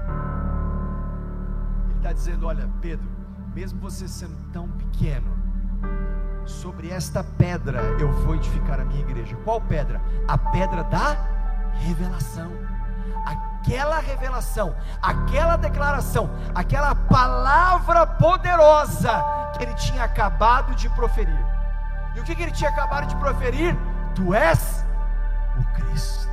Ele 1.88 1.96
está 1.96 2.12
dizendo: 2.12 2.46
Olha, 2.46 2.68
Pedro, 2.80 3.08
mesmo 3.54 3.80
você 3.80 4.06
sendo 4.06 4.37
tão 4.52 4.68
pequeno, 4.68 5.37
sobre 6.46 6.90
esta 6.90 7.22
pedra 7.22 7.80
eu 8.00 8.11
vou 8.24 8.34
edificar 8.34 8.80
a 8.80 8.84
minha 8.84 9.00
igreja. 9.00 9.37
Qual 9.44 9.61
pedra? 9.61 10.00
A 10.26 10.38
pedra 10.38 10.84
da 10.84 11.16
revelação. 11.74 12.50
Aquela 13.26 13.98
revelação, 13.98 14.74
aquela 15.02 15.56
declaração, 15.56 16.30
aquela 16.54 16.94
palavra 16.94 18.06
poderosa 18.06 19.11
que 19.52 19.62
ele 19.62 19.74
tinha 19.74 20.04
acabado 20.04 20.74
de 20.74 20.88
proferir. 20.90 21.57
E 22.18 22.20
o 22.20 22.24
que, 22.24 22.35
que 22.35 22.42
ele 22.42 22.50
tinha 22.50 22.68
acabado 22.68 23.07
de 23.07 23.14
proferir? 23.14 23.78
Tu 24.12 24.35
és 24.35 24.85
o 25.57 25.64
Cristo, 25.74 26.28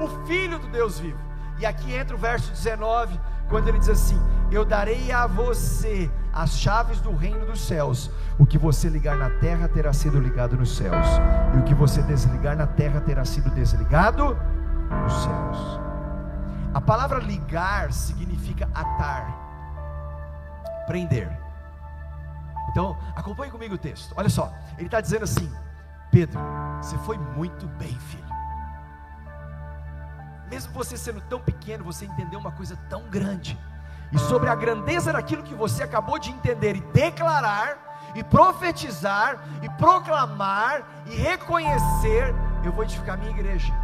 o 0.00 0.26
Filho 0.26 0.58
do 0.58 0.66
Deus 0.66 0.98
vivo. 0.98 1.20
E 1.56 1.64
aqui 1.64 1.94
entra 1.94 2.16
o 2.16 2.18
verso 2.18 2.50
19, 2.50 3.18
quando 3.48 3.68
ele 3.68 3.78
diz 3.78 3.88
assim: 3.88 4.20
Eu 4.50 4.64
darei 4.64 5.12
a 5.12 5.28
você 5.28 6.10
as 6.32 6.58
chaves 6.58 7.00
do 7.00 7.14
reino 7.14 7.46
dos 7.46 7.60
céus. 7.60 8.10
O 8.40 8.44
que 8.44 8.58
você 8.58 8.88
ligar 8.88 9.16
na 9.16 9.30
terra 9.30 9.68
terá 9.68 9.92
sido 9.92 10.18
ligado 10.18 10.56
nos 10.56 10.76
céus, 10.76 11.06
e 11.54 11.58
o 11.58 11.62
que 11.62 11.74
você 11.74 12.02
desligar 12.02 12.56
na 12.56 12.66
terra 12.66 13.00
terá 13.00 13.24
sido 13.24 13.50
desligado 13.50 14.36
nos 15.04 15.12
céus. 15.22 15.80
A 16.74 16.80
palavra 16.80 17.20
ligar 17.20 17.92
significa 17.92 18.68
atar, 18.74 19.32
prender. 20.88 21.37
Então, 22.78 22.96
acompanhe 23.16 23.50
comigo 23.50 23.74
o 23.74 23.78
texto. 23.78 24.14
Olha 24.16 24.28
só, 24.28 24.52
ele 24.76 24.86
está 24.86 25.00
dizendo 25.00 25.24
assim: 25.24 25.52
Pedro, 26.12 26.38
você 26.80 26.96
foi 26.98 27.18
muito 27.18 27.66
bem, 27.66 27.98
filho. 27.98 28.24
Mesmo 30.48 30.72
você 30.72 30.96
sendo 30.96 31.20
tão 31.22 31.40
pequeno, 31.40 31.82
você 31.82 32.04
entendeu 32.04 32.38
uma 32.38 32.52
coisa 32.52 32.76
tão 32.88 33.02
grande. 33.10 33.58
E 34.12 34.18
sobre 34.20 34.48
a 34.48 34.54
grandeza 34.54 35.12
daquilo 35.12 35.42
que 35.42 35.56
você 35.56 35.82
acabou 35.82 36.20
de 36.20 36.30
entender 36.30 36.76
e 36.76 36.80
declarar, 36.92 38.12
e 38.14 38.22
profetizar, 38.22 39.42
e 39.60 39.68
proclamar, 39.70 40.84
e 41.08 41.16
reconhecer, 41.16 42.32
eu 42.62 42.70
vou 42.70 42.84
edificar 42.84 43.18
minha 43.18 43.32
igreja. 43.32 43.74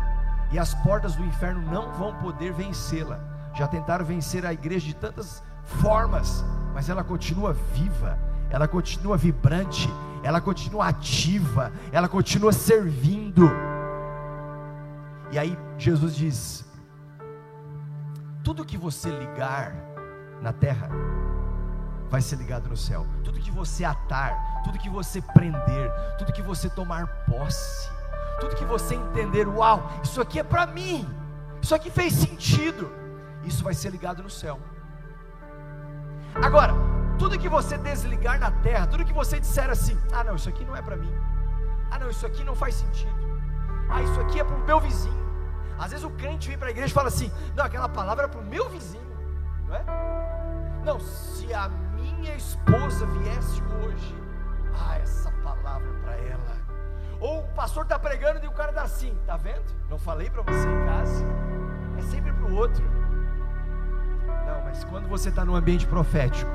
E 0.52 0.58
as 0.58 0.72
portas 0.72 1.16
do 1.16 1.24
inferno 1.24 1.60
não 1.62 1.92
vão 1.94 2.14
poder 2.18 2.52
vencê-la. 2.52 3.18
Já 3.54 3.66
tentaram 3.66 4.04
vencer 4.04 4.46
a 4.46 4.52
igreja 4.52 4.86
de 4.86 4.94
tantas 4.94 5.42
formas, 5.64 6.44
mas 6.72 6.88
ela 6.88 7.02
continua 7.02 7.52
viva, 7.52 8.16
ela 8.50 8.68
continua 8.68 9.16
vibrante, 9.16 9.88
ela 10.22 10.40
continua 10.40 10.86
ativa, 10.86 11.72
ela 11.92 12.08
continua 12.08 12.52
servindo. 12.52 13.50
E 15.30 15.38
aí 15.38 15.58
Jesus 15.78 16.14
diz: 16.14 16.64
tudo 18.42 18.64
que 18.64 18.76
você 18.76 19.10
ligar 19.10 19.74
na 20.40 20.52
terra 20.52 20.88
vai 22.08 22.20
ser 22.20 22.36
ligado 22.36 22.68
no 22.68 22.76
céu. 22.76 23.06
Tudo 23.24 23.40
que 23.40 23.50
você 23.50 23.84
atar, 23.84 24.62
tudo 24.62 24.78
que 24.78 24.88
você 24.88 25.20
prender, 25.20 25.90
tudo 26.18 26.32
que 26.32 26.42
você 26.42 26.68
tomar 26.70 27.06
posse, 27.26 27.90
tudo 28.40 28.54
que 28.54 28.64
você 28.64 28.94
entender, 28.94 29.48
uau, 29.48 29.90
isso 30.02 30.20
aqui 30.20 30.38
é 30.38 30.44
para 30.44 30.66
mim. 30.66 31.08
Isso 31.60 31.74
aqui 31.74 31.90
fez 31.90 32.12
sentido. 32.12 32.92
Isso 33.44 33.64
vai 33.64 33.74
ser 33.74 33.90
ligado 33.90 34.22
no 34.22 34.30
céu. 34.30 34.60
Agora, 36.34 36.74
tudo 37.18 37.38
que 37.38 37.48
você 37.48 37.76
desligar 37.78 38.38
na 38.38 38.50
terra, 38.50 38.86
tudo 38.86 39.04
que 39.04 39.12
você 39.12 39.40
disser 39.40 39.70
assim: 39.70 39.98
"Ah, 40.12 40.24
não, 40.24 40.36
isso 40.36 40.48
aqui 40.48 40.64
não 40.64 40.76
é 40.76 40.82
para 40.82 40.96
mim. 40.96 41.12
Ah, 41.90 41.98
não, 41.98 42.10
isso 42.10 42.26
aqui 42.26 42.42
não 42.44 42.54
faz 42.54 42.74
sentido. 42.74 43.14
Ah, 43.88 44.02
isso 44.02 44.20
aqui 44.20 44.40
é 44.40 44.44
para 44.44 44.56
o 44.56 44.64
meu 44.64 44.80
vizinho. 44.80 45.24
Às 45.78 45.90
vezes 45.90 46.04
o 46.04 46.10
crente 46.10 46.48
vem 46.48 46.58
para 46.58 46.68
a 46.68 46.70
igreja 46.70 46.90
e 46.90 46.94
fala 46.94 47.08
assim: 47.08 47.30
não, 47.54 47.64
aquela 47.64 47.88
palavra 47.88 48.24
é 48.24 48.28
para 48.28 48.40
o 48.40 48.44
meu 48.44 48.68
vizinho, 48.68 49.16
não 49.66 49.74
é? 49.74 49.84
Não, 50.84 51.00
se 51.00 51.52
a 51.52 51.68
minha 51.68 52.34
esposa 52.34 53.06
viesse 53.06 53.62
hoje, 53.62 54.14
ah, 54.74 54.98
essa 54.98 55.30
palavra 55.42 55.88
é 55.88 56.02
para 56.02 56.16
ela. 56.16 56.56
Ou 57.20 57.40
o 57.40 57.48
pastor 57.54 57.84
está 57.84 57.98
pregando 57.98 58.44
e 58.44 58.48
o 58.48 58.52
cara 58.52 58.72
dá 58.72 58.82
assim, 58.82 59.16
tá 59.26 59.36
vendo? 59.36 59.64
Não 59.88 59.98
falei 59.98 60.28
para 60.28 60.42
você 60.42 60.68
em 60.68 60.84
casa. 60.84 61.24
É 61.98 62.02
sempre 62.02 62.32
para 62.32 62.46
o 62.46 62.54
outro. 62.56 62.84
Não, 64.46 64.62
mas 64.64 64.84
quando 64.84 65.08
você 65.08 65.30
está 65.30 65.44
no 65.44 65.54
ambiente 65.54 65.86
profético, 65.86 66.50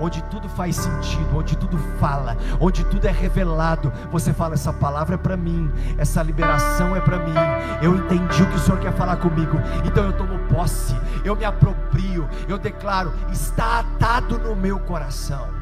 onde 0.00 0.22
tudo 0.24 0.48
faz 0.48 0.76
sentido, 0.76 1.36
onde 1.36 1.56
tudo 1.56 1.78
fala, 2.00 2.36
onde 2.58 2.82
tudo 2.84 3.06
é 3.06 3.10
revelado. 3.10 3.92
Você 4.10 4.32
fala: 4.32 4.54
essa 4.54 4.72
palavra 4.72 5.14
é 5.14 5.18
para 5.18 5.36
mim, 5.36 5.70
essa 5.98 6.22
liberação 6.22 6.96
é 6.96 7.00
para 7.00 7.18
mim. 7.18 7.34
Eu 7.82 7.94
entendi 7.94 8.42
o 8.42 8.46
que 8.48 8.56
o 8.56 8.58
Senhor 8.58 8.80
quer 8.80 8.92
falar 8.92 9.16
comigo, 9.16 9.58
então 9.84 10.04
eu 10.04 10.16
tomo 10.16 10.38
posse, 10.48 10.96
eu 11.24 11.36
me 11.36 11.44
aproprio, 11.44 12.28
eu 12.48 12.58
declaro: 12.58 13.12
está 13.30 13.80
atado 13.80 14.38
no 14.38 14.56
meu 14.56 14.80
coração. 14.80 15.60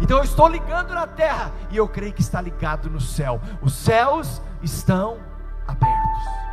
Então 0.00 0.18
eu 0.18 0.24
estou 0.24 0.46
ligando 0.46 0.94
na 0.94 1.06
terra 1.06 1.50
e 1.70 1.76
eu 1.76 1.88
creio 1.88 2.12
que 2.12 2.20
está 2.20 2.40
ligado 2.40 2.88
no 2.88 3.00
céu. 3.00 3.40
Os 3.60 3.72
céus 3.72 4.40
estão 4.62 5.18
abertos. 5.66 6.48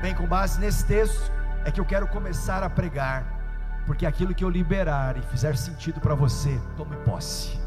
Bem, 0.00 0.14
com 0.14 0.26
base 0.26 0.60
nesse 0.60 0.84
texto, 0.86 1.32
é 1.64 1.72
que 1.72 1.80
eu 1.80 1.84
quero 1.84 2.06
começar 2.06 2.62
a 2.62 2.70
pregar 2.70 3.37
porque 3.88 4.04
aquilo 4.04 4.34
que 4.34 4.44
eu 4.44 4.50
liberar 4.50 5.16
e 5.16 5.22
fizer 5.22 5.56
sentido 5.56 5.98
para 5.98 6.14
você, 6.14 6.60
tome 6.76 6.94
posse. 7.06 7.58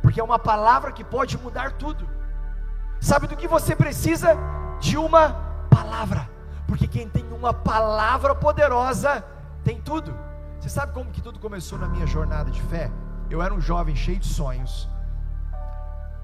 Porque 0.00 0.20
é 0.20 0.22
uma 0.22 0.38
palavra 0.38 0.92
que 0.92 1.02
pode 1.02 1.36
mudar 1.38 1.72
tudo. 1.72 2.08
Sabe 3.00 3.26
do 3.26 3.36
que 3.36 3.48
você 3.48 3.74
precisa? 3.74 4.38
De 4.78 4.96
uma 4.96 5.30
palavra. 5.68 6.30
Porque 6.68 6.86
quem 6.86 7.08
tem 7.08 7.26
uma 7.32 7.52
palavra 7.52 8.32
poderosa 8.32 9.24
tem 9.64 9.80
tudo. 9.80 10.16
Você 10.60 10.68
sabe 10.68 10.92
como 10.92 11.10
que 11.10 11.20
tudo 11.20 11.40
começou 11.40 11.76
na 11.76 11.88
minha 11.88 12.06
jornada 12.06 12.48
de 12.48 12.62
fé? 12.62 12.88
Eu 13.28 13.42
era 13.42 13.52
um 13.52 13.60
jovem 13.60 13.96
cheio 13.96 14.20
de 14.20 14.28
sonhos. 14.28 14.88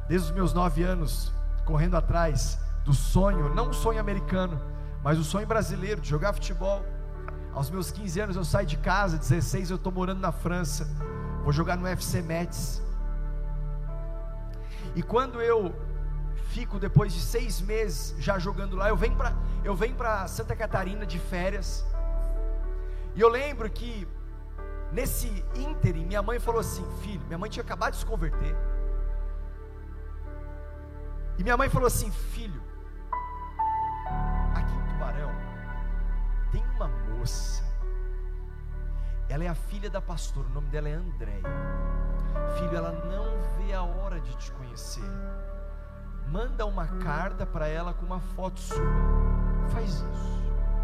Desde 0.07 0.29
os 0.29 0.33
meus 0.33 0.55
nove 0.55 0.85
anos, 0.85 1.35
correndo 1.64 1.96
atrás 1.96 2.61
do 2.85 2.94
sonho, 2.94 3.53
não 3.53 3.70
um 3.70 3.72
sonho 3.72 3.98
americano, 3.98 4.61
mas 5.03 5.18
o 5.18 5.25
sonho 5.25 5.48
brasileiro 5.48 6.01
de 6.01 6.09
jogar 6.09 6.33
futebol. 6.33 6.85
Aos 7.55 7.69
meus 7.71 7.91
15 7.91 8.21
anos 8.21 8.37
eu 8.37 8.45
saio 8.45 8.67
de 8.67 8.79
casa, 8.79 9.19
16 9.19 9.71
eu 9.71 9.77
estou 9.77 9.93
morando 9.93 10.21
na 10.21 10.33
França, 10.33 10.88
vou 11.45 11.53
jogar 11.53 11.77
no 11.77 11.87
FC 11.87 12.23
Metz. 12.23 12.83
E 14.95 15.03
quando 15.03 15.41
eu 15.41 15.75
fico 16.49 16.79
depois 16.79 17.12
de 17.12 17.21
seis 17.21 17.61
meses 17.61 18.15
já 18.19 18.38
jogando 18.38 18.75
lá, 18.77 18.88
eu 18.88 18.97
venho 18.97 19.17
para 19.17 19.35
eu 19.65 19.75
venho 19.77 19.95
para 19.95 20.27
Santa 20.29 20.57
Catarina 20.57 21.05
de 21.05 21.19
férias. 21.19 21.85
E 23.15 23.21
eu 23.21 23.29
lembro 23.29 23.69
que 23.71 24.09
nesse 24.91 25.29
ínterim 25.55 26.07
minha 26.07 26.23
mãe 26.23 26.38
falou 26.38 26.61
assim, 26.61 26.85
filho, 27.03 27.23
minha 27.27 27.38
mãe 27.38 27.51
tinha 27.51 27.62
acabado 27.62 27.93
de 27.93 27.99
se 27.99 28.07
converter. 28.07 28.57
E 31.38 31.43
minha 31.43 31.57
mãe 31.57 31.69
falou 31.69 31.87
assim, 31.87 32.11
filho, 32.11 32.62
aqui 34.55 34.75
em 34.75 34.85
Tubarão 34.93 35.32
tem 36.53 36.62
uma 36.77 36.87
moça. 36.87 37.65
Ela 39.29 39.45
é 39.45 39.49
a 39.49 39.55
filha 39.55 39.91
da 39.91 40.01
pastora, 40.01 40.47
o 40.47 40.53
nome 40.53 40.69
dela 40.69 40.88
é 40.88 40.93
Andréia. 40.93 41.43
Filho, 42.59 42.77
ela 42.77 42.93
não 42.93 43.27
vê 43.57 43.73
a 43.73 43.83
hora 43.83 44.21
de 44.21 44.37
te 44.37 44.53
conhecer. 44.53 45.03
Manda 46.29 46.65
uma 46.67 46.87
carta 46.99 47.45
para 47.45 47.67
ela 47.67 47.95
com 47.95 48.07
uma 48.07 48.21
foto 48.21 48.61
sua. 48.61 48.79
Faz 49.73 49.91
isso. 49.91 50.43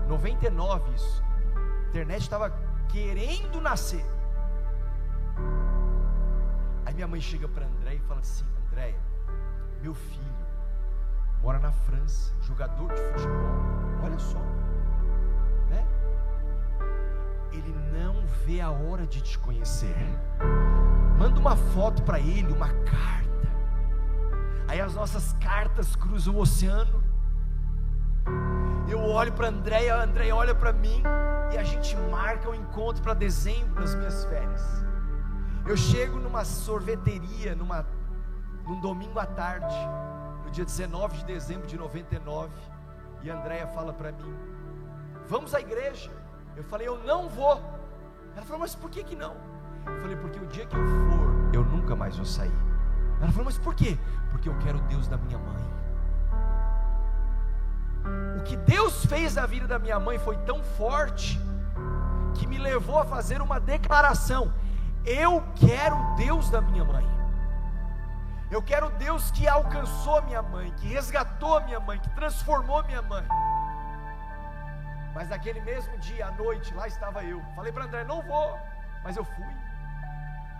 99 0.09 0.91
isso. 0.95 1.23
A 1.55 1.89
internet 1.91 2.23
estava 2.23 2.51
querendo 2.89 3.61
nascer. 3.61 4.05
Aí 6.87 6.95
minha 6.95 7.07
mãe 7.07 7.21
chega 7.21 7.47
para 7.47 7.67
Andréia 7.67 7.99
e 7.99 8.01
fala 8.01 8.21
assim: 8.21 8.47
Andréia, 8.67 8.99
meu 9.83 9.95
filho 9.95 10.39
mora 11.43 11.59
na 11.59 11.71
França, 11.71 12.35
jogador 12.41 12.89
de 12.89 13.01
futebol. 13.03 14.03
Olha 14.03 14.19
só? 14.19 14.39
Ele 17.53 17.75
não 17.93 18.27
vê 18.45 18.61
a 18.61 18.71
hora 18.71 19.07
de 19.07 19.21
te 19.21 19.39
conhecer. 19.39 19.97
Manda 21.19 21.41
uma 21.41 21.57
foto 21.57 22.03
para 22.03 22.21
ele, 22.21 22.53
uma 22.53 22.69
carta. 22.69 23.29
Aí 24.69 24.81
as 24.81 24.95
nossas 24.95 25.33
cartas 25.35 25.97
cruzam 25.97 26.35
o 26.35 26.41
oceano. 26.41 27.03
Eu 28.89 29.01
olho 29.01 29.33
para 29.33 29.49
Andréia, 29.49 29.97
a 29.97 30.05
Andréia 30.05 30.35
olha 30.35 30.55
para 30.55 30.73
mim 30.73 31.03
e 31.53 31.59
a 31.59 31.63
gente 31.63 31.97
marca 32.11 32.49
um 32.49 32.55
encontro 32.55 33.03
para 33.03 33.15
dezembro 33.15 33.81
nas 33.81 33.95
minhas 33.95 34.25
férias. 34.27 34.63
Eu 35.67 35.77
chego 35.77 36.19
numa 36.19 36.45
sorveteria, 36.45 37.55
numa, 37.55 37.87
num 38.65 38.81
domingo 38.81 39.19
à 39.19 39.27
tarde, 39.27 39.75
no 40.45 40.51
dia 40.51 40.65
19 40.65 41.19
de 41.19 41.25
dezembro 41.25 41.67
de 41.67 41.77
99, 41.77 42.51
e 43.23 43.31
a 43.31 43.39
Andréia 43.39 43.67
fala 43.69 43.93
para 43.93 44.13
mim: 44.13 44.35
Vamos 45.27 45.55
à 45.55 45.61
igreja. 45.61 46.11
Eu 46.59 46.65
falei: 46.65 46.89
Eu 46.89 46.99
não 47.05 47.29
vou. 47.29 47.63
Ela 48.35 48.45
falou: 48.45 48.59
Mas 48.59 48.75
por 48.75 48.91
que, 48.91 49.05
que 49.05 49.15
não? 49.15 49.35
Eu 49.87 50.01
falei: 50.01 50.17
Porque 50.17 50.41
o 50.41 50.47
dia 50.49 50.67
que 50.67 50.77
eu 50.77 50.85
for, 50.85 51.55
eu 51.55 51.65
nunca 51.65 51.95
mais 51.95 52.17
vou 52.17 52.27
sair. 52.27 52.59
Ela 53.21 53.31
falou: 53.31 53.45
Mas 53.45 53.57
por 53.57 53.77
quê? 53.77 53.97
Porque 54.33 54.49
eu 54.49 54.59
quero 54.59 54.81
Deus 54.81 55.07
da 55.07 55.17
minha 55.17 55.39
mãe. 55.39 55.65
O 58.39 58.43
que 58.43 58.57
Deus 58.57 59.07
fez 59.07 59.37
na 59.37 59.47
vida 59.47 59.69
da 59.69 59.79
minha 59.79 60.01
mãe 60.01 60.19
foi 60.19 60.37
tão 60.39 60.61
forte 60.77 61.41
que 62.35 62.47
me 62.47 62.59
levou 62.59 62.99
a 62.99 63.05
fazer 63.05 63.41
uma 63.41 63.61
declaração: 63.61 64.53
Eu 65.07 65.45
quero 65.55 65.97
Deus 66.17 66.51
da 66.51 66.61
minha 66.61 66.85
mãe. 66.85 67.07
Eu 68.51 68.63
quero 68.63 68.91
Deus 68.99 69.31
que 69.31 69.47
alcançou 69.47 70.23
minha 70.23 70.43
mãe, 70.43 70.73
que 70.79 70.89
resgatou 70.89 71.61
minha 71.63 71.79
mãe, 71.79 72.01
que 72.01 72.11
transformou 72.17 72.83
minha 72.83 73.03
mãe. 73.03 73.25
Mas 75.19 75.29
naquele 75.29 75.61
mesmo 75.63 75.99
dia, 75.99 76.29
à 76.29 76.31
noite, 76.31 76.73
lá 76.75 76.87
estava 76.87 77.25
eu. 77.25 77.43
Falei 77.57 77.73
para 77.73 77.87
André: 77.87 78.05
Não 78.05 78.23
vou, 78.23 78.57
mas 79.03 79.17
eu 79.17 79.25
fui. 79.25 79.53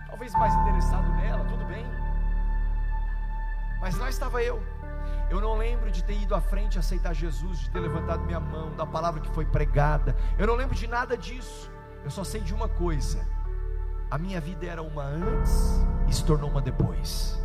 Talvez 0.05 0.33
mais 0.33 0.53
interessado 0.53 1.07
nela, 1.13 1.45
tudo 1.45 1.63
bem. 1.63 1.85
Mas 3.79 3.95
lá 3.95 4.09
estava 4.09 4.43
eu. 4.43 4.61
Eu 5.29 5.39
não 5.39 5.55
lembro 5.55 5.89
de 5.89 6.03
ter 6.03 6.21
ido 6.21 6.35
à 6.35 6.41
frente 6.41 6.77
aceitar 6.77 7.13
Jesus, 7.13 7.59
de 7.59 7.69
ter 7.69 7.79
levantado 7.79 8.25
minha 8.25 8.39
mão, 8.41 8.75
da 8.75 8.85
palavra 8.85 9.21
que 9.21 9.29
foi 9.29 9.45
pregada. 9.45 10.13
Eu 10.37 10.45
não 10.45 10.55
lembro 10.55 10.75
de 10.75 10.87
nada 10.87 11.15
disso. 11.15 11.71
Eu 12.03 12.11
só 12.11 12.25
sei 12.25 12.41
de 12.41 12.53
uma 12.53 12.67
coisa: 12.67 13.25
a 14.11 14.17
minha 14.17 14.41
vida 14.41 14.65
era 14.65 14.83
uma 14.83 15.03
antes 15.03 15.81
e 16.05 16.13
se 16.13 16.25
tornou 16.25 16.49
uma 16.49 16.61
depois. 16.61 17.41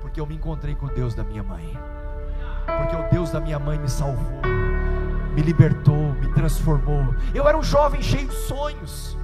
Porque 0.00 0.18
eu 0.18 0.24
me 0.24 0.36
encontrei 0.36 0.74
com 0.74 0.86
o 0.86 0.88
Deus 0.90 1.14
da 1.14 1.22
minha 1.22 1.42
mãe. 1.42 1.78
Porque 2.64 2.96
o 2.96 3.10
Deus 3.10 3.30
da 3.30 3.40
minha 3.40 3.58
mãe 3.58 3.78
me 3.78 3.90
salvou, 3.90 4.40
me 5.34 5.42
libertou, 5.42 6.12
me 6.14 6.32
transformou. 6.32 7.14
Eu 7.34 7.46
era 7.48 7.56
um 7.56 7.62
jovem 7.62 8.00
cheio 8.00 8.28
de 8.28 8.34
sonhos. 8.34 9.18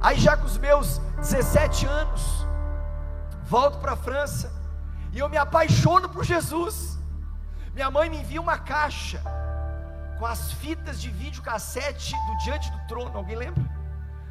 Aí 0.00 0.18
já 0.18 0.36
com 0.36 0.46
os 0.46 0.56
meus 0.58 0.98
17 1.16 1.86
anos, 1.86 2.46
volto 3.44 3.78
para 3.78 3.92
a 3.92 3.96
França 3.96 4.52
e 5.12 5.18
eu 5.18 5.28
me 5.28 5.36
apaixono 5.36 6.08
por 6.08 6.24
Jesus. 6.24 6.98
Minha 7.74 7.90
mãe 7.90 8.08
me 8.08 8.18
envia 8.18 8.40
uma 8.40 8.58
caixa 8.58 9.20
com 10.18 10.26
as 10.26 10.52
fitas 10.52 11.00
de 11.00 11.10
vídeo 11.10 11.42
cassete 11.42 12.14
do 12.26 12.38
Diante 12.44 12.70
do 12.70 12.78
Trono. 12.86 13.16
Alguém 13.16 13.36
lembra? 13.36 13.62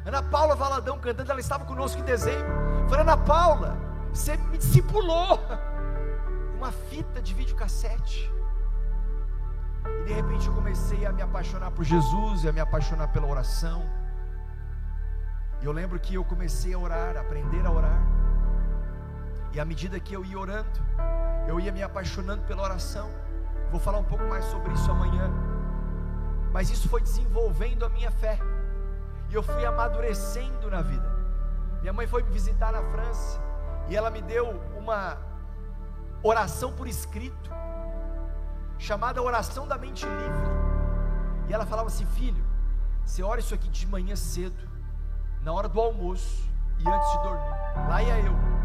Ana 0.04 0.22
Paula 0.22 0.54
Valadão 0.54 0.98
cantando, 0.98 1.30
ela 1.30 1.40
estava 1.40 1.64
conosco 1.64 2.00
em 2.00 2.04
dezembro. 2.04 2.88
Falei, 2.88 3.02
Ana 3.02 3.16
Paula, 3.16 3.76
você 4.12 4.36
me 4.36 4.58
discipulou. 4.58 5.38
Uma 6.56 6.72
fita 6.72 7.20
de 7.22 7.34
vídeo 7.34 7.54
cassete. 7.54 8.37
E 10.00 10.04
de 10.04 10.12
repente 10.12 10.46
eu 10.46 10.54
comecei 10.54 11.04
a 11.06 11.12
me 11.12 11.22
apaixonar 11.22 11.70
por 11.70 11.84
Jesus 11.84 12.44
e 12.44 12.48
a 12.48 12.52
me 12.52 12.60
apaixonar 12.60 13.08
pela 13.08 13.26
oração. 13.26 13.82
E 15.60 15.64
eu 15.64 15.72
lembro 15.72 15.98
que 15.98 16.14
eu 16.14 16.24
comecei 16.24 16.72
a 16.74 16.78
orar, 16.78 17.16
a 17.16 17.20
aprender 17.20 17.64
a 17.66 17.70
orar. 17.70 18.00
E 19.52 19.60
à 19.60 19.64
medida 19.64 19.98
que 19.98 20.14
eu 20.14 20.24
ia 20.24 20.38
orando, 20.38 20.80
eu 21.46 21.58
ia 21.58 21.72
me 21.72 21.82
apaixonando 21.82 22.42
pela 22.42 22.62
oração. 22.62 23.10
Vou 23.70 23.80
falar 23.80 23.98
um 23.98 24.04
pouco 24.04 24.24
mais 24.24 24.44
sobre 24.44 24.72
isso 24.72 24.90
amanhã. 24.90 25.30
Mas 26.52 26.70
isso 26.70 26.88
foi 26.88 27.00
desenvolvendo 27.00 27.84
a 27.84 27.88
minha 27.88 28.10
fé. 28.10 28.38
E 29.30 29.34
eu 29.34 29.42
fui 29.42 29.64
amadurecendo 29.64 30.70
na 30.70 30.80
vida. 30.80 31.08
Minha 31.80 31.92
mãe 31.92 32.06
foi 32.06 32.22
me 32.22 32.30
visitar 32.30 32.72
na 32.72 32.82
França 32.82 33.48
e 33.88 33.96
ela 33.96 34.10
me 34.10 34.20
deu 34.20 34.60
uma 34.76 35.16
oração 36.22 36.72
por 36.72 36.86
escrito, 36.86 37.50
chamada 38.78 39.22
oração 39.22 39.66
da 39.66 39.76
mente 39.76 40.06
livre. 40.06 40.48
E 41.48 41.52
ela 41.52 41.66
falava 41.66 41.88
assim: 41.88 42.06
Filho, 42.06 42.44
você 43.04 43.22
ora 43.22 43.40
isso 43.40 43.54
aqui 43.54 43.68
de 43.68 43.86
manhã 43.86 44.16
cedo, 44.16 44.68
na 45.42 45.52
hora 45.52 45.68
do 45.68 45.80
almoço 45.80 46.48
e 46.78 46.88
antes 46.88 47.10
de 47.10 47.22
dormir. 47.22 47.88
Lá 47.88 48.02
ia 48.02 48.20
eu 48.20 48.58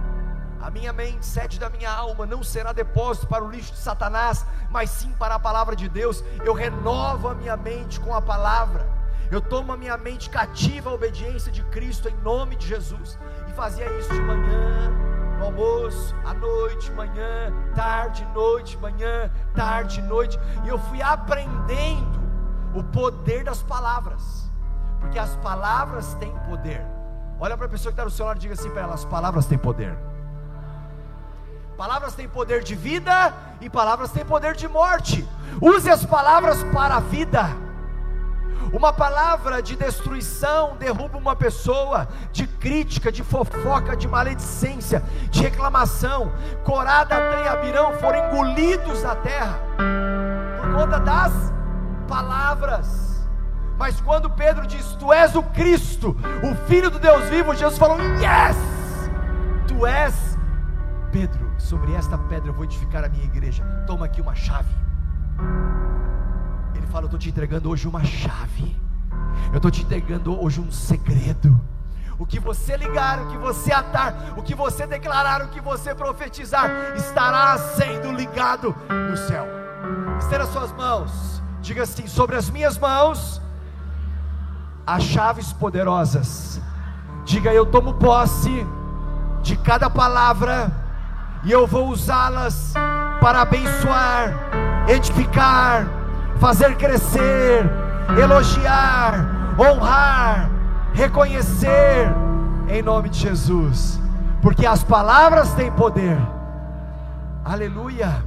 a 0.64 0.70
minha 0.72 0.94
mente, 0.94 1.26
sede 1.26 1.60
da 1.60 1.70
minha 1.70 1.92
alma, 1.92 2.26
não 2.26 2.42
será 2.42 2.72
depósito 2.72 3.28
para 3.28 3.44
o 3.44 3.52
lixo 3.52 3.74
de 3.74 3.80
Satanás, 3.80 4.46
mas 4.70 4.90
sim 4.90 5.12
para 5.20 5.36
a 5.36 5.40
palavra 5.40 5.76
de 5.76 5.90
Deus. 5.90 6.24
Eu 6.42 6.54
renovo 6.54 7.28
a 7.28 7.36
minha 7.36 7.58
mente 7.58 8.00
com 8.00 8.16
a 8.16 8.22
palavra. 8.22 8.88
Eu 9.30 9.42
tomo 9.42 9.74
a 9.74 9.78
minha 9.78 9.98
mente 9.98 10.30
cativa 10.30 10.90
à 10.90 10.94
obediência 10.94 11.52
de 11.52 11.62
Cristo 11.64 12.08
em 12.08 12.16
nome 12.20 12.56
de 12.56 12.66
Jesus. 12.66 13.20
E 13.50 13.52
fazia 13.52 13.92
isso 14.00 14.14
de 14.14 14.22
manhã, 14.22 14.90
no 15.38 15.46
almoço, 15.46 16.16
à 16.26 16.34
noite, 16.34 16.92
manhã, 16.92 17.52
tarde, 17.76 18.26
noite, 18.34 18.78
manhã, 18.78 19.32
tarde, 19.56 20.02
noite. 20.02 20.40
E 20.64 20.68
eu 20.68 20.78
fui 20.78 21.02
aprendendo 21.02 22.22
o 22.76 22.84
poder 22.84 23.44
das 23.44 23.62
palavras. 23.62 24.52
Porque 25.00 25.20
as 25.20 25.36
palavras 25.38 26.14
têm 26.16 26.34
poder. 26.50 26.82
Olha 27.40 27.58
para 27.58 27.66
a 27.66 27.70
pessoa 27.70 27.94
que 27.94 28.00
está 28.00 28.24
no 28.24 28.28
lado 28.28 28.38
e 28.38 28.42
diga 28.42 28.54
assim 28.54 28.70
para 28.70 28.84
ela: 28.84 28.94
as 28.94 29.06
palavras 29.06 29.46
têm 29.46 29.58
poder. 29.58 29.98
Palavras 31.78 32.14
têm 32.14 32.30
poder 32.30 32.64
de 32.64 32.76
vida 32.76 33.34
e 33.60 33.70
palavras 33.70 34.12
têm 34.12 34.24
poder 34.24 34.56
de 34.56 34.68
morte. 34.68 35.28
Use 35.62 35.90
as 35.90 36.06
palavras 36.06 36.64
para 36.66 36.98
a 36.98 37.00
vida. 37.00 37.63
Uma 38.74 38.92
palavra 38.92 39.62
de 39.62 39.76
destruição 39.76 40.76
derruba 40.78 41.20
uma 41.20 41.36
pessoa, 41.36 42.08
de 42.32 42.48
crítica, 42.48 43.12
de 43.12 43.24
fofoca, 43.24 43.96
de 43.96 44.08
maledicência, 44.08 45.04
de 45.30 45.44
reclamação. 45.44 46.32
Corá, 46.64 47.04
Datã 47.04 47.44
e 47.44 47.48
Abirão 47.48 47.94
foram 48.00 48.28
engolidos 48.28 49.04
na 49.04 49.16
terra 49.16 49.60
por 50.60 50.74
conta 50.74 51.00
das 51.00 51.32
palavras. 52.08 53.28
Mas 53.78 54.02
quando 54.02 54.28
Pedro 54.30 54.66
diz: 54.66 54.96
Tu 54.96 55.14
és 55.14 55.36
o 55.36 55.44
Cristo, 55.44 56.18
o 56.42 56.56
Filho 56.68 56.90
do 56.90 56.98
Deus 56.98 57.30
vivo, 57.30 57.54
Jesus 57.54 57.78
falou: 57.78 58.00
Yes, 58.00 58.58
tu 59.68 59.86
és 59.86 60.38
Pedro 61.12 61.54
sobre 61.60 61.94
esta 61.94 62.18
pedra 62.18 62.50
eu 62.50 62.54
vou 62.54 62.64
edificar 62.64 63.04
a 63.04 63.10
minha 63.10 63.26
igreja. 63.26 63.64
Toma 63.86 64.06
aqui 64.06 64.20
uma 64.20 64.34
chave. 64.34 64.74
Fala: 66.94 67.06
Eu 67.06 67.08
estou 67.08 67.20
te 67.20 67.30
entregando 67.30 67.72
hoje 67.72 67.88
uma 67.88 68.04
chave. 68.04 68.78
Eu 69.52 69.58
estou 69.58 69.72
te 69.72 69.82
entregando 69.82 70.40
hoje 70.40 70.62
um 70.62 70.72
segredo. 70.72 71.60
O 72.20 72.26
que 72.26 72.40
você 72.40 72.78
ligar, 72.78 73.20
o 73.24 73.32
que 73.32 73.38
você 73.40 73.74
atar, 73.74 74.36
o 74.38 74.44
que 74.44 74.54
você 74.54 74.86
declarar, 74.86 75.42
o 75.42 75.48
que 75.48 75.60
você 75.60 75.96
profetizar, 75.96 76.70
estará 76.96 77.58
sendo 77.58 78.12
ligado 78.12 78.76
no 79.10 79.18
céu. 79.18 79.48
Estenda 80.20 80.46
suas 80.46 80.72
mãos. 80.74 81.42
Diga 81.62 81.82
assim: 81.82 82.06
sobre 82.06 82.36
as 82.36 82.52
minhas 82.52 82.78
mãos, 82.78 83.42
há 84.86 85.00
chaves 85.00 85.52
poderosas. 85.52 86.62
Diga: 87.26 87.52
eu 87.52 87.66
tomo 87.66 87.96
posse 87.96 88.68
de 89.42 89.58
cada 89.58 89.90
palavra 89.90 90.72
e 91.44 91.52
eu 91.52 91.66
vou 91.66 91.88
usá-las 91.90 92.72
para 93.20 93.42
abençoar, 93.42 94.86
edificar, 94.88 96.03
fazer 96.40 96.76
crescer, 96.76 97.64
elogiar, 98.20 99.56
honrar, 99.58 100.50
reconhecer, 100.94 102.14
em 102.68 102.82
nome 102.82 103.10
de 103.10 103.20
Jesus, 103.20 104.00
porque 104.42 104.66
as 104.66 104.84
palavras 104.84 105.54
têm 105.54 105.72
poder. 105.72 106.18
Aleluia. 107.44 108.24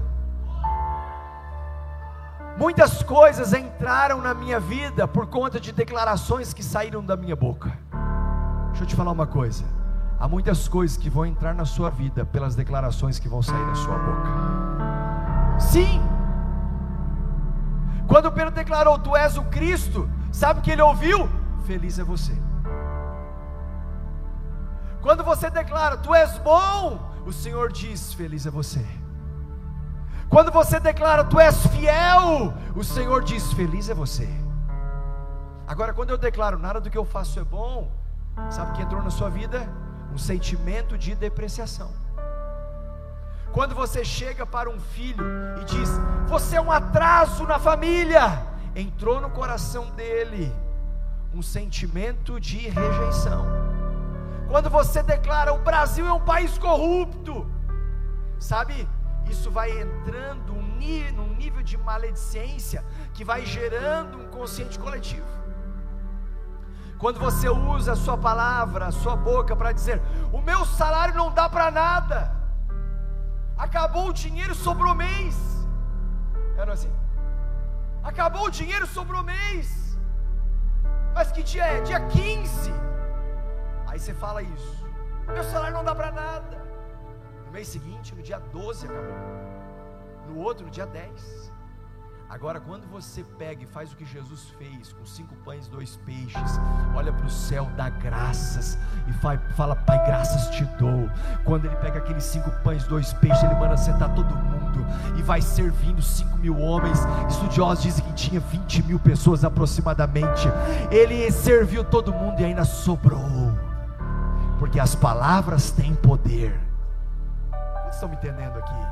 Muitas 2.58 3.02
coisas 3.02 3.52
entraram 3.52 4.20
na 4.22 4.32
minha 4.32 4.58
vida 4.58 5.06
por 5.06 5.26
conta 5.26 5.60
de 5.60 5.72
declarações 5.72 6.54
que 6.54 6.62
saíram 6.62 7.04
da 7.04 7.16
minha 7.16 7.36
boca. 7.36 7.70
Deixa 8.68 8.84
eu 8.84 8.86
te 8.86 8.96
falar 8.96 9.12
uma 9.12 9.26
coisa. 9.26 9.64
Há 10.18 10.26
muitas 10.26 10.66
coisas 10.66 10.96
que 10.96 11.10
vão 11.10 11.26
entrar 11.26 11.54
na 11.54 11.66
sua 11.66 11.90
vida 11.90 12.24
pelas 12.24 12.54
declarações 12.54 13.18
que 13.18 13.28
vão 13.28 13.42
sair 13.42 13.64
da 13.66 13.74
sua 13.74 13.98
boca. 13.98 15.60
Sim. 15.60 16.15
Quando 18.08 18.32
Pedro 18.32 18.50
declarou: 18.50 18.98
Tu 18.98 19.16
és 19.16 19.36
o 19.36 19.44
Cristo, 19.44 20.08
sabe 20.32 20.60
o 20.60 20.62
que 20.62 20.70
ele 20.70 20.82
ouviu? 20.82 21.28
Feliz 21.66 21.98
é 21.98 22.04
você. 22.04 22.32
Quando 25.02 25.24
você 25.24 25.50
declara: 25.50 25.96
Tu 25.96 26.14
és 26.14 26.38
bom, 26.38 27.00
o 27.26 27.32
Senhor 27.32 27.72
diz: 27.72 28.12
Feliz 28.14 28.46
é 28.46 28.50
você. 28.50 28.84
Quando 30.28 30.50
você 30.50 30.78
declara: 30.80 31.24
Tu 31.24 31.38
és 31.38 31.66
fiel, 31.68 32.52
o 32.74 32.84
Senhor 32.84 33.22
diz: 33.22 33.52
Feliz 33.52 33.88
é 33.88 33.94
você. 33.94 34.28
Agora, 35.66 35.92
quando 35.92 36.10
eu 36.10 36.18
declaro: 36.18 36.58
Nada 36.58 36.80
do 36.80 36.90
que 36.90 36.98
eu 36.98 37.04
faço 37.04 37.38
é 37.40 37.44
bom, 37.44 37.90
sabe 38.50 38.70
o 38.70 38.74
que 38.74 38.82
entrou 38.82 39.02
na 39.02 39.10
sua 39.10 39.28
vida? 39.28 39.68
Um 40.12 40.18
sentimento 40.18 40.96
de 40.96 41.14
depreciação. 41.14 42.05
Quando 43.56 43.74
você 43.74 44.04
chega 44.04 44.44
para 44.44 44.68
um 44.68 44.78
filho 44.78 45.24
e 45.58 45.64
diz: 45.64 45.88
Você 46.28 46.56
é 46.56 46.60
um 46.60 46.70
atraso 46.70 47.44
na 47.44 47.58
família, 47.58 48.46
entrou 48.74 49.18
no 49.18 49.30
coração 49.30 49.86
dele 49.92 50.54
um 51.32 51.40
sentimento 51.40 52.38
de 52.38 52.68
rejeição. 52.68 53.46
Quando 54.46 54.68
você 54.68 55.02
declara: 55.02 55.54
O 55.54 55.58
Brasil 55.60 56.06
é 56.06 56.12
um 56.12 56.20
país 56.20 56.58
corrupto, 56.58 57.50
sabe? 58.38 58.86
Isso 59.30 59.50
vai 59.50 59.70
entrando 59.70 60.52
num 60.52 61.34
nível 61.34 61.62
de 61.62 61.78
maledicência 61.78 62.84
que 63.14 63.24
vai 63.24 63.46
gerando 63.46 64.18
um 64.18 64.28
consciente 64.28 64.78
coletivo. 64.78 65.26
Quando 66.98 67.18
você 67.18 67.48
usa 67.48 67.92
a 67.92 67.96
sua 67.96 68.18
palavra, 68.18 68.88
a 68.88 68.92
sua 68.92 69.16
boca 69.16 69.56
para 69.56 69.72
dizer: 69.72 70.02
O 70.30 70.42
meu 70.42 70.66
salário 70.66 71.14
não 71.14 71.32
dá 71.32 71.48
para 71.48 71.70
nada, 71.70 72.36
acabou 73.56 74.08
o 74.08 74.12
dinheiro, 74.12 74.54
sobrou 74.54 74.94
mês. 74.94 75.36
Era 76.56 76.72
assim? 76.72 76.92
Acabou 78.02 78.46
o 78.46 78.50
dinheiro, 78.50 78.86
sobrou 78.86 79.22
mês. 79.22 79.98
Mas 81.14 81.32
que 81.32 81.42
dia 81.42 81.66
é? 81.66 81.80
Dia 81.80 82.00
15. 82.00 82.70
Aí 83.86 83.98
você 83.98 84.14
fala 84.14 84.42
isso. 84.42 84.86
Meu 85.26 85.42
salário 85.42 85.76
não 85.76 85.84
dá 85.84 85.94
para 85.94 86.12
nada. 86.12 86.56
No 87.46 87.52
mês 87.52 87.68
seguinte, 87.68 88.14
no 88.14 88.22
dia 88.22 88.38
12 88.38 88.86
acabou. 88.86 89.16
No 90.28 90.38
outro, 90.38 90.66
no 90.66 90.70
dia 90.70 90.86
10. 90.86 91.52
Agora, 92.28 92.58
quando 92.58 92.88
você 92.88 93.22
pega 93.38 93.62
e 93.62 93.66
faz 93.66 93.92
o 93.92 93.96
que 93.96 94.04
Jesus 94.04 94.52
fez, 94.58 94.92
com 94.92 95.06
cinco 95.06 95.34
pães 95.36 95.66
e 95.66 95.70
dois 95.70 95.96
peixes, 96.04 96.60
olha 96.94 97.12
para 97.12 97.24
o 97.24 97.30
céu, 97.30 97.70
dá 97.76 97.88
graças 97.88 98.76
e 99.06 99.12
fala, 99.54 99.76
Pai, 99.76 100.04
graças 100.04 100.50
te 100.50 100.64
dou. 100.76 101.08
Quando 101.44 101.66
ele 101.66 101.76
pega 101.76 101.98
aqueles 101.98 102.24
cinco 102.24 102.50
pães 102.64 102.84
e 102.84 102.88
dois 102.88 103.12
peixes, 103.12 103.44
ele 103.44 103.54
manda 103.54 103.76
sentar 103.76 104.12
todo 104.14 104.34
mundo 104.34 104.84
e 105.16 105.22
vai 105.22 105.40
servindo 105.40 106.02
cinco 106.02 106.36
mil 106.38 106.58
homens. 106.58 106.98
Estudiosos 107.28 107.84
dizem 107.84 108.04
que 108.04 108.12
tinha 108.14 108.40
20 108.40 108.82
mil 108.82 108.98
pessoas 108.98 109.44
aproximadamente. 109.44 110.48
Ele 110.90 111.30
serviu 111.30 111.84
todo 111.84 112.12
mundo 112.12 112.40
e 112.40 112.44
ainda 112.44 112.64
sobrou, 112.64 113.52
porque 114.58 114.80
as 114.80 114.96
palavras 114.96 115.70
têm 115.70 115.94
poder. 115.94 116.60
Vocês 117.82 117.94
estão 117.94 118.08
me 118.08 118.16
entendendo 118.16 118.58
aqui? 118.58 118.86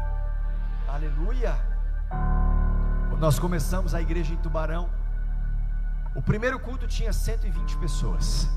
Aleluia. 0.89 1.75
Nós 3.19 3.39
começamos 3.39 3.95
a 3.95 4.01
igreja 4.01 4.33
em 4.33 4.37
Tubarão. 4.37 4.91
O 6.15 6.23
primeiro 6.23 6.59
culto 6.59 6.87
tinha 6.87 7.13
120 7.13 7.77
pessoas. 7.79 8.49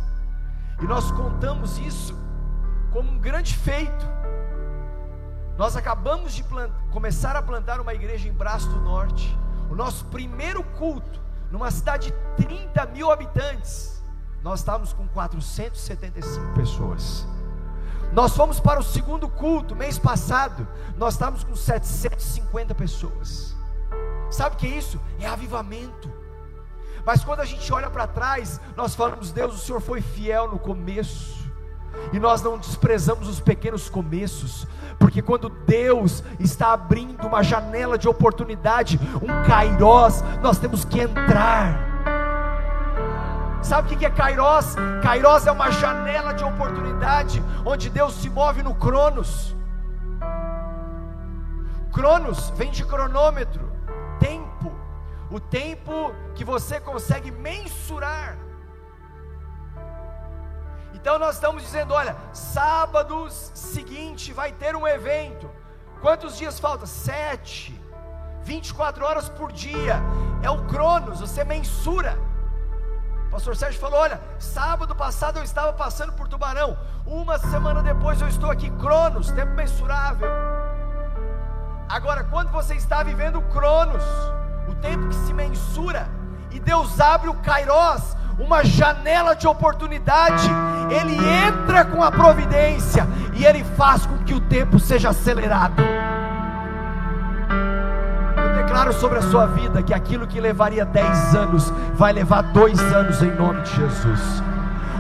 E 0.82 0.86
nós 0.86 1.12
contamos 1.12 1.78
isso 1.78 2.16
como 2.92 3.12
um 3.12 3.20
grande 3.20 3.56
feito. 3.56 4.06
Nós 5.58 5.76
acabamos 5.76 6.34
de 6.34 6.46
começar 6.92 7.36
a 7.36 7.42
plantar 7.42 7.80
uma 7.80 7.94
igreja 7.94 8.28
em 8.28 8.34
Braço 8.34 8.70
do 8.70 8.80
Norte. 8.80 9.38
O 9.70 9.76
nosso 9.76 10.06
primeiro 10.06 10.64
culto, 10.64 11.20
numa 11.52 11.72
cidade 11.72 12.12
de 12.12 12.46
30 12.46 12.86
mil 12.88 13.12
habitantes, 13.12 14.04
nós 14.44 14.60
estávamos 14.60 14.94
com 14.94 15.08
475 15.08 16.54
pessoas. 16.54 17.28
Nós 18.14 18.36
fomos 18.36 18.60
para 18.60 18.80
o 18.80 18.84
segundo 18.84 19.28
culto, 19.28 19.76
mês 19.76 19.98
passado, 19.98 20.68
nós 20.96 21.16
estávamos 21.16 21.44
com 21.44 21.56
750 21.56 22.74
pessoas. 22.76 23.57
Sabe 24.30 24.56
o 24.56 24.58
que 24.58 24.68
é 24.68 24.78
isso? 24.78 25.00
É 25.20 25.28
avivamento. 25.28 26.12
Mas 27.06 27.24
quando 27.24 27.40
a 27.40 27.46
gente 27.46 27.72
olha 27.72 27.90
para 27.90 28.06
trás, 28.06 28.60
nós 28.76 28.94
falamos: 28.94 29.32
Deus, 29.32 29.56
o 29.56 29.58
Senhor 29.58 29.80
foi 29.80 30.02
fiel 30.02 30.50
no 30.50 30.60
começo. 30.60 31.38
E 32.12 32.20
nós 32.20 32.42
não 32.42 32.58
desprezamos 32.58 33.28
os 33.28 33.40
pequenos 33.40 33.90
começos, 33.90 34.68
porque 35.00 35.22
quando 35.22 35.50
Deus 35.50 36.24
está 36.40 36.74
abrindo 36.74 37.26
uma 37.26 37.42
janela 37.42 37.98
de 37.98 38.08
oportunidade, 38.08 39.00
um 39.22 39.48
kairós, 39.48 40.22
nós 40.42 40.60
temos 40.60 40.86
que 40.86 41.00
entrar. 41.00 41.88
Sabe 43.62 43.94
o 43.94 43.98
que 43.98 44.06
é 44.06 44.10
Kairos? 44.10 44.76
Kairos 45.02 45.48
é 45.48 45.52
uma 45.52 45.72
janela 45.72 46.34
de 46.34 46.44
oportunidade 46.44 47.44
onde 47.66 47.90
Deus 47.90 48.14
se 48.14 48.30
move 48.30 48.62
no 48.64 48.76
Cronos. 48.76 49.56
Cronos 51.92 52.52
vem 52.56 52.70
de 52.70 52.86
cronômetro 52.86 53.67
o 55.30 55.40
tempo 55.40 56.14
que 56.36 56.44
você 56.44 56.80
consegue 56.80 57.32
mensurar. 57.32 58.38
Então 60.94 61.20
nós 61.20 61.36
estamos 61.36 61.64
dizendo, 61.64 61.94
olha, 61.94 62.16
sábado 62.34 63.30
seguinte 63.30 64.34
vai 64.34 64.52
ter 64.52 64.76
um 64.76 64.88
evento. 64.88 65.50
Quantos 66.02 66.38
dias 66.38 66.60
falta? 66.60 66.86
Sete. 66.86 67.80
24 68.44 69.06
horas 69.06 69.30
por 69.30 69.52
dia. 69.52 70.02
É 70.42 70.50
o 70.50 70.66
Cronos, 70.66 71.20
você 71.20 71.44
mensura. 71.44 72.18
O 73.28 73.30
pastor 73.30 73.56
Sérgio 73.56 73.80
falou: 73.80 74.00
olha, 74.00 74.22
sábado 74.40 74.96
passado 74.96 75.38
eu 75.38 75.44
estava 75.44 75.74
passando 75.74 76.14
por 76.14 76.28
Tubarão. 76.28 76.78
Uma 77.06 77.38
semana 77.38 77.84
depois 77.84 78.22
eu 78.22 78.28
estou 78.28 78.50
aqui, 78.50 78.70
Cronos, 78.72 79.32
tempo 79.32 79.54
mensurável. 79.54 80.30
Agora, 81.90 82.24
quando 82.24 82.50
você 82.52 82.76
está 82.76 83.04
vivendo 83.04 83.42
Cronos, 83.44 84.04
tempo 84.82 85.08
que 85.08 85.16
se 85.16 85.34
mensura, 85.34 86.08
e 86.52 86.60
Deus 86.60 87.00
abre 87.00 87.30
o 87.30 87.34
Kairos, 87.36 88.16
uma 88.40 88.64
janela 88.64 89.36
de 89.36 89.48
oportunidade, 89.48 90.48
Ele 90.90 91.18
entra 91.48 91.86
com 91.86 92.04
a 92.04 92.12
providência 92.12 93.08
e 93.34 93.46
Ele 93.46 93.64
faz 93.76 94.06
com 94.06 94.18
que 94.20 94.34
o 94.34 94.40
tempo 94.40 94.80
seja 94.80 95.10
acelerado. 95.10 95.82
Eu 98.38 98.64
declaro 98.64 98.94
sobre 98.94 99.20
a 99.20 99.24
sua 99.24 99.48
vida 99.48 99.82
que 99.82 99.94
aquilo 99.94 100.28
que 100.28 100.40
levaria 100.40 100.86
10 100.86 101.36
anos 101.36 101.74
vai 101.94 102.14
levar 102.14 102.42
dois 102.42 102.80
anos 102.80 103.22
em 103.22 103.32
nome 103.32 103.62
de 103.62 103.76
Jesus. 103.76 104.44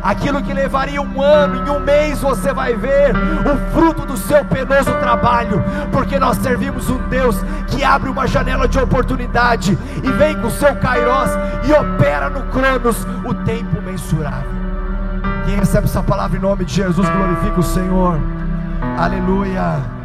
Aquilo 0.02 0.42
que 0.42 0.54
levaria 0.54 1.02
um 1.02 1.22
ano, 1.22 1.66
em 1.66 1.70
um 1.70 1.80
mês 1.80 2.20
você 2.20 2.54
vai 2.54 2.76
ver 2.76 3.14
o 3.16 3.72
fruto 3.74 4.06
do 4.06 4.18
seu 4.18 4.44
penoso 4.46 4.92
trabalho, 5.00 5.64
porque 5.92 6.20
nós 6.20 6.38
servimos 6.38 6.90
um 6.90 6.98
Deus 7.10 7.38
que 7.68 7.84
abre 7.84 8.10
uma 8.10 8.28
janela 8.28 8.68
de 8.68 8.80
oportunidade 8.80 9.78
e 10.04 10.12
vem 10.14 10.36
com 10.40 10.48
o 10.48 10.52
seu 10.52 10.76
Kairos 10.76 11.32
e 11.68 11.74
opera 11.74 12.30
no 12.30 12.44
Cronos 12.48 13.06
o 13.26 13.34
tempo 13.34 13.82
mensurável. 13.82 14.58
Quem 15.46 15.56
recebe 15.56 15.86
essa 15.86 16.04
palavra 16.04 16.38
em 16.38 16.42
nome 16.42 16.66
de 16.66 16.74
Jesus, 16.74 17.08
glorifica 17.10 17.60
o 17.60 17.64
Senhor. 17.64 18.20
Aleluia. 18.98 19.97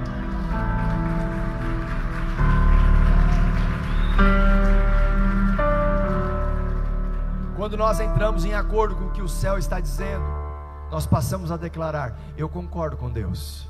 Quando 7.62 7.76
nós 7.76 8.00
entramos 8.00 8.44
em 8.44 8.54
acordo 8.54 8.96
com 8.96 9.04
o 9.04 9.10
que 9.12 9.22
o 9.22 9.28
céu 9.28 9.56
está 9.56 9.78
dizendo, 9.78 10.24
nós 10.90 11.06
passamos 11.06 11.52
a 11.52 11.56
declarar: 11.56 12.12
Eu 12.36 12.48
concordo 12.48 12.96
com 12.96 13.08
Deus. 13.08 13.68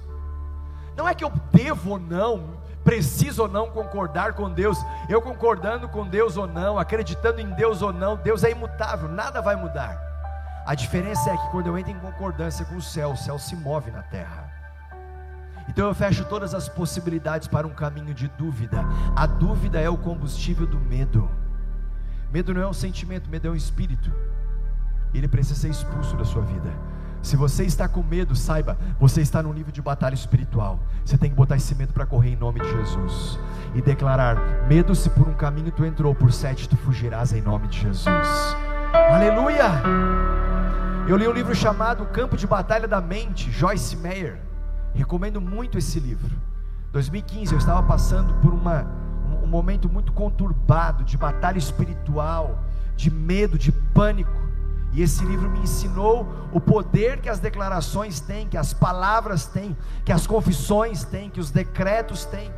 Não 0.96 1.06
é 1.06 1.14
que 1.14 1.22
eu 1.22 1.30
devo 1.52 1.90
ou 1.90 1.98
não, 1.98 2.54
preciso 2.82 3.42
ou 3.42 3.48
não 3.48 3.68
concordar 3.68 4.32
com 4.32 4.50
Deus, 4.50 4.78
eu 5.10 5.20
concordando 5.20 5.90
com 5.90 6.08
Deus 6.08 6.38
ou 6.38 6.46
não, 6.46 6.78
acreditando 6.78 7.38
em 7.38 7.50
Deus 7.50 7.82
ou 7.82 7.92
não, 7.92 8.16
Deus 8.16 8.42
é 8.44 8.52
imutável, 8.52 9.10
nada 9.10 9.42
vai 9.42 9.56
mudar. 9.56 10.00
A 10.64 10.74
diferença 10.74 11.30
é 11.30 11.36
que 11.36 11.50
quando 11.50 11.66
eu 11.66 11.76
entro 11.76 11.92
em 11.92 11.98
concordância 11.98 12.64
com 12.64 12.76
o 12.76 12.82
céu, 12.82 13.10
o 13.10 13.16
céu 13.18 13.38
se 13.38 13.54
move 13.54 13.90
na 13.90 14.02
terra. 14.04 14.50
Então 15.68 15.86
eu 15.86 15.94
fecho 15.94 16.24
todas 16.24 16.54
as 16.54 16.66
possibilidades 16.66 17.46
para 17.46 17.66
um 17.66 17.74
caminho 17.74 18.14
de 18.14 18.26
dúvida. 18.26 18.82
A 19.14 19.26
dúvida 19.26 19.78
é 19.78 19.90
o 19.90 19.98
combustível 19.98 20.66
do 20.66 20.80
medo. 20.80 21.41
Medo 22.32 22.54
não 22.54 22.62
é 22.62 22.66
um 22.66 22.72
sentimento, 22.72 23.28
medo 23.28 23.48
é 23.48 23.50
um 23.50 23.56
espírito. 23.56 24.10
Ele 25.12 25.28
precisa 25.28 25.60
ser 25.60 25.68
expulso 25.68 26.16
da 26.16 26.24
sua 26.24 26.42
vida. 26.42 26.72
Se 27.20 27.36
você 27.36 27.64
está 27.64 27.86
com 27.86 28.02
medo, 28.02 28.34
saiba, 28.34 28.76
você 28.98 29.20
está 29.20 29.42
num 29.42 29.52
nível 29.52 29.70
de 29.70 29.80
batalha 29.80 30.14
espiritual. 30.14 30.80
Você 31.04 31.16
tem 31.18 31.30
que 31.30 31.36
botar 31.36 31.56
esse 31.56 31.74
medo 31.74 31.92
para 31.92 32.06
correr 32.06 32.30
em 32.30 32.36
nome 32.36 32.60
de 32.60 32.70
Jesus 32.70 33.38
e 33.74 33.82
declarar: 33.82 34.66
medo, 34.66 34.94
se 34.94 35.10
por 35.10 35.28
um 35.28 35.34
caminho 35.34 35.70
tu 35.70 35.84
entrou, 35.84 36.14
por 36.14 36.32
sete 36.32 36.68
tu 36.68 36.76
fugirás 36.76 37.32
em 37.32 37.42
nome 37.42 37.68
de 37.68 37.80
Jesus. 37.80 38.56
Aleluia! 39.10 39.82
Eu 41.06 41.16
li 41.16 41.28
um 41.28 41.32
livro 41.32 41.54
chamado 41.54 42.06
Campo 42.06 42.36
de 42.36 42.46
Batalha 42.46 42.88
da 42.88 43.00
Mente, 43.00 43.50
Joyce 43.50 43.96
Meyer. 43.96 44.40
Recomendo 44.94 45.40
muito 45.40 45.76
esse 45.78 46.00
livro. 46.00 46.30
2015 46.92 47.52
eu 47.52 47.58
estava 47.58 47.82
passando 47.82 48.34
por 48.34 48.52
uma, 48.52 48.82
um, 48.82 48.84
um 48.84 49.01
momento 49.52 49.88
muito 49.88 50.12
conturbado 50.12 51.04
de 51.04 51.18
batalha 51.18 51.58
espiritual, 51.58 52.58
de 52.96 53.10
medo, 53.10 53.58
de 53.58 53.70
pânico. 53.70 54.32
E 54.92 55.02
esse 55.02 55.24
livro 55.24 55.48
me 55.48 55.60
ensinou 55.60 56.26
o 56.52 56.60
poder 56.60 57.20
que 57.20 57.28
as 57.28 57.38
declarações 57.38 58.20
têm, 58.20 58.48
que 58.48 58.56
as 58.56 58.72
palavras 58.72 59.46
têm, 59.46 59.76
que 60.04 60.12
as 60.12 60.26
confissões 60.26 61.04
têm, 61.04 61.30
que 61.30 61.40
os 61.40 61.50
decretos 61.50 62.24
têm. 62.24 62.50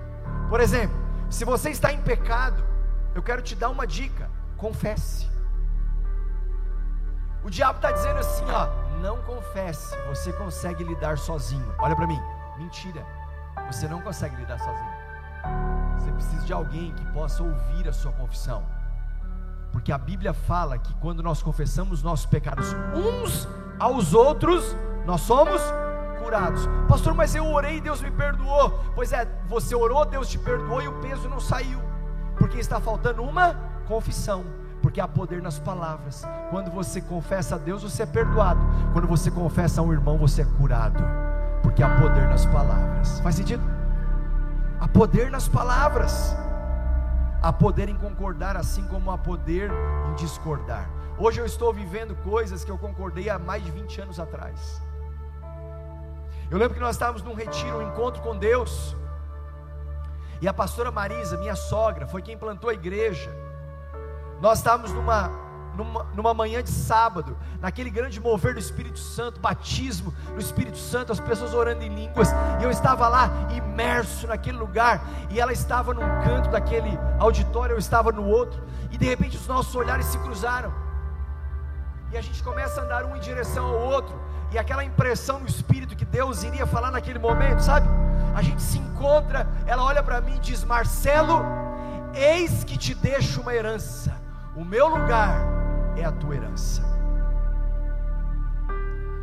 Por 0.48 0.60
exemplo, 0.60 0.96
se 1.28 1.44
você 1.44 1.70
está 1.70 1.92
em 1.92 2.00
pecado, 2.00 2.62
eu 3.14 3.22
quero 3.22 3.42
te 3.42 3.54
dar 3.54 3.70
uma 3.70 3.86
dica: 3.86 4.30
confesse. 4.56 5.28
O 7.44 7.50
diabo 7.50 7.76
está 7.76 7.92
dizendo 7.92 8.18
assim, 8.18 8.44
ó, 8.50 8.68
não 9.02 9.18
confesse, 9.22 9.94
você 10.08 10.32
consegue 10.32 10.82
lidar 10.82 11.18
sozinho. 11.18 11.74
Olha 11.78 11.94
para 11.94 12.06
mim, 12.06 12.20
mentira, 12.56 13.04
você 13.70 13.86
não 13.86 14.00
consegue 14.00 14.34
lidar 14.36 14.58
sozinho. 14.58 15.83
Você 15.98 16.12
precisa 16.12 16.44
de 16.44 16.52
alguém 16.52 16.92
que 16.92 17.04
possa 17.06 17.42
ouvir 17.42 17.88
a 17.88 17.92
sua 17.92 18.12
confissão. 18.12 18.62
Porque 19.72 19.90
a 19.90 19.98
Bíblia 19.98 20.32
fala 20.32 20.78
que 20.78 20.94
quando 20.94 21.22
nós 21.22 21.42
confessamos 21.42 22.02
nossos 22.02 22.26
pecados 22.26 22.74
uns 22.94 23.48
aos 23.78 24.14
outros, 24.14 24.76
nós 25.04 25.20
somos 25.22 25.60
curados. 26.22 26.68
Pastor, 26.88 27.12
mas 27.12 27.34
eu 27.34 27.44
orei 27.46 27.78
e 27.78 27.80
Deus 27.80 28.00
me 28.00 28.10
perdoou. 28.10 28.70
Pois 28.94 29.12
é, 29.12 29.26
você 29.48 29.74
orou, 29.74 30.04
Deus 30.04 30.28
te 30.28 30.38
perdoou 30.38 30.80
e 30.80 30.86
o 30.86 31.00
peso 31.00 31.28
não 31.28 31.40
saiu. 31.40 31.80
Porque 32.38 32.58
está 32.58 32.80
faltando 32.80 33.22
uma 33.22 33.54
confissão. 33.86 34.44
Porque 34.80 35.00
há 35.00 35.08
poder 35.08 35.42
nas 35.42 35.58
palavras. 35.58 36.22
Quando 36.50 36.70
você 36.70 37.00
confessa 37.00 37.56
a 37.56 37.58
Deus, 37.58 37.82
você 37.82 38.04
é 38.04 38.06
perdoado. 38.06 38.60
Quando 38.92 39.08
você 39.08 39.30
confessa 39.30 39.80
a 39.80 39.84
um 39.84 39.92
irmão, 39.92 40.18
você 40.18 40.42
é 40.42 40.44
curado. 40.44 41.02
Porque 41.62 41.82
há 41.82 41.88
poder 42.00 42.28
nas 42.28 42.46
palavras. 42.46 43.18
Faz 43.20 43.34
sentido? 43.34 43.73
Há 44.84 44.88
poder 44.88 45.30
nas 45.30 45.48
palavras 45.48 46.36
há 47.40 47.50
poder 47.50 47.88
em 47.88 47.96
concordar, 47.96 48.54
assim 48.54 48.86
como 48.86 49.10
há 49.10 49.16
poder 49.16 49.70
em 50.10 50.14
discordar. 50.14 50.90
Hoje 51.16 51.40
eu 51.40 51.46
estou 51.46 51.72
vivendo 51.72 52.14
coisas 52.16 52.62
que 52.64 52.70
eu 52.70 52.76
concordei 52.76 53.30
há 53.30 53.38
mais 53.38 53.64
de 53.64 53.70
20 53.70 54.02
anos 54.02 54.20
atrás. 54.20 54.82
Eu 56.50 56.58
lembro 56.58 56.74
que 56.74 56.80
nós 56.80 56.96
estávamos 56.96 57.22
num 57.22 57.32
retiro, 57.32 57.78
um 57.78 57.88
encontro 57.88 58.22
com 58.22 58.36
Deus, 58.36 58.94
e 60.42 60.46
a 60.46 60.52
pastora 60.52 60.90
Marisa, 60.90 61.38
minha 61.38 61.56
sogra, 61.56 62.06
foi 62.06 62.20
quem 62.20 62.36
plantou 62.36 62.68
a 62.68 62.74
igreja. 62.74 63.34
Nós 64.38 64.58
estávamos 64.58 64.92
numa 64.92 65.30
numa, 65.76 66.04
numa 66.14 66.34
manhã 66.34 66.62
de 66.62 66.70
sábado, 66.70 67.36
naquele 67.60 67.90
grande 67.90 68.20
mover 68.20 68.54
do 68.54 68.60
Espírito 68.60 68.98
Santo, 68.98 69.40
batismo 69.40 70.12
do 70.32 70.40
Espírito 70.40 70.78
Santo, 70.78 71.12
as 71.12 71.20
pessoas 71.20 71.52
orando 71.52 71.82
em 71.82 71.94
línguas, 71.94 72.28
e 72.60 72.64
eu 72.64 72.70
estava 72.70 73.08
lá 73.08 73.30
imerso 73.54 74.26
naquele 74.26 74.56
lugar, 74.56 75.02
e 75.30 75.40
ela 75.40 75.52
estava 75.52 75.92
num 75.92 76.22
canto 76.22 76.50
daquele 76.50 76.98
auditório, 77.18 77.74
eu 77.74 77.78
estava 77.78 78.12
no 78.12 78.26
outro, 78.26 78.62
e 78.90 78.96
de 78.96 79.06
repente 79.06 79.36
os 79.36 79.46
nossos 79.46 79.74
olhares 79.74 80.06
se 80.06 80.18
cruzaram, 80.18 80.72
e 82.12 82.16
a 82.16 82.20
gente 82.20 82.42
começa 82.42 82.80
a 82.80 82.84
andar 82.84 83.04
um 83.04 83.16
em 83.16 83.20
direção 83.20 83.66
ao 83.66 83.80
outro, 83.80 84.14
e 84.52 84.58
aquela 84.58 84.84
impressão 84.84 85.40
no 85.40 85.46
espírito 85.46 85.96
que 85.96 86.04
Deus 86.04 86.44
iria 86.44 86.64
falar 86.64 86.92
naquele 86.92 87.18
momento, 87.18 87.60
sabe? 87.60 87.88
A 88.36 88.42
gente 88.42 88.62
se 88.62 88.78
encontra, 88.78 89.48
ela 89.66 89.82
olha 89.82 90.00
para 90.00 90.20
mim 90.20 90.36
e 90.36 90.38
diz: 90.38 90.62
Marcelo, 90.62 91.44
eis 92.14 92.62
que 92.62 92.78
te 92.78 92.94
deixo 92.94 93.40
uma 93.40 93.52
herança, 93.52 94.14
o 94.54 94.64
meu 94.64 94.86
lugar 94.86 95.63
é 95.96 96.04
a 96.04 96.12
tua 96.12 96.34
herança. 96.34 96.82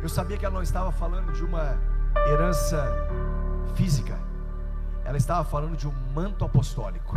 Eu 0.02 0.08
sabia 0.08 0.36
que 0.36 0.44
ela 0.44 0.54
não 0.54 0.62
estava 0.62 0.90
falando 0.90 1.32
de 1.32 1.44
uma 1.44 1.76
herança 2.26 2.84
física, 3.74 4.18
ela 5.04 5.16
estava 5.16 5.44
falando 5.44 5.76
de 5.76 5.86
um 5.86 5.92
manto 6.14 6.44
apostólico. 6.44 7.16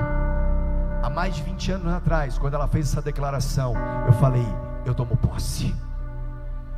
Há 1.01 1.09
mais 1.09 1.35
de 1.35 1.43
20 1.43 1.71
anos 1.71 1.93
atrás, 1.93 2.37
quando 2.37 2.55
ela 2.55 2.67
fez 2.67 2.91
essa 2.91 3.01
declaração, 3.01 3.73
eu 4.05 4.13
falei: 4.13 4.45
eu 4.85 4.93
tomo 4.93 5.17
posse, 5.17 5.75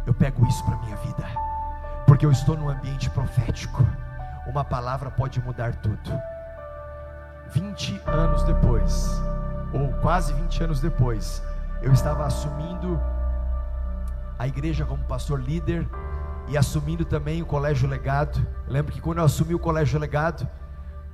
eu 0.05 0.13
pego 0.13 0.45
isso 0.47 0.63
para 0.65 0.77
minha 0.77 0.95
vida, 0.97 1.25
porque 2.05 2.25
eu 2.25 2.31
estou 2.31 2.57
num 2.57 2.69
ambiente 2.69 3.09
profético. 3.09 3.85
Uma 4.47 4.63
palavra 4.63 5.11
pode 5.11 5.41
mudar 5.41 5.75
tudo. 5.75 6.11
20 7.51 8.01
anos 8.07 8.43
depois, 8.43 9.21
ou 9.73 9.91
quase 10.01 10.33
20 10.33 10.63
anos 10.63 10.79
depois, 10.79 11.43
eu 11.81 11.91
estava 11.91 12.25
assumindo 12.25 12.99
a 14.37 14.47
igreja 14.47 14.85
como 14.85 15.03
pastor 15.03 15.41
líder 15.41 15.87
e 16.47 16.57
assumindo 16.57 17.03
também 17.03 17.41
o 17.41 17.45
colégio 17.45 17.87
legado. 17.87 18.39
Eu 18.65 18.73
lembro 18.73 18.93
que 18.93 19.01
quando 19.01 19.19
eu 19.19 19.23
assumi 19.23 19.53
o 19.53 19.59
colégio 19.59 19.99
legado, 19.99 20.47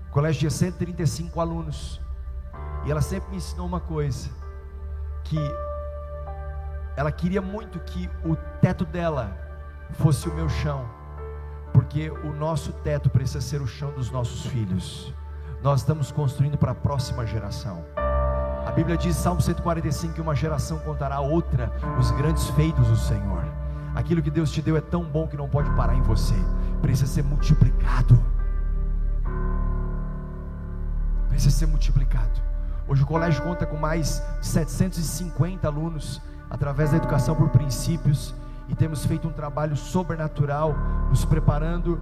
o 0.09 0.11
colégio 0.11 0.39
tinha 0.39 0.51
135 0.51 1.39
alunos. 1.39 2.01
E 2.85 2.91
ela 2.91 3.01
sempre 3.01 3.31
me 3.31 3.37
ensinou 3.37 3.65
uma 3.65 3.79
coisa: 3.79 4.29
que 5.23 5.39
ela 6.95 7.11
queria 7.11 7.41
muito 7.41 7.79
que 7.79 8.09
o 8.23 8.35
teto 8.61 8.85
dela 8.85 9.35
fosse 9.93 10.27
o 10.27 10.33
meu 10.33 10.49
chão, 10.49 10.87
porque 11.71 12.09
o 12.09 12.33
nosso 12.33 12.71
teto 12.71 13.09
precisa 13.09 13.41
ser 13.41 13.61
o 13.61 13.67
chão 13.67 13.91
dos 13.91 14.11
nossos 14.11 14.45
filhos. 14.45 15.13
Nós 15.61 15.79
estamos 15.79 16.11
construindo 16.11 16.57
para 16.57 16.71
a 16.71 16.75
próxima 16.75 17.25
geração. 17.25 18.02
Bíblia 18.75 18.97
diz, 18.97 19.15
Salmo 19.15 19.39
145, 19.39 20.15
que 20.15 20.21
uma 20.21 20.33
geração 20.33 20.79
contará 20.79 21.17
a 21.17 21.21
outra 21.21 21.71
os 21.99 22.09
grandes 22.09 22.47
feitos 22.49 22.87
do 22.87 22.95
Senhor. 22.95 23.45
Aquilo 23.93 24.19
que 24.19 24.31
Deus 24.31 24.51
te 24.51 24.63
deu 24.63 24.75
é 24.75 24.81
tão 24.81 25.03
bom 25.03 25.27
que 25.27 25.37
não 25.37 25.47
pode 25.47 25.69
parar 25.71 25.93
em 25.93 26.01
você, 26.01 26.33
precisa 26.81 27.05
ser 27.05 27.23
multiplicado. 27.23 28.19
Precisa 31.29 31.55
ser 31.55 31.67
multiplicado. 31.67 32.41
Hoje 32.87 33.03
o 33.03 33.05
colégio 33.05 33.43
conta 33.43 33.63
com 33.63 33.77
mais 33.77 34.23
de 34.41 34.47
750 34.47 35.67
alunos 35.67 36.19
através 36.49 36.89
da 36.89 36.97
educação 36.97 37.35
por 37.35 37.49
princípios 37.49 38.33
e 38.67 38.75
temos 38.75 39.05
feito 39.05 39.27
um 39.27 39.31
trabalho 39.31 39.75
sobrenatural, 39.75 40.75
nos 41.09 41.23
preparando 41.23 42.01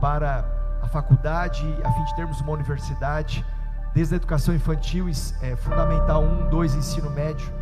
para 0.00 0.44
a 0.82 0.88
faculdade, 0.88 1.64
a 1.84 1.92
fim 1.92 2.04
de 2.04 2.16
termos 2.16 2.40
uma 2.40 2.52
universidade 2.52 3.46
desde 3.94 4.14
a 4.14 4.16
educação 4.16 4.54
infantil, 4.54 5.06
é, 5.40 5.56
fundamental 5.56 6.22
1, 6.22 6.50
2, 6.50 6.74
ensino 6.74 7.10
médio. 7.10 7.52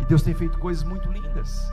E 0.00 0.04
Deus 0.04 0.22
tem 0.22 0.34
feito 0.34 0.58
coisas 0.58 0.82
muito 0.82 1.10
lindas. 1.10 1.70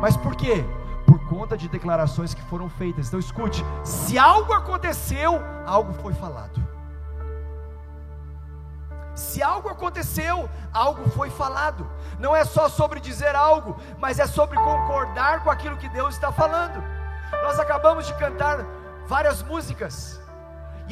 Mas 0.00 0.16
por 0.16 0.36
quê? 0.36 0.64
Por 1.06 1.18
conta 1.26 1.56
de 1.56 1.68
declarações 1.68 2.34
que 2.34 2.42
foram 2.42 2.68
feitas. 2.68 3.08
Então 3.08 3.18
escute: 3.18 3.64
se 3.84 4.18
algo 4.18 4.52
aconteceu, 4.52 5.40
algo 5.66 5.92
foi 5.94 6.12
falado. 6.12 6.60
Se 9.14 9.42
algo 9.42 9.68
aconteceu, 9.68 10.48
algo 10.72 11.08
foi 11.10 11.28
falado. 11.28 11.86
Não 12.18 12.34
é 12.34 12.44
só 12.44 12.68
sobre 12.68 13.00
dizer 13.00 13.34
algo, 13.34 13.76
mas 13.98 14.18
é 14.18 14.26
sobre 14.26 14.56
concordar 14.56 15.44
com 15.44 15.50
aquilo 15.50 15.76
que 15.76 15.88
Deus 15.88 16.14
está 16.14 16.32
falando. 16.32 16.82
Nós 17.42 17.58
acabamos 17.58 18.06
de 18.06 18.14
cantar 18.14 18.64
várias 19.06 19.42
músicas 19.42 20.21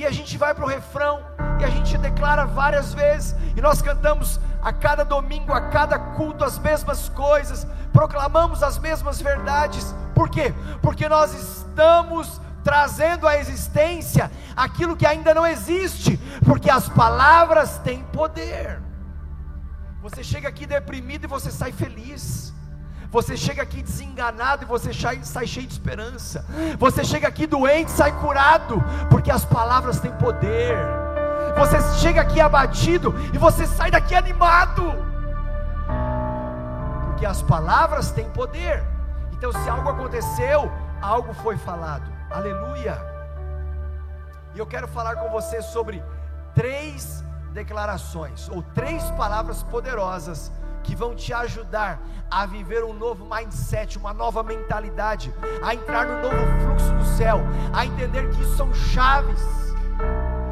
e 0.01 0.07
a 0.07 0.11
gente 0.11 0.38
vai 0.38 0.55
para 0.55 0.64
o 0.64 0.68
refrão, 0.68 1.22
e 1.61 1.64
a 1.64 1.68
gente 1.68 1.98
declara 1.98 2.46
várias 2.46 2.94
vezes, 2.94 3.36
e 3.55 3.61
nós 3.61 3.82
cantamos 3.82 4.40
a 4.62 4.72
cada 4.72 5.05
domingo, 5.05 5.53
a 5.53 5.61
cada 5.61 5.98
culto, 5.98 6.42
as 6.42 6.59
mesmas 6.59 7.11
coisas, 7.11 7.66
proclamamos 7.92 8.62
as 8.62 8.78
mesmas 8.78 9.20
verdades, 9.20 9.94
por 10.14 10.30
quê? 10.30 10.55
Porque 10.80 11.07
nós 11.07 11.34
estamos 11.34 12.40
trazendo 12.64 13.28
à 13.28 13.36
existência 13.36 14.30
aquilo 14.57 14.96
que 14.96 15.07
ainda 15.07 15.34
não 15.34 15.46
existe, 15.46 16.18
porque 16.46 16.70
as 16.70 16.88
palavras 16.88 17.76
têm 17.78 18.03
poder. 18.05 18.80
Você 20.01 20.24
chega 20.24 20.48
aqui 20.48 20.64
deprimido 20.64 21.24
e 21.24 21.26
você 21.26 21.51
sai 21.51 21.72
feliz. 21.72 22.49
Você 23.11 23.36
chega 23.36 23.62
aqui 23.62 23.82
desenganado 23.82 24.62
e 24.62 24.66
você 24.66 24.92
sai 24.92 25.46
cheio 25.46 25.66
de 25.66 25.72
esperança. 25.72 26.44
Você 26.78 27.04
chega 27.04 27.26
aqui 27.26 27.46
doente, 27.46 27.88
e 27.88 27.90
sai 27.90 28.12
curado, 28.20 28.82
porque 29.11 29.30
as 29.30 29.44
palavras 29.44 29.98
têm 29.98 30.12
poder. 30.12 30.78
Você 31.58 31.80
chega 31.98 32.20
aqui 32.20 32.40
abatido 32.40 33.12
e 33.34 33.38
você 33.38 33.66
sai 33.66 33.90
daqui 33.90 34.14
animado, 34.14 34.94
porque 37.06 37.26
as 37.26 37.42
palavras 37.42 38.12
têm 38.12 38.30
poder. 38.30 38.82
Então, 39.32 39.52
se 39.52 39.68
algo 39.68 39.88
aconteceu, 39.88 40.70
algo 41.02 41.34
foi 41.34 41.56
falado. 41.56 42.08
Aleluia. 42.30 42.96
E 44.54 44.58
eu 44.58 44.66
quero 44.66 44.86
falar 44.86 45.16
com 45.16 45.28
você 45.30 45.61
sobre 45.62 46.02
três 46.54 47.24
declarações 47.52 48.48
ou 48.48 48.62
três 48.62 49.02
palavras 49.12 49.64
poderosas 49.64 50.52
que 50.82 50.94
vão 50.94 51.14
te 51.14 51.32
ajudar 51.32 52.00
a 52.30 52.46
viver 52.46 52.84
um 52.84 52.92
novo 52.92 53.24
mindset, 53.24 53.98
uma 53.98 54.14
nova 54.14 54.42
mentalidade, 54.42 55.34
a 55.62 55.74
entrar 55.74 56.06
no 56.06 56.22
novo 56.22 56.60
fluxo 56.60 56.92
do 56.94 57.04
céu, 57.16 57.40
a 57.72 57.84
entender 57.84 58.30
que 58.30 58.40
isso 58.40 58.56
são 58.56 58.72
chaves, 58.72 59.42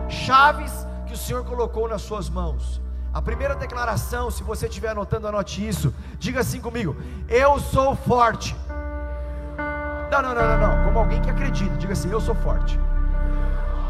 chaves 0.08 0.86
que 1.06 1.14
o 1.14 1.16
Senhor 1.16 1.44
colocou 1.44 1.88
nas 1.88 2.02
suas 2.02 2.28
mãos. 2.28 2.80
A 3.12 3.22
primeira 3.22 3.54
declaração, 3.54 4.30
se 4.30 4.42
você 4.42 4.66
estiver 4.66 4.90
anotando, 4.90 5.26
anote 5.26 5.66
isso. 5.66 5.94
Diga 6.18 6.40
assim 6.40 6.60
comigo: 6.60 6.96
Eu 7.28 7.58
sou 7.58 7.96
forte. 7.96 8.54
Não, 10.10 10.22
não, 10.22 10.34
não, 10.34 10.58
não, 10.58 10.58
não. 10.58 10.84
Como 10.84 10.98
alguém 10.98 11.20
que 11.20 11.30
acredita, 11.30 11.76
diga 11.76 11.94
assim: 11.94 12.10
Eu 12.10 12.20
sou 12.20 12.34
forte. 12.34 12.78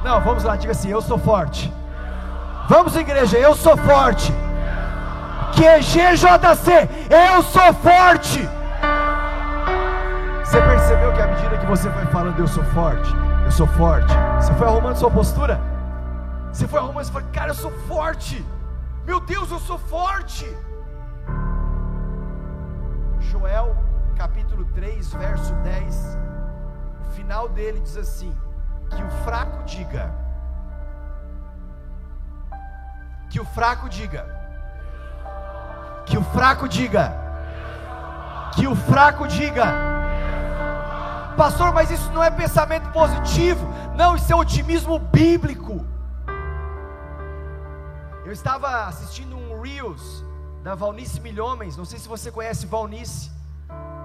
Não, 0.05 0.21
vamos 0.21 0.45
lá, 0.45 0.57
diga 0.57 0.73
assim: 0.73 0.89
Eu 0.89 1.03
sou 1.03 1.19
forte. 1.19 1.73
Vamos, 2.69 2.95
igreja, 2.97 3.39
eu 3.39 3.55
sou 3.55 3.77
forte. 3.77 4.33
QGJC, 5.59 6.89
eu 7.11 7.43
sou 7.43 7.75
forte. 7.75 8.49
Você 10.45 10.63
percebeu 10.63 11.13
que 11.13 11.21
à 11.21 11.27
medida 11.27 11.59
que 11.59 11.67
você 11.67 11.91
foi 11.91 12.07
falando, 12.07 12.39
eu 12.39 12.47
sou 12.47 12.63
forte, 12.67 13.13
eu 13.45 13.51
sou 13.51 13.67
forte, 13.67 14.15
você 14.37 14.55
foi 14.55 14.69
arrumando 14.69 14.95
sua 14.95 15.11
postura? 15.11 15.61
Você 16.53 16.69
foi 16.69 16.79
arrumando, 16.79 17.05
você 17.05 17.13
falou, 17.13 17.29
cara, 17.33 17.51
eu 17.51 17.57
sou 17.57 17.73
forte. 17.89 18.47
Meu 19.05 19.19
Deus, 19.19 19.51
eu 19.51 19.59
sou 19.59 19.79
forte. 19.79 20.47
Joel, 23.19 23.77
capítulo 24.17 24.65
3, 24.67 25.13
verso 25.15 25.53
10. 25.55 26.19
O 27.01 27.11
final 27.11 27.49
dele 27.49 27.81
diz 27.81 27.97
assim: 27.97 28.33
Que 28.91 29.03
o 29.03 29.11
fraco 29.25 29.65
diga, 29.65 30.15
que 33.29 33.41
o 33.41 33.45
fraco 33.45 33.89
diga. 33.89 34.38
Que 36.09 36.17
o 36.17 36.25
fraco 36.25 36.69
diga. 36.69 37.13
Que 38.55 38.67
o 38.67 38.75
fraco 38.75 39.29
diga. 39.29 39.67
Pastor, 41.37 41.73
mas 41.73 41.91
isso 41.91 42.11
não 42.13 42.25
é 42.25 42.31
pensamento 42.31 42.91
positivo. 42.91 43.65
Não, 43.95 44.17
isso 44.17 44.33
é 44.33 44.37
otimismo 44.37 44.99
bíblico. 44.99 45.85
Eu 48.25 48.33
estava 48.33 48.87
assistindo 48.87 49.37
um 49.37 49.61
Reels 49.61 50.25
da 50.63 50.75
Valnice 50.75 51.21
Milhomens. 51.21 51.77
Não 51.77 51.85
sei 51.85 51.99
se 51.99 52.09
você 52.09 52.31
conhece 52.31 52.67
Valnice, 52.67 53.31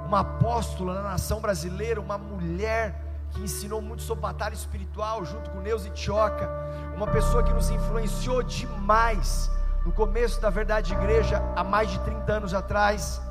uma 0.06 0.20
apóstola 0.20 0.96
na 0.96 1.04
nação 1.04 1.40
brasileira, 1.40 2.00
uma 2.00 2.18
mulher 2.18 3.02
que 3.32 3.42
ensinou 3.42 3.82
muito 3.82 4.04
sobre 4.04 4.22
batalha 4.22 4.54
espiritual, 4.54 5.26
junto 5.26 5.50
com 5.50 5.60
Neuza 5.60 5.90
Tioca, 5.90 6.50
uma 6.96 7.08
pessoa 7.08 7.44
que 7.44 7.52
nos 7.52 7.70
influenciou 7.70 8.44
demais 8.44 9.50
no 9.86 9.92
começo 9.92 10.40
da 10.40 10.50
verdade 10.50 10.94
igreja, 10.94 11.42
há 11.56 11.64
mais 11.64 11.90
de 11.90 12.00
30 12.00 12.32
anos 12.32 12.54
atrás. 12.54 13.22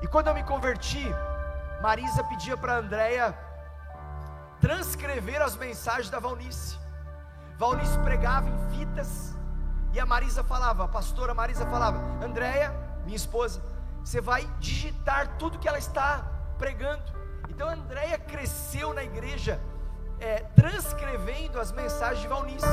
E 0.00 0.06
quando 0.06 0.28
eu 0.28 0.34
me 0.34 0.42
converti, 0.42 1.04
Marisa 1.82 2.24
pedia 2.24 2.56
para 2.56 2.76
Andréia 2.76 3.36
transcrever 4.60 5.42
as 5.42 5.56
mensagens 5.56 6.08
da 6.08 6.18
Valnice. 6.18 6.78
Valnice 7.58 7.98
pregava 7.98 8.48
em 8.48 8.58
fitas, 8.70 9.34
e 9.92 10.00
a 10.00 10.06
Marisa 10.06 10.42
falava, 10.42 10.84
a 10.84 10.88
pastora 10.88 11.34
Marisa 11.34 11.66
falava, 11.66 11.98
Andréia, 12.24 12.74
minha 13.04 13.16
esposa, 13.16 13.60
você 14.02 14.20
vai 14.20 14.48
digitar 14.58 15.36
tudo 15.36 15.58
que 15.58 15.68
ela 15.68 15.78
está 15.78 16.24
pregando. 16.58 17.02
Então 17.48 17.68
a 17.68 17.72
Andréia 17.72 18.18
cresceu 18.18 18.94
na 18.94 19.04
igreja 19.04 19.60
é, 20.18 20.38
transcrevendo 20.54 21.60
as 21.60 21.72
mensagens 21.72 22.22
de 22.22 22.28
Valnice. 22.28 22.64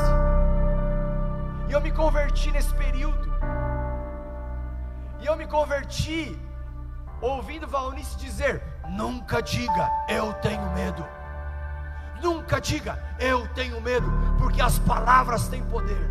E 1.70 1.72
eu 1.72 1.80
me 1.80 1.92
converti 1.92 2.52
nesse 2.52 2.74
período. 2.74 3.30
E 5.20 5.26
eu 5.28 5.36
me 5.38 5.46
converti 5.46 6.36
ouvindo 7.22 7.68
Valnice 7.68 8.18
dizer: 8.18 8.64
Nunca 8.90 9.40
diga, 9.40 9.88
eu 10.10 10.34
tenho 10.34 10.68
medo. 10.72 11.06
Nunca 12.24 12.60
diga, 12.60 12.98
eu 13.20 13.48
tenho 13.50 13.80
medo, 13.80 14.12
porque 14.40 14.62
as 14.62 14.80
palavras 14.80 15.48
têm 15.48 15.64
poder. 15.64 16.10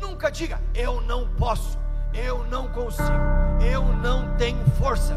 Nunca 0.00 0.30
diga, 0.30 0.58
eu 0.74 1.00
não 1.02 1.28
posso, 1.34 1.78
eu 2.12 2.44
não 2.46 2.68
consigo, 2.68 3.12
eu 3.60 3.84
não 3.84 4.34
tenho 4.36 4.64
força. 4.72 5.14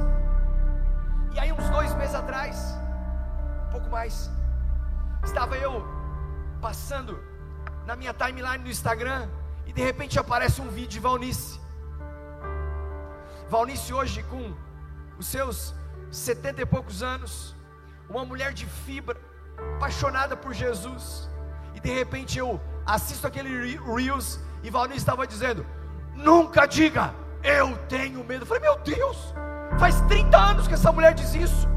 E 1.33 1.39
aí, 1.39 1.51
uns 1.51 1.69
dois 1.69 1.95
meses 1.95 2.13
atrás, 2.13 2.77
um 3.67 3.71
pouco 3.71 3.89
mais, 3.89 4.29
estava 5.23 5.57
eu 5.57 5.83
passando 6.61 7.17
na 7.85 7.95
minha 7.95 8.13
timeline 8.13 8.63
no 8.63 8.69
Instagram 8.69 9.27
e 9.65 9.73
de 9.73 9.81
repente 9.81 10.19
aparece 10.19 10.61
um 10.61 10.69
vídeo 10.69 10.89
de 10.89 10.99
Valnice. 10.99 11.59
Valnice 13.49 13.93
hoje 13.93 14.23
com 14.23 14.53
os 15.17 15.27
seus 15.27 15.73
setenta 16.11 16.61
e 16.61 16.65
poucos 16.65 17.03
anos, 17.03 17.55
uma 18.09 18.25
mulher 18.25 18.53
de 18.53 18.65
fibra, 18.65 19.17
apaixonada 19.75 20.35
por 20.35 20.53
Jesus. 20.53 21.29
E 21.73 21.79
de 21.79 21.93
repente 21.93 22.39
eu 22.39 22.59
assisto 22.85 23.27
aquele 23.27 23.77
Reels 23.77 24.39
e 24.63 24.69
Valnice 24.69 24.99
estava 24.99 25.27
dizendo: 25.27 25.65
Nunca 26.13 26.65
diga, 26.65 27.13
eu 27.43 27.77
tenho 27.87 28.23
medo. 28.23 28.43
Eu 28.43 28.47
falei, 28.47 28.63
meu 28.63 28.77
Deus, 28.79 29.33
Faz 29.79 29.99
30 30.01 30.37
anos 30.37 30.67
que 30.67 30.73
essa 30.73 30.91
mulher 30.91 31.13
diz 31.13 31.33
isso. 31.35 31.67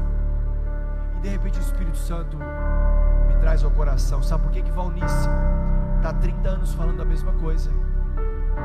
E 1.17 1.21
de 1.21 1.29
repente 1.29 1.59
o 1.59 1.61
Espírito 1.61 1.97
Santo 1.97 2.37
me 2.37 3.35
traz 3.41 3.63
ao 3.63 3.71
coração. 3.71 4.23
Sabe 4.23 4.43
por 4.43 4.51
que, 4.51 4.61
que 4.61 4.71
Valnice 4.71 5.27
está 5.99 6.13
30 6.13 6.49
anos 6.49 6.73
falando 6.73 7.01
a 7.01 7.05
mesma 7.05 7.33
coisa? 7.33 7.69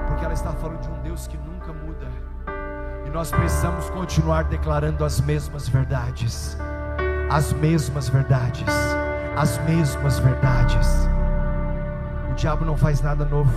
Porque 0.07 0.25
ela 0.25 0.35
está 0.35 0.53
falando 0.53 0.81
de 0.81 0.89
um 0.89 1.03
Deus 1.03 1.27
que 1.27 1.37
nunca 1.37 1.73
muda. 1.73 2.07
E 3.05 3.11
nós 3.11 3.31
precisamos 3.31 3.91
continuar 3.91 4.45
declarando 4.45 5.05
as 5.05 5.21
mesmas 5.21 5.69
verdades. 5.69 6.57
As 7.31 7.53
mesmas 7.53 8.09
verdades. 8.09 8.65
As 9.37 9.59
mesmas 9.65 10.19
verdades. 10.21 11.09
O 12.31 12.35
diabo 12.35 12.65
não 12.65 12.77
faz 12.77 13.01
nada 13.01 13.25
novo. 13.25 13.53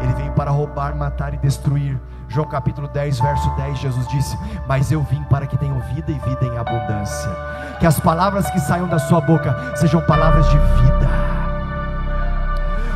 Ele 0.00 0.12
veio 0.14 0.32
para 0.32 0.50
roubar, 0.50 0.96
matar 0.96 1.32
e 1.32 1.36
destruir. 1.36 2.00
João 2.28 2.48
capítulo 2.48 2.88
10, 2.88 3.20
verso 3.20 3.50
10, 3.56 3.78
Jesus 3.78 4.08
disse: 4.08 4.36
Mas 4.66 4.90
eu 4.90 5.02
vim 5.02 5.22
para 5.24 5.46
que 5.46 5.56
tenham 5.56 5.78
vida 5.94 6.10
e 6.10 6.18
vida 6.18 6.44
em 6.44 6.58
abundância. 6.58 7.30
Que 7.78 7.86
as 7.86 8.00
palavras 8.00 8.50
que 8.50 8.58
saiam 8.58 8.88
da 8.88 8.98
sua 8.98 9.20
boca 9.20 9.76
sejam 9.76 10.00
palavras 10.06 10.48
de 10.50 10.58
vida. 10.58 11.31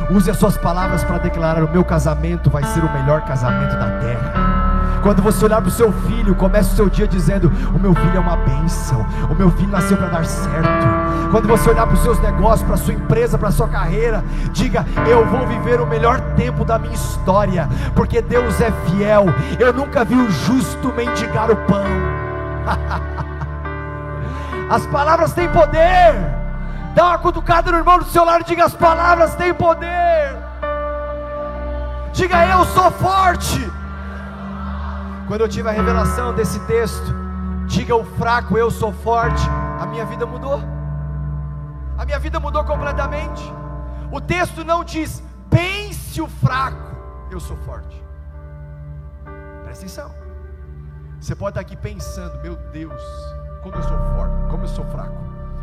Use 0.09 0.31
as 0.31 0.37
suas 0.37 0.57
palavras 0.57 1.03
para 1.03 1.17
declarar: 1.17 1.63
O 1.63 1.71
meu 1.71 1.83
casamento 1.83 2.49
vai 2.49 2.63
ser 2.63 2.83
o 2.83 2.93
melhor 2.93 3.21
casamento 3.21 3.77
da 3.77 3.99
terra. 3.99 4.57
Quando 5.01 5.21
você 5.21 5.45
olhar 5.45 5.61
para 5.61 5.69
o 5.69 5.71
seu 5.71 5.91
filho, 5.91 6.35
comece 6.35 6.73
o 6.73 6.75
seu 6.75 6.89
dia 6.89 7.07
dizendo: 7.07 7.51
O 7.75 7.79
meu 7.79 7.93
filho 7.93 8.15
é 8.15 8.19
uma 8.19 8.37
bênção, 8.37 9.05
o 9.29 9.35
meu 9.35 9.51
filho 9.51 9.69
nasceu 9.69 9.97
para 9.97 10.07
dar 10.07 10.25
certo. 10.25 10.67
Quando 11.31 11.47
você 11.47 11.69
olhar 11.69 11.85
para 11.85 11.95
os 11.95 12.01
seus 12.01 12.19
negócios, 12.19 12.63
para 12.63 12.75
a 12.75 12.77
sua 12.77 12.93
empresa, 12.93 13.37
para 13.37 13.49
a 13.49 13.51
sua 13.51 13.67
carreira, 13.67 14.23
diga: 14.53 14.85
Eu 15.07 15.25
vou 15.25 15.45
viver 15.45 15.81
o 15.81 15.85
melhor 15.85 16.19
tempo 16.35 16.63
da 16.63 16.79
minha 16.79 16.93
história, 16.93 17.67
porque 17.95 18.21
Deus 18.21 18.61
é 18.61 18.71
fiel. 18.85 19.25
Eu 19.59 19.73
nunca 19.73 20.05
vi 20.05 20.15
o 20.15 20.31
justo 20.31 20.93
mendigar 20.93 21.51
o 21.51 21.55
pão. 21.55 21.83
As 24.69 24.85
palavras 24.87 25.33
têm 25.33 25.49
poder. 25.49 26.36
Dá 26.97 27.09
uma 27.09 27.19
cutucada 27.19 27.71
no 27.71 27.77
irmão 27.77 27.99
do 27.99 28.05
seu 28.05 28.25
lado 28.25 28.41
e 28.41 28.45
diga: 28.45 28.65
As 28.65 28.73
palavras 28.73 29.35
têm 29.35 29.53
poder. 29.53 30.35
Diga: 32.11 32.43
Eu 32.47 32.65
sou 32.65 32.89
forte. 32.89 33.71
Quando 35.27 35.41
eu 35.41 35.47
tive 35.47 35.69
a 35.69 35.71
revelação 35.71 36.33
desse 36.33 36.59
texto, 36.61 37.13
diga 37.67 37.95
o 37.95 38.03
fraco, 38.03 38.57
eu 38.57 38.71
sou 38.71 38.91
forte, 38.91 39.43
a 39.79 39.85
minha 39.85 40.05
vida 40.05 40.25
mudou. 40.25 40.59
A 41.99 42.03
minha 42.03 42.17
vida 42.17 42.39
mudou 42.39 42.63
completamente. 42.63 43.43
O 44.11 44.19
texto 44.19 44.65
não 44.65 44.83
diz, 44.83 45.21
pense 45.51 46.19
o 46.19 46.27
fraco, 46.27 46.95
eu 47.29 47.39
sou 47.39 47.57
forte. 47.57 48.03
Presta 49.65 49.85
atenção. 49.85 50.11
Você 51.21 51.35
pode 51.35 51.51
estar 51.51 51.61
aqui 51.61 51.75
pensando, 51.75 52.41
meu 52.41 52.55
Deus, 52.71 53.01
como 53.61 53.75
eu 53.75 53.83
sou 53.83 53.97
forte, 54.15 54.49
como 54.49 54.63
eu 54.63 54.67
sou 54.67 54.85
fraco. 54.85 55.15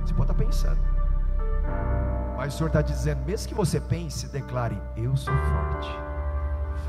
Você 0.05 0.15
pode 0.15 0.31
estar 0.31 0.45
pensando. 0.45 0.94
Mas 2.37 2.55
o 2.55 2.57
Senhor 2.59 2.69
está 2.69 2.83
dizendo, 2.83 3.25
mesmo 3.25 3.49
que 3.49 3.55
você 3.55 3.81
pense, 3.81 4.27
declare, 4.29 4.81
eu 4.97 5.17
sou 5.17 5.35
forte. 5.35 5.89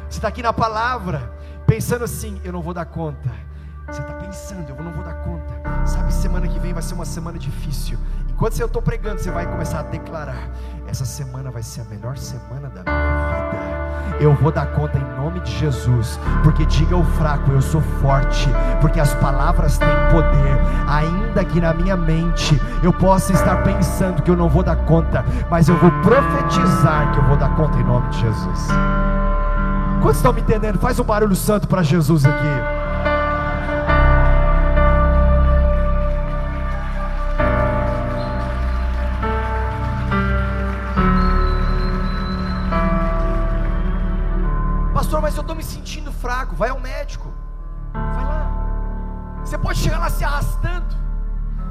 Você 0.10 0.20
está 0.20 0.28
aqui 0.28 0.42
na 0.42 0.54
palavra, 0.54 1.32
pensando 1.66 2.04
assim: 2.04 2.40
eu 2.44 2.52
não 2.52 2.62
vou 2.62 2.74
dar 2.74 2.86
conta, 2.86 3.30
Você 3.88 4.02
está 4.02 4.14
pensando, 4.14 4.70
eu 4.70 4.84
não 4.84 4.92
vou 4.92 5.04
dar 5.04 5.16
conta. 5.16 5.54
Sabe, 5.86 6.14
semana 6.14 6.48
que 6.48 6.60
vem 6.60 6.74
vai 6.74 6.82
ser 6.82 6.94
uma 6.94 7.06
semana 7.06 7.38
difícil. 7.38 7.98
Enquanto 8.30 8.60
eu 8.60 8.68
estou 8.68 8.82
pregando, 8.82 9.22
você 9.22 9.32
vai 9.32 9.46
começar 9.46 9.80
a 9.80 9.84
declarar: 9.84 10.50
essa 10.88 11.06
semana 11.06 11.52
vai 11.52 11.64
ser 11.64 11.82
a 11.82 11.86
melhor 11.86 12.18
semana 12.18 12.70
da 12.70 12.84
minha 12.84 13.26
vida. 13.28 13.45
Eu 14.20 14.34
vou 14.34 14.52
dar 14.52 14.68
conta 14.68 14.98
em 14.98 15.16
nome 15.18 15.40
de 15.42 15.52
Jesus, 15.52 16.20
porque 16.44 16.66
diga 16.66 16.96
ao 16.96 17.04
fraco, 17.04 17.52
eu 17.52 17.62
sou 17.62 17.82
forte, 18.02 18.50
porque 18.80 19.00
as 19.00 19.14
palavras 19.16 19.78
têm 19.78 19.88
poder, 20.12 20.58
ainda 20.88 21.44
que 21.44 21.60
na 21.60 21.74
minha 21.74 21.98
mente 21.98 22.60
eu 22.82 22.94
possa 22.94 23.34
estar 23.34 23.64
pensando 23.64 24.22
que 24.22 24.32
eu 24.32 24.38
não 24.38 24.50
vou 24.50 24.64
dar 24.64 24.78
conta, 24.78 25.24
mas 25.50 25.68
eu 25.68 25.76
vou 25.78 25.92
profetizar 26.02 27.12
que 27.12 27.20
eu 27.20 27.24
vou 27.26 27.38
dar 27.38 27.56
conta 27.56 27.78
em 27.78 27.84
nome 27.84 28.10
de 28.10 28.22
Jesus. 28.22 28.68
Quantos 30.02 30.18
estão 30.18 30.34
me 30.34 30.42
entendendo? 30.42 30.78
Faz 30.78 31.00
um 31.00 31.04
barulho 31.04 31.36
santo 31.36 31.68
para 31.68 31.82
Jesus 31.82 32.26
aqui. 32.26 32.75
Estou 45.46 45.56
me 45.56 45.64
sentindo 45.64 46.12
fraco. 46.12 46.56
Vai 46.56 46.70
ao 46.70 46.80
médico. 46.80 47.32
Vai 47.94 48.26
lá. 48.26 48.52
Você 49.44 49.58
pode 49.58 49.80
chegar 49.80 50.00
lá 50.00 50.10
se 50.10 50.24
arrastando. 50.24 51.06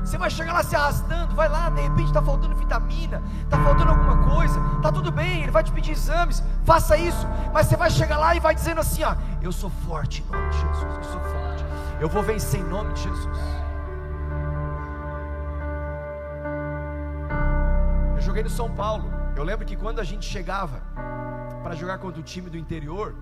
Você 0.04 0.18
vai 0.18 0.28
chegar 0.28 0.52
lá 0.52 0.62
se 0.62 0.76
arrastando, 0.76 1.34
vai 1.34 1.48
lá, 1.48 1.70
de 1.70 1.80
repente 1.80 2.08
está 2.08 2.20
faltando 2.20 2.54
vitamina, 2.54 3.22
está 3.42 3.56
faltando 3.56 3.90
alguma 3.90 4.18
coisa, 4.34 4.60
está 4.76 4.92
tudo 4.92 5.10
bem, 5.10 5.42
ele 5.42 5.50
vai 5.50 5.64
te 5.64 5.72
pedir 5.72 5.92
exames, 5.92 6.42
faça 6.62 6.94
isso, 6.94 7.26
mas 7.54 7.66
você 7.66 7.74
vai 7.74 7.90
chegar 7.90 8.18
lá 8.18 8.36
e 8.36 8.38
vai 8.38 8.54
dizendo 8.54 8.82
assim: 8.82 9.02
ó, 9.02 9.16
eu 9.40 9.50
sou 9.50 9.70
forte 9.70 10.22
em 10.22 10.30
nome 10.30 10.50
de 10.50 10.58
Jesus, 10.58 10.94
eu 10.94 11.04
sou 11.04 11.20
forte, 11.22 11.64
eu 12.02 12.08
vou 12.10 12.22
vencer 12.22 12.60
em 12.60 12.64
nome 12.64 12.92
de 12.92 13.02
Jesus. 13.02 13.38
Eu 18.16 18.20
joguei 18.20 18.42
no 18.42 18.50
São 18.50 18.70
Paulo, 18.70 19.10
eu 19.34 19.42
lembro 19.42 19.64
que 19.64 19.74
quando 19.74 20.00
a 20.00 20.04
gente 20.04 20.26
chegava 20.26 20.82
para 21.62 21.74
jogar 21.74 21.96
contra 21.96 22.20
o 22.20 22.22
time 22.22 22.50
do 22.50 22.58
interior, 22.58 23.14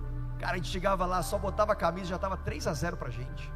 Cara, 0.43 0.55
a 0.55 0.57
gente 0.57 0.71
chegava 0.71 1.07
lá, 1.07 1.23
só 1.23 1.39
botava 1.39 1.73
a 1.73 1.77
camisa, 1.77 2.09
já 2.09 2.17
estava 2.17 2.37
3 2.37 2.67
a 2.67 2.73
0 2.75 2.97
para 2.97 3.07
a 3.07 3.11
gente. 3.13 3.53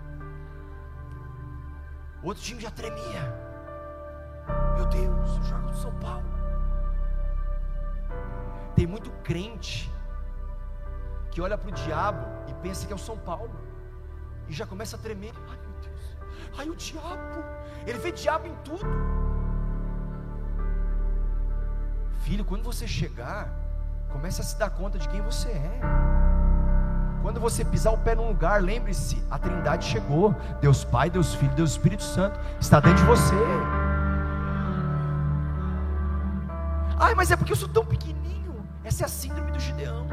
O 2.23 2.29
outro 2.29 2.41
time 2.45 2.61
já 2.61 2.71
tremia. 2.71 3.23
Meu 4.77 4.87
Deus, 4.87 5.31
joga 5.49 5.63
no 5.63 5.75
São 5.75 5.93
Paulo. 5.99 6.31
Tem 8.77 8.87
muito 8.87 9.11
crente 9.25 9.93
que 11.33 11.41
olha 11.41 11.59
para 11.59 11.71
o 11.71 11.73
diabo 11.73 12.25
e 12.47 12.55
pensa 12.55 12.87
que 12.87 12.93
é 12.93 12.97
o 12.97 13.05
São 13.09 13.19
Paulo. 13.19 13.59
E 14.49 14.53
já 14.53 14.65
começa 14.65 14.95
a 14.97 15.01
tremer. 15.01 15.35
Ai 15.49 15.59
meu 15.59 15.81
Deus, 15.83 16.17
ai 16.57 16.69
o 16.71 16.77
diabo. 16.77 17.43
Ele 17.85 17.99
vê 17.99 18.13
diabo 18.13 18.47
em 18.47 18.55
tudo. 18.63 18.87
Filho, 22.21 22.45
quando 22.45 22.63
você 22.63 22.87
chegar, 22.87 23.53
comece 24.13 24.41
a 24.41 24.45
se 24.45 24.57
dar 24.57 24.71
conta 24.71 25.01
de 25.01 25.09
quem 25.09 25.21
você 25.21 25.49
é. 25.49 25.81
Quando 27.27 27.41
você 27.41 27.65
pisar 27.65 27.93
o 27.93 27.99
pé 27.99 28.15
num 28.15 28.29
lugar, 28.29 28.63
lembre-se: 28.63 29.21
a 29.29 29.37
Trindade 29.37 29.85
chegou. 29.85 30.33
Deus 30.61 30.85
Pai, 30.85 31.11
Deus 31.11 31.35
Filho, 31.35 31.53
Deus 31.57 31.73
Espírito 31.73 32.05
Santo 32.05 32.39
está 32.61 32.79
dentro 32.79 32.99
de 32.99 33.05
você. 33.05 33.35
Ai, 36.97 37.17
mas 37.17 37.33
é 37.33 37.37
porque 37.37 37.51
eu 37.51 37.57
sou 37.57 37.69
tão 37.69 37.85
pequenininho. 37.85 38.65
Essa 38.85 39.03
é 39.03 39.07
a 39.07 39.09
síndrome 39.09 39.51
do 39.51 39.59
Gideão. 39.59 40.07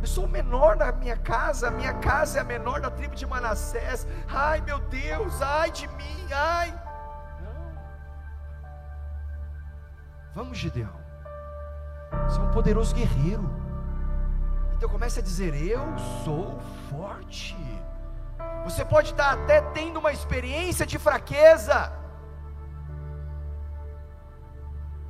Eu 0.00 0.06
sou 0.06 0.24
o 0.24 0.28
menor 0.28 0.78
da 0.78 0.90
minha 0.90 1.18
casa, 1.18 1.68
a 1.68 1.70
minha 1.70 1.92
casa 1.92 2.38
é 2.38 2.40
a 2.40 2.44
menor 2.44 2.80
da 2.80 2.90
tribo 2.90 3.14
de 3.14 3.26
Manassés. 3.26 4.06
Ai, 4.26 4.62
meu 4.62 4.78
Deus, 4.78 5.42
ai 5.42 5.70
de 5.70 5.86
mim, 5.86 6.28
ai. 6.32 6.72
Não. 7.42 7.72
Vamos, 10.34 10.56
Gideão. 10.56 10.98
Você 12.26 12.40
é 12.40 12.42
um 12.42 12.50
poderoso 12.52 12.94
guerreiro. 12.94 13.69
Então 14.80 14.88
comece 14.88 15.20
a 15.20 15.22
dizer: 15.22 15.54
Eu 15.54 15.84
sou 16.24 16.58
forte. 16.88 17.54
Você 18.64 18.82
pode 18.82 19.10
estar 19.10 19.32
até 19.34 19.60
tendo 19.72 19.98
uma 19.98 20.10
experiência 20.10 20.86
de 20.86 20.98
fraqueza, 20.98 21.92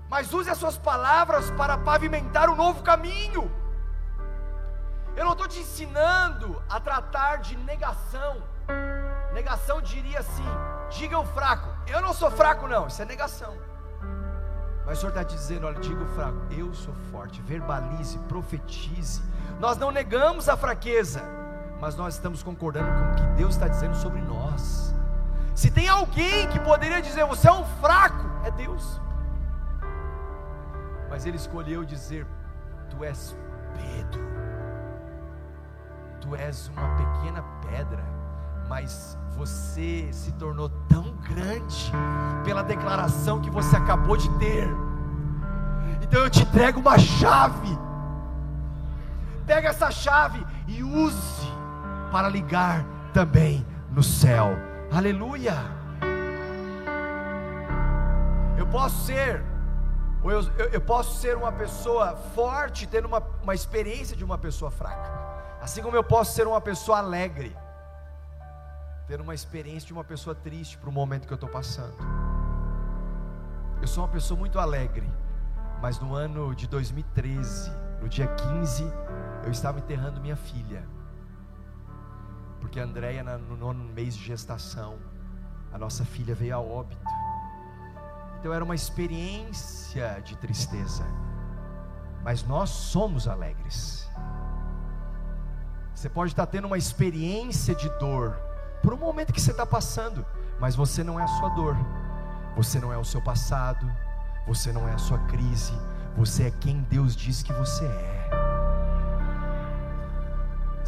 mas 0.08 0.34
use 0.34 0.50
as 0.50 0.58
suas 0.58 0.76
palavras 0.76 1.52
para 1.52 1.78
pavimentar 1.78 2.50
um 2.50 2.56
novo 2.56 2.82
caminho. 2.82 3.48
Eu 5.14 5.24
não 5.24 5.34
estou 5.34 5.46
te 5.46 5.60
ensinando 5.60 6.60
a 6.68 6.80
tratar 6.80 7.36
de 7.36 7.56
negação. 7.56 8.42
Negação 9.32 9.80
diria 9.80 10.18
assim: 10.18 10.50
diga 10.90 11.16
o 11.16 11.24
fraco, 11.24 11.68
eu 11.86 12.00
não 12.00 12.12
sou 12.12 12.28
fraco, 12.28 12.66
não, 12.66 12.88
isso 12.88 13.00
é 13.00 13.04
negação. 13.04 13.56
Mas 14.84 14.98
o 14.98 15.00
Senhor 15.02 15.10
está 15.10 15.22
dizendo: 15.22 15.68
olha, 15.68 15.78
diga 15.78 16.02
o 16.02 16.08
fraco, 16.08 16.40
eu 16.50 16.74
sou 16.74 16.94
forte, 17.12 17.40
verbalize, 17.42 18.18
profetize, 18.26 19.22
nós 19.60 19.76
não 19.76 19.90
negamos 19.90 20.48
a 20.48 20.56
fraqueza, 20.56 21.22
mas 21.78 21.94
nós 21.94 22.14
estamos 22.14 22.42
concordando 22.42 22.90
com 22.90 23.12
o 23.12 23.14
que 23.14 23.34
Deus 23.36 23.54
está 23.54 23.68
dizendo 23.68 23.94
sobre 23.94 24.20
nós. 24.22 24.94
Se 25.54 25.70
tem 25.70 25.86
alguém 25.86 26.48
que 26.48 26.58
poderia 26.58 27.02
dizer 27.02 27.26
você 27.26 27.46
é 27.46 27.52
um 27.52 27.64
fraco, 27.78 28.24
é 28.42 28.50
Deus. 28.50 28.98
Mas 31.10 31.26
Ele 31.26 31.36
escolheu 31.36 31.84
dizer: 31.84 32.26
Tu 32.88 33.04
és 33.04 33.36
Pedro, 33.74 34.22
tu 36.22 36.34
és 36.34 36.68
uma 36.68 36.88
pequena 36.96 37.44
pedra, 37.68 38.02
mas 38.66 39.18
você 39.36 40.08
se 40.10 40.32
tornou 40.32 40.70
tão 40.88 41.12
grande 41.16 41.92
pela 42.44 42.62
declaração 42.62 43.42
que 43.42 43.50
você 43.50 43.76
acabou 43.76 44.16
de 44.16 44.30
ter. 44.38 44.66
Então 46.00 46.22
eu 46.22 46.30
te 46.30 46.44
entrego 46.44 46.80
uma 46.80 46.98
chave 46.98 47.78
Pega 49.46 49.68
essa 49.68 49.90
chave 49.90 50.44
e 50.66 50.82
use 50.82 51.46
para 52.10 52.28
ligar 52.28 52.84
também 53.12 53.66
no 53.90 54.02
céu. 54.02 54.56
Aleluia. 54.92 55.54
Eu 58.56 58.66
posso 58.66 59.06
ser, 59.06 59.42
eu, 60.22 60.30
eu, 60.30 60.68
eu, 60.72 60.80
posso 60.80 61.20
ser 61.20 61.36
uma 61.36 61.50
pessoa 61.50 62.14
forte, 62.34 62.86
tendo 62.86 63.06
uma, 63.06 63.22
uma 63.42 63.54
experiência 63.54 64.16
de 64.16 64.24
uma 64.24 64.36
pessoa 64.36 64.70
fraca. 64.70 65.10
Assim 65.60 65.82
como 65.82 65.96
eu 65.96 66.04
posso 66.04 66.34
ser 66.34 66.46
uma 66.46 66.60
pessoa 66.60 66.98
alegre, 66.98 67.56
tendo 69.06 69.22
uma 69.22 69.34
experiência 69.34 69.86
de 69.86 69.92
uma 69.92 70.04
pessoa 70.04 70.34
triste 70.34 70.78
para 70.78 70.88
o 70.88 70.92
momento 70.92 71.26
que 71.26 71.32
eu 71.32 71.36
estou 71.36 71.48
passando. 71.48 71.96
Eu 73.80 73.86
sou 73.86 74.04
uma 74.04 74.10
pessoa 74.10 74.38
muito 74.38 74.58
alegre, 74.58 75.10
mas 75.80 75.98
no 75.98 76.14
ano 76.14 76.54
de 76.54 76.66
2013, 76.66 77.72
no 78.02 78.08
dia 78.08 78.26
15 78.26 78.84
eu 79.44 79.50
estava 79.50 79.78
enterrando 79.78 80.20
minha 80.20 80.36
filha, 80.36 80.86
porque 82.60 82.78
a 82.78 82.84
Andréia, 82.84 83.22
no 83.22 83.56
nono 83.56 83.84
mês 83.84 84.14
de 84.14 84.24
gestação, 84.24 84.98
a 85.72 85.78
nossa 85.78 86.04
filha 86.04 86.34
veio 86.34 86.54
a 86.54 86.60
óbito. 86.60 87.00
Então 88.38 88.52
era 88.52 88.64
uma 88.64 88.74
experiência 88.74 90.20
de 90.24 90.36
tristeza, 90.36 91.04
mas 92.22 92.42
nós 92.42 92.70
somos 92.70 93.26
alegres. 93.26 94.08
Você 95.94 96.08
pode 96.08 96.32
estar 96.32 96.46
tendo 96.46 96.66
uma 96.66 96.78
experiência 96.78 97.74
de 97.74 97.88
dor 97.98 98.36
por 98.82 98.94
um 98.94 98.96
momento 98.96 99.32
que 99.32 99.40
você 99.40 99.50
está 99.50 99.66
passando, 99.66 100.24
mas 100.58 100.74
você 100.74 101.04
não 101.04 101.20
é 101.20 101.24
a 101.24 101.28
sua 101.28 101.50
dor, 101.50 101.76
você 102.56 102.78
não 102.78 102.92
é 102.92 102.96
o 102.96 103.04
seu 103.04 103.20
passado, 103.22 103.90
você 104.46 104.72
não 104.72 104.88
é 104.88 104.94
a 104.94 104.98
sua 104.98 105.18
crise, 105.26 105.74
você 106.16 106.44
é 106.44 106.50
quem 106.50 106.82
Deus 106.82 107.14
diz 107.14 107.42
que 107.42 107.52
você 107.52 107.84
é. 107.84 108.19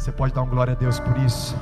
Você 0.03 0.11
pode 0.11 0.33
dar 0.33 0.41
um 0.41 0.49
glória 0.49 0.73
a 0.73 0.75
Deus 0.75 0.99
por 0.99 1.17
isso? 1.17 1.55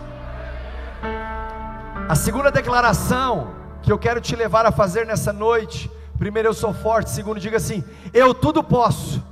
A 2.09 2.15
segunda 2.15 2.49
declaração 2.49 3.49
que 3.83 3.91
eu 3.91 3.99
quero 3.99 4.19
te 4.19 4.35
levar 4.35 4.65
a 4.65 4.71
fazer 4.71 5.05
nessa 5.05 5.31
noite: 5.31 5.91
primeiro, 6.17 6.49
eu 6.49 6.53
sou 6.55 6.73
forte. 6.73 7.11
Segundo, 7.11 7.39
diga 7.39 7.57
assim: 7.57 7.83
eu 8.11 8.33
tudo 8.33 8.63
posso. 8.63 9.23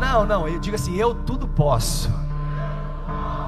Não, 0.00 0.26
não, 0.26 0.58
diga 0.58 0.74
assim: 0.74 0.96
eu 0.96 1.14
tudo 1.14 1.46
posso. 1.46 2.10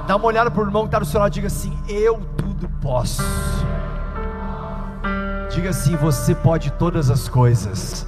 Dá 0.07 0.15
uma 0.15 0.27
olhada 0.27 0.49
para 0.49 0.63
o 0.63 0.65
irmão 0.65 0.83
que 0.83 0.89
está 0.89 1.01
do 1.01 1.07
seu 1.07 1.19
lado, 1.19 1.33
diga 1.33 1.49
assim: 1.49 1.77
eu 1.89 2.21
tudo 2.37 2.69
posso. 2.81 3.21
Diga 5.51 5.71
assim: 5.71 5.97
você 5.97 6.37
pode 6.37 6.71
todas 6.75 7.11
as 7.11 7.29
coisas. 7.29 8.07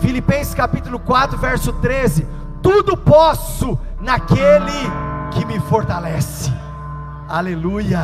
Filipenses 0.00 0.54
capítulo 0.54 1.00
4, 1.00 1.36
verso 1.38 1.72
13: 1.72 2.24
tudo 2.62 2.96
posso 2.96 3.76
naquele 4.00 4.90
que 5.32 5.44
me 5.44 5.60
fortalece. 5.60 6.52
Aleluia. 7.28 8.00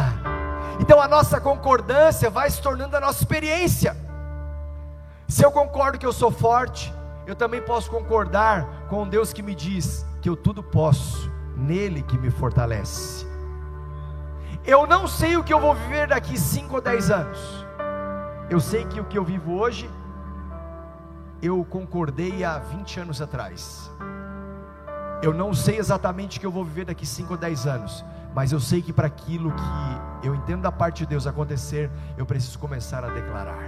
Então 0.81 1.01
a 1.01 1.07
nossa 1.07 1.41
concordância 1.41 2.31
vai 2.31 2.51
se 2.51 2.61
tornando 2.61 2.97
a 2.97 3.01
nossa 3.01 3.23
experiência. 3.23 3.97
Se 5.29 5.45
eu 5.45 5.51
concordo 5.51 5.99
que 5.99 6.07
eu 6.07 6.13
sou 6.13 6.31
forte, 6.31 6.93
eu 7.27 7.35
também 7.35 7.63
posso 7.63 7.91
concordar 7.91 8.87
com 8.89 9.09
Deus 9.09 9.33
que 9.33 9.43
me 9.43 9.55
diz 9.55 10.05
que 10.21 10.29
eu 10.29 10.37
tudo 10.37 10.63
posso 10.63 11.31
nele 11.57 12.03
que 12.03 12.19
me 12.19 12.31
fortalece. 12.31 13.27
Eu 14.65 14.87
não 14.87 15.07
sei 15.07 15.37
o 15.37 15.45
que 15.45 15.53
eu 15.53 15.61
vou 15.61 15.75
viver 15.75 16.09
daqui 16.09 16.39
5 16.39 16.75
ou 16.75 16.81
10 16.81 17.11
anos. 17.11 17.67
Eu 18.49 18.61
sei 18.61 18.85
que 18.85 19.01
o 19.01 19.05
que 19.05 19.19
eu 19.19 19.25
vivo 19.25 19.55
hoje, 19.55 19.91
eu 21.41 21.65
concordei 21.65 22.45
há 22.45 22.59
20 22.59 23.01
anos 23.01 23.23
atrás. 23.23 23.91
Eu 25.23 25.33
não 25.33 25.55
sei 25.55 25.79
exatamente 25.79 26.37
o 26.37 26.41
que 26.41 26.47
eu 26.47 26.51
vou 26.51 26.65
viver 26.65 26.85
daqui 26.85 27.07
5 27.07 27.33
ou 27.33 27.39
10 27.39 27.67
anos, 27.69 28.05
mas 28.35 28.51
eu 28.51 28.59
sei 28.59 28.83
que 28.83 28.93
para 28.93 29.07
aquilo 29.07 29.53
que 29.53 30.27
eu 30.27 30.35
entendo 30.35 30.63
da 30.63 30.73
parte 30.73 30.99
de 30.99 31.07
Deus 31.07 31.29
acontecer, 31.29 31.89
eu 32.17 32.27
preciso 32.27 32.59
começar 32.59 33.05
a 33.05 33.09
declarar, 33.09 33.63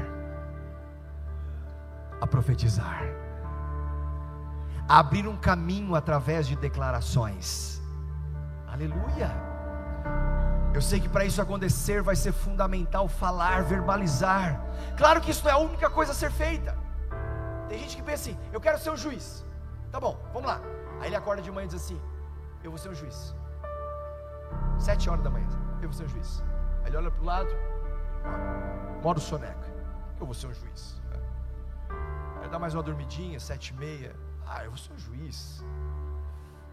a 2.20 2.26
profetizar, 2.26 3.04
a 4.88 4.98
abrir 4.98 5.28
um 5.28 5.36
caminho 5.36 5.94
através 5.94 6.48
de 6.48 6.56
declarações. 6.56 7.80
Aleluia! 8.66 9.30
Eu 10.74 10.82
sei 10.82 10.98
que 10.98 11.08
para 11.08 11.24
isso 11.24 11.40
acontecer 11.40 12.02
vai 12.02 12.16
ser 12.16 12.32
fundamental 12.32 13.06
falar, 13.06 13.62
verbalizar. 13.62 14.60
Claro 14.96 15.20
que 15.20 15.30
isso 15.30 15.44
não 15.44 15.52
é 15.52 15.54
a 15.54 15.58
única 15.58 15.88
coisa 15.88 16.10
a 16.10 16.14
ser 16.16 16.32
feita. 16.32 16.76
Tem 17.68 17.78
gente 17.78 17.96
que 17.96 18.02
pensa 18.02 18.30
assim: 18.30 18.38
eu 18.52 18.60
quero 18.60 18.76
ser 18.80 18.90
um 18.90 18.96
juiz. 18.96 19.44
Tá 19.92 20.00
bom, 20.00 20.18
vamos 20.32 20.48
lá. 20.48 20.60
Aí 21.04 21.10
ele 21.10 21.16
acorda 21.16 21.42
de 21.42 21.52
manhã 21.52 21.66
e 21.66 21.68
diz 21.68 21.82
assim: 21.84 22.00
eu 22.62 22.70
vou 22.70 22.78
ser 22.78 22.88
um 22.88 22.94
juiz. 22.94 23.34
Sete 24.78 25.10
horas 25.10 25.22
da 25.22 25.28
manhã, 25.28 25.46
eu 25.82 25.88
vou 25.90 25.92
ser 25.92 26.04
um 26.04 26.08
juiz. 26.08 26.42
Aí 26.80 26.88
ele 26.88 26.96
olha 26.96 27.10
para 27.10 27.20
o 27.20 27.24
lado, 27.26 27.50
modo 29.02 29.20
soneca, 29.20 29.68
eu 30.18 30.24
vou 30.24 30.34
ser 30.34 30.46
um 30.46 30.54
juiz. 30.54 30.98
Aí 32.40 32.48
dá 32.48 32.58
mais 32.58 32.72
uma 32.74 32.82
dormidinha, 32.82 33.38
sete 33.38 33.74
e 33.74 33.74
meia, 33.74 34.16
ah, 34.46 34.64
eu 34.64 34.70
vou 34.70 34.78
ser 34.78 34.94
um 34.94 34.98
juiz. 34.98 35.62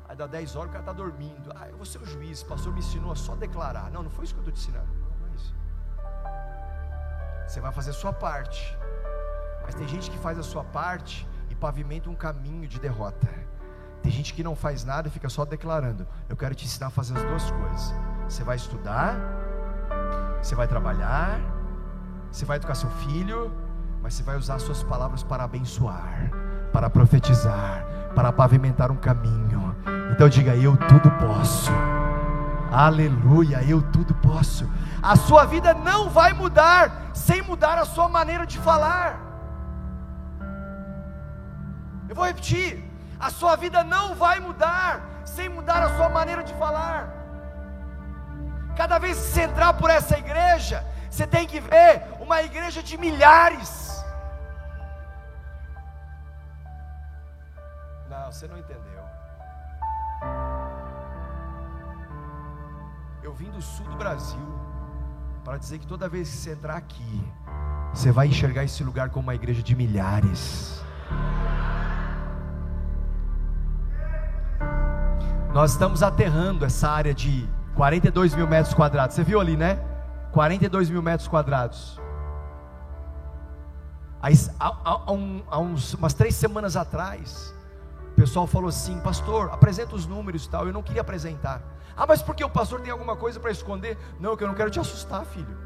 Aí 0.07 0.15
dá 0.15 0.27
10 0.27 0.55
horas, 0.55 0.69
o 0.69 0.71
cara 0.71 0.81
está 0.81 0.93
dormindo. 0.93 1.51
Ah, 1.57 1.67
eu 1.67 1.75
vou 1.75 1.85
ser 1.85 1.97
o 2.01 2.05
juiz, 2.05 2.41
o 2.41 2.45
pastor 2.45 2.71
me 2.71 2.79
ensinou 2.79 3.11
a 3.11 3.15
só 3.17 3.35
declarar. 3.35 3.91
Não, 3.91 4.01
não 4.01 4.09
foi 4.09 4.23
isso 4.23 4.33
que 4.33 4.39
eu 4.39 4.47
estou 4.47 4.53
te 4.53 4.61
ensinando. 4.61 4.93
Não, 5.19 5.27
é 5.27 5.35
isso. 5.35 5.53
Você 7.47 7.59
vai 7.59 7.71
fazer 7.73 7.89
a 7.89 7.93
sua 7.93 8.13
parte. 8.13 8.77
Mas 9.63 9.75
tem 9.75 9.87
gente 9.89 10.09
que 10.09 10.17
faz 10.17 10.39
a 10.39 10.43
sua 10.43 10.63
parte 10.63 11.27
e 11.49 11.55
pavimenta 11.55 12.09
um 12.09 12.15
caminho 12.15 12.65
de 12.65 12.79
derrota. 12.79 13.27
Tem 14.01 14.11
gente 14.11 14.33
que 14.33 14.43
não 14.43 14.55
faz 14.55 14.83
nada 14.83 15.07
e 15.07 15.11
fica 15.11 15.29
só 15.29 15.45
declarando. 15.45 16.07
Eu 16.27 16.35
quero 16.35 16.55
te 16.55 16.65
ensinar 16.65 16.87
a 16.87 16.89
fazer 16.89 17.15
as 17.17 17.23
duas 17.23 17.51
coisas. 17.51 17.93
Você 18.27 18.43
vai 18.43 18.55
estudar, 18.55 19.15
você 20.41 20.55
vai 20.55 20.67
trabalhar, 20.67 21.39
você 22.31 22.45
vai 22.45 22.57
educar 22.57 22.75
seu 22.75 22.89
filho, 22.89 23.51
mas 24.01 24.13
você 24.13 24.23
vai 24.23 24.37
usar 24.37 24.57
suas 24.59 24.81
palavras 24.81 25.21
para 25.21 25.43
abençoar, 25.43 26.31
para 26.73 26.89
profetizar, 26.89 27.85
para 28.15 28.31
pavimentar 28.31 28.91
um 28.91 28.95
caminho. 28.95 29.75
Então 30.11 30.27
diga: 30.27 30.55
Eu 30.55 30.75
tudo 30.77 31.11
posso. 31.11 31.71
Aleluia, 32.71 33.61
eu 33.63 33.81
tudo 33.81 34.15
posso. 34.15 34.67
A 35.03 35.15
sua 35.15 35.45
vida 35.45 35.73
não 35.73 36.09
vai 36.09 36.31
mudar 36.33 37.11
sem 37.13 37.41
mudar 37.41 37.77
a 37.77 37.85
sua 37.85 38.07
maneira 38.07 38.45
de 38.45 38.57
falar. 38.57 39.19
Eu 42.09 42.15
vou 42.15 42.25
repetir: 42.25 42.90
a 43.21 43.29
sua 43.29 43.55
vida 43.55 43.83
não 43.83 44.15
vai 44.15 44.39
mudar 44.39 45.01
sem 45.25 45.47
mudar 45.47 45.81
a 45.83 45.95
sua 45.97 46.09
maneira 46.09 46.43
de 46.43 46.53
falar. 46.55 47.01
Cada 48.75 48.97
vez 48.97 49.17
que 49.17 49.23
você 49.23 49.41
entrar 49.41 49.73
por 49.73 49.89
essa 49.89 50.17
igreja, 50.17 50.83
você 51.09 51.27
tem 51.27 51.45
que 51.45 51.59
ver 51.59 52.03
uma 52.19 52.41
igreja 52.41 52.81
de 52.81 52.97
milhares 52.97 53.91
você 58.31 58.47
não 58.47 58.57
entendeu. 58.57 59.03
Eu 63.21 63.33
vim 63.33 63.51
do 63.51 63.61
sul 63.61 63.85
do 63.87 63.97
Brasil 63.97 64.39
para 65.43 65.57
dizer 65.57 65.79
que 65.79 65.85
toda 65.85 66.07
vez 66.07 66.29
que 66.29 66.37
você 66.37 66.51
entrar 66.53 66.77
aqui, 66.77 67.33
você 67.93 68.11
vai 68.11 68.27
enxergar 68.27 68.63
esse 68.63 68.83
lugar 68.83 69.09
como 69.09 69.23
uma 69.23 69.35
igreja 69.35 69.61
de 69.61 69.75
milhares. 69.75 70.81
Nós 75.53 75.71
estamos 75.71 76.01
aterrando 76.01 76.63
essa 76.63 76.89
área 76.89 77.13
de 77.13 77.45
42 77.75 78.33
mil 78.33 78.47
metros 78.47 78.73
quadrados. 78.73 79.15
Você 79.15 79.23
viu 79.23 79.37
ali, 79.37 79.57
né? 79.57 79.79
42 80.31 80.89
mil 80.89 81.01
metros 81.01 81.27
quadrados. 81.27 81.99
Aí, 84.21 84.33
há, 84.57 84.67
há, 84.67 85.01
há 85.49 85.59
uns, 85.59 85.93
umas 85.93 86.13
três 86.13 86.35
semanas 86.35 86.77
atrás, 86.77 87.53
o 88.11 88.15
pessoal 88.15 88.47
falou 88.47 88.69
assim: 88.69 88.97
Pastor, 89.01 89.49
apresenta 89.51 89.93
os 89.93 90.07
números 90.07 90.45
e 90.45 90.49
tal. 90.49 90.67
Eu 90.67 90.71
não 90.71 90.81
queria 90.81 91.01
apresentar. 91.01 91.61
Ah, 91.97 92.05
mas 92.07 92.21
porque 92.21 92.43
o 92.45 92.49
pastor 92.49 92.79
tem 92.79 92.91
alguma 92.91 93.17
coisa 93.17 93.37
para 93.37 93.51
esconder? 93.51 93.97
Não, 94.21 94.37
que 94.37 94.43
eu 94.45 94.47
não 94.47 94.55
quero 94.55 94.71
te 94.71 94.79
assustar, 94.79 95.25
filho. 95.25 95.57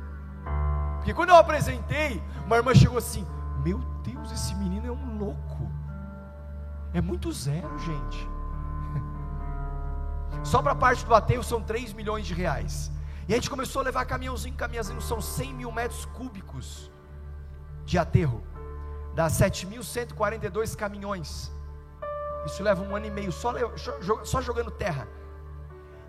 Porque 0.96 1.14
quando 1.14 1.30
eu 1.30 1.36
apresentei, 1.36 2.24
uma 2.44 2.56
irmã 2.56 2.74
chegou 2.74 2.98
assim: 2.98 3.24
Meu 3.64 3.78
Deus, 4.04 4.32
esse 4.32 4.56
menino 4.56 4.88
é 4.88 4.92
um 4.92 5.20
louco. 5.20 5.72
É 6.92 7.02
muito 7.02 7.32
zero, 7.32 7.78
gente. 7.78 8.35
Só 10.44 10.62
para 10.62 10.74
a 10.74 10.76
parte 10.76 11.06
do 11.06 11.14
aterro 11.14 11.44
são 11.44 11.62
3 11.62 11.94
milhões 11.94 12.26
de 12.26 12.34
reais. 12.34 12.92
E 13.28 13.34
a 13.34 13.36
gente 13.36 13.50
começou 13.50 13.82
a 13.82 13.86
levar 13.86 14.06
caminhãozinho, 14.06 14.56
caminhãozinho, 14.56 15.02
são 15.02 15.20
100 15.20 15.54
mil 15.54 15.72
metros 15.72 16.06
cúbicos 16.06 16.92
de 17.84 17.98
aterro. 17.98 18.44
Dá 19.16 19.28
7.142 19.28 20.76
caminhões. 20.76 21.52
Isso 22.46 22.62
leva 22.62 22.84
um 22.84 22.96
ano 22.96 23.08
e 23.08 23.12
meio 23.12 23.32
só, 23.32 23.54
só 24.24 24.42
jogando 24.42 24.70
terra. 24.70 25.08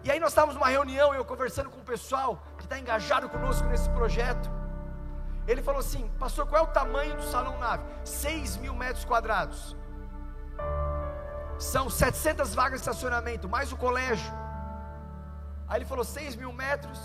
E 0.04 0.10
aí 0.10 0.20
nós 0.20 0.30
estávamos 0.30 0.54
numa 0.54 0.68
reunião, 0.68 1.14
eu 1.14 1.24
conversando 1.24 1.70
com 1.70 1.80
o 1.80 1.84
pessoal 1.84 2.42
que 2.58 2.64
está 2.64 2.78
engajado 2.78 3.28
conosco 3.28 3.66
nesse 3.66 3.88
projeto. 3.90 4.50
Ele 5.48 5.62
falou 5.62 5.80
assim, 5.80 6.08
pastor, 6.18 6.46
qual 6.46 6.62
é 6.62 6.64
o 6.64 6.70
tamanho 6.70 7.16
do 7.16 7.22
salão 7.22 7.58
nave? 7.58 7.84
6 8.04 8.58
mil 8.58 8.74
metros 8.74 9.04
quadrados. 9.04 9.76
São 11.58 11.88
700 11.88 12.54
vagas 12.54 12.80
de 12.80 12.88
estacionamento, 12.88 13.48
mais 13.48 13.72
o 13.72 13.76
colégio. 13.76 14.32
Aí 15.68 15.78
ele 15.78 15.84
falou, 15.84 16.04
6 16.04 16.36
mil 16.36 16.52
metros. 16.52 17.00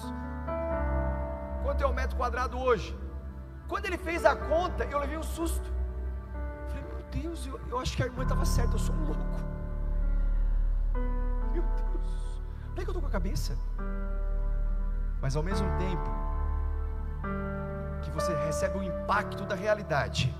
Quanto 1.63 1.83
é 1.83 1.87
o 1.87 1.93
metro 1.93 2.17
quadrado 2.17 2.59
hoje? 2.59 2.97
Quando 3.67 3.85
ele 3.85 3.97
fez 3.97 4.25
a 4.25 4.35
conta, 4.35 4.83
eu 4.85 4.99
levei 4.99 5.17
um 5.17 5.23
susto. 5.23 5.81
Deus, 7.11 7.45
eu, 7.45 7.59
eu 7.69 7.79
acho 7.79 7.95
que 7.95 8.03
a 8.03 8.05
irmã 8.05 8.23
estava 8.23 8.45
certa, 8.45 8.75
eu 8.75 8.79
sou 8.79 8.95
um 8.95 9.03
louco. 9.03 9.21
Meu 11.51 11.61
Deus, 11.61 12.41
onde 12.71 12.81
é 12.81 12.83
que 12.83 12.89
eu 12.89 12.91
estou 12.91 13.01
com 13.01 13.07
a 13.07 13.11
cabeça? 13.11 13.57
Mas 15.21 15.35
ao 15.35 15.43
mesmo 15.43 15.67
tempo 15.77 16.09
que 18.01 18.09
você 18.11 18.33
recebe 18.45 18.79
o 18.79 18.83
impacto 18.83 19.45
da 19.45 19.55
realidade, 19.55 20.33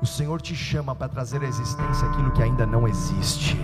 o 0.00 0.06
Senhor 0.06 0.40
te 0.40 0.54
chama 0.54 0.94
para 0.94 1.08
trazer 1.08 1.42
à 1.42 1.46
existência 1.46 2.08
aquilo 2.08 2.30
que 2.32 2.42
ainda 2.42 2.66
não 2.66 2.86
existe. 2.86 3.58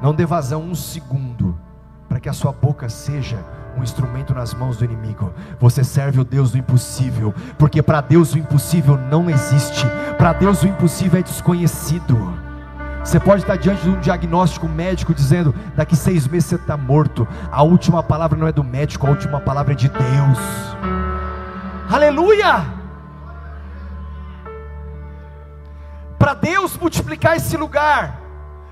Não 0.00 0.12
dê 0.14 0.26
vazão 0.26 0.62
um 0.62 0.74
segundo 0.74 1.56
para 2.08 2.18
que 2.18 2.28
a 2.28 2.32
sua 2.32 2.52
boca 2.52 2.88
seja 2.88 3.38
um 3.76 3.82
instrumento 3.82 4.34
nas 4.34 4.52
mãos 4.52 4.76
do 4.76 4.84
inimigo. 4.84 5.32
Você 5.60 5.84
serve 5.84 6.20
o 6.20 6.24
Deus 6.24 6.50
do 6.50 6.58
impossível, 6.58 7.32
porque 7.56 7.82
para 7.82 8.00
Deus 8.00 8.34
o 8.34 8.38
impossível 8.38 8.98
não 8.98 9.30
existe, 9.30 9.86
para 10.18 10.32
Deus 10.32 10.62
o 10.62 10.66
impossível 10.66 11.20
é 11.20 11.22
desconhecido. 11.22 12.36
Você 13.04 13.18
pode 13.18 13.42
estar 13.42 13.56
diante 13.56 13.82
de 13.82 13.90
um 13.90 14.00
diagnóstico 14.00 14.68
médico 14.68 15.14
dizendo: 15.14 15.54
daqui 15.76 15.96
seis 15.96 16.26
meses 16.26 16.48
você 16.50 16.56
está 16.56 16.76
morto. 16.76 17.26
A 17.50 17.62
última 17.62 18.02
palavra 18.02 18.38
não 18.38 18.46
é 18.46 18.52
do 18.52 18.62
médico, 18.62 19.06
a 19.06 19.10
última 19.10 19.40
palavra 19.40 19.72
é 19.72 19.76
de 19.76 19.88
Deus. 19.88 20.38
Aleluia! 21.90 22.81
Para 26.32 26.40
Deus 26.40 26.78
multiplicar 26.78 27.36
esse 27.36 27.58
lugar, 27.58 28.18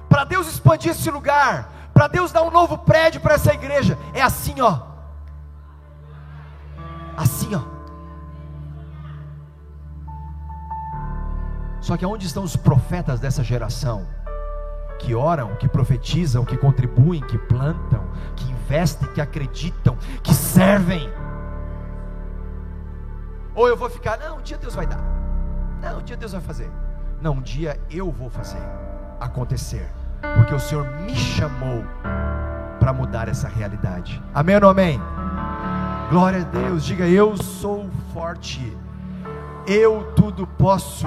para 0.09 0.25
Deus 0.25 0.49
expandir 0.49 0.93
esse 0.93 1.11
lugar, 1.11 1.71
para 1.93 2.09
Deus 2.09 2.33
dar 2.33 2.43
um 2.43 2.51
novo 2.51 2.79
prédio 2.79 3.21
para 3.21 3.35
essa 3.35 3.53
igreja, 3.53 3.99
é 4.15 4.23
assim, 4.23 4.63
ó. 4.63 4.81
Assim, 7.15 7.55
ó. 7.55 7.61
Só 11.83 11.99
que 11.99 12.07
onde 12.07 12.25
estão 12.25 12.45
os 12.45 12.57
profetas 12.57 13.21
dessa 13.21 13.45
geração? 13.45 14.07
Que 14.99 15.15
oram, 15.15 15.55
que 15.57 15.69
profetizam, 15.69 16.47
que 16.47 16.57
contribuem, 16.57 17.21
que 17.21 17.37
plantam, 17.37 18.11
que 18.37 18.51
investem, 18.51 19.13
que 19.13 19.21
acreditam, 19.21 19.99
que 20.23 20.33
servem. 20.33 21.13
Ou 23.55 23.69
eu 23.69 23.77
vou 23.77 23.91
ficar, 23.91 24.17
não, 24.17 24.39
um 24.39 24.41
dia 24.41 24.57
Deus 24.57 24.75
vai 24.75 24.87
dar. 24.87 25.03
Não, 25.83 25.99
um 25.99 26.03
dia 26.03 26.17
Deus 26.17 26.33
vai 26.33 26.41
fazer. 26.41 26.71
Não, 27.21 27.35
um 27.35 27.43
dia 27.43 27.79
eu 27.91 28.11
vou 28.11 28.31
fazer 28.31 28.63
acontecer. 29.21 29.89
Porque 30.37 30.55
o 30.55 30.61
Senhor 30.61 30.87
me 31.03 31.15
chamou 31.15 31.85
para 32.79 32.93
mudar 32.93 33.29
essa 33.29 33.49
realidade. 33.49 34.23
Amém 34.35 34.55
ou 34.55 34.61
não 34.63 34.69
amém? 34.71 35.01
Glória 36.11 36.41
a 36.41 36.45
Deus, 36.45 36.85
diga 36.85 37.07
eu 37.07 37.37
sou 37.37 37.89
forte, 38.13 38.77
eu 39.67 40.13
tudo 40.17 40.47
posso. 40.47 41.07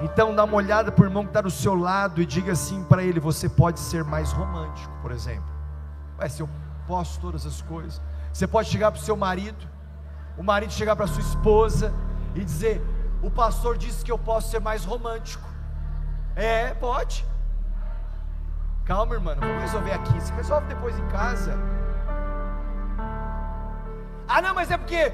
Então 0.00 0.34
dá 0.34 0.44
uma 0.44 0.54
olhada 0.54 0.92
para 0.92 1.02
o 1.02 1.06
irmão 1.06 1.24
que 1.24 1.30
está 1.30 1.40
do 1.40 1.50
seu 1.50 1.74
lado 1.74 2.20
e 2.20 2.26
diga 2.26 2.52
assim 2.52 2.84
para 2.84 3.02
ele: 3.02 3.18
você 3.18 3.48
pode 3.48 3.80
ser 3.80 4.04
mais 4.04 4.32
romântico, 4.32 4.92
por 5.02 5.10
exemplo. 5.10 5.48
Ué, 6.20 6.28
se 6.28 6.42
eu 6.42 6.48
posso 6.86 7.18
todas 7.20 7.46
as 7.46 7.62
coisas. 7.62 8.00
Você 8.32 8.46
pode 8.46 8.68
chegar 8.68 8.90
para 8.90 9.00
o 9.00 9.02
seu 9.02 9.16
marido, 9.16 9.66
o 10.36 10.42
marido 10.42 10.72
chegar 10.72 10.94
para 10.94 11.06
sua 11.06 11.22
esposa 11.22 11.92
e 12.34 12.44
dizer: 12.44 12.80
O 13.24 13.30
pastor 13.30 13.78
disse 13.78 14.04
que 14.04 14.12
eu 14.12 14.18
posso 14.18 14.50
ser 14.50 14.60
mais 14.60 14.84
romântico. 14.84 15.48
É, 16.36 16.74
pode. 16.74 17.24
Calma, 18.84 19.14
irmão, 19.14 19.34
vamos 19.34 19.62
resolver 19.62 19.92
aqui. 19.92 20.20
Você 20.20 20.32
resolve 20.34 20.66
depois 20.66 20.98
em 20.98 21.08
casa. 21.08 21.58
Ah, 24.28 24.42
não, 24.42 24.54
mas 24.54 24.70
é 24.70 24.76
porque 24.76 25.10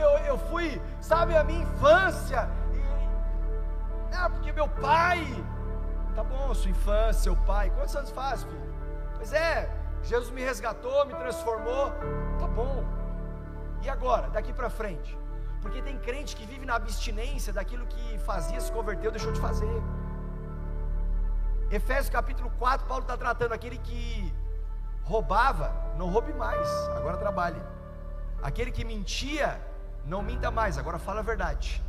eu, 0.00 0.08
eu, 0.08 0.18
eu 0.24 0.38
fui, 0.48 0.82
sabe, 1.00 1.36
a 1.36 1.44
minha 1.44 1.62
infância. 1.62 2.48
E, 2.74 4.14
ah, 4.16 4.28
porque 4.28 4.50
meu 4.50 4.68
pai. 4.68 5.24
Tá 6.16 6.24
bom, 6.24 6.52
sua 6.54 6.70
infância, 6.72 7.22
seu 7.22 7.36
pai. 7.36 7.70
Quantos 7.70 7.94
anos 7.94 8.10
faz, 8.10 8.42
filho? 8.42 8.74
Pois 9.14 9.32
é, 9.32 9.70
Jesus 10.02 10.30
me 10.30 10.42
resgatou, 10.42 11.06
me 11.06 11.14
transformou. 11.14 11.92
Tá 12.40 12.48
bom. 12.48 12.84
E 13.82 13.88
agora, 13.88 14.28
daqui 14.30 14.52
para 14.52 14.68
frente? 14.68 15.16
Porque 15.62 15.80
tem 15.80 15.96
crente 15.98 16.34
que 16.36 16.44
vive 16.44 16.66
na 16.66 16.74
abstinência 16.74 17.52
daquilo 17.52 17.86
que 17.86 18.18
fazia, 18.18 18.60
se 18.60 18.70
converteu, 18.72 19.10
deixou 19.10 19.32
de 19.32 19.40
fazer. 19.40 19.82
Efésios 21.70 22.10
capítulo 22.10 22.50
4, 22.58 22.86
Paulo 22.86 23.02
está 23.02 23.16
tratando 23.16 23.52
aquele 23.52 23.78
que 23.78 24.32
roubava, 25.04 25.72
não 25.96 26.08
roube 26.10 26.32
mais, 26.32 26.68
agora 26.96 27.16
trabalhe. 27.16 27.62
Aquele 28.42 28.70
que 28.70 28.84
mentia, 28.84 29.60
não 30.04 30.20
minta 30.20 30.50
mais, 30.50 30.76
agora 30.76 30.98
fala 30.98 31.20
a 31.20 31.22
verdade. 31.22 31.82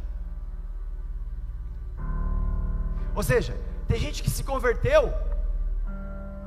Ou 3.16 3.24
seja, 3.24 3.60
tem 3.88 4.00
gente 4.00 4.24
que 4.24 4.30
se 4.30 4.44
converteu 4.44 5.14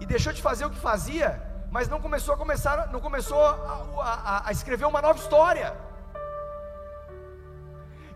e 0.01 0.07
deixou 0.07 0.33
de 0.33 0.43
fazer 0.43 0.65
o 0.65 0.71
que 0.71 0.79
fazia, 0.79 1.43
mas 1.71 1.89
não 1.89 2.01
começou 2.01 2.35
a 2.35 2.37
começar, 2.37 2.89
não 2.93 3.01
começou 3.01 3.43
a, 3.43 4.03
a, 4.03 4.49
a 4.49 4.53
escrever 4.53 4.87
uma 4.87 5.03
nova 5.03 5.19
história. 5.19 5.86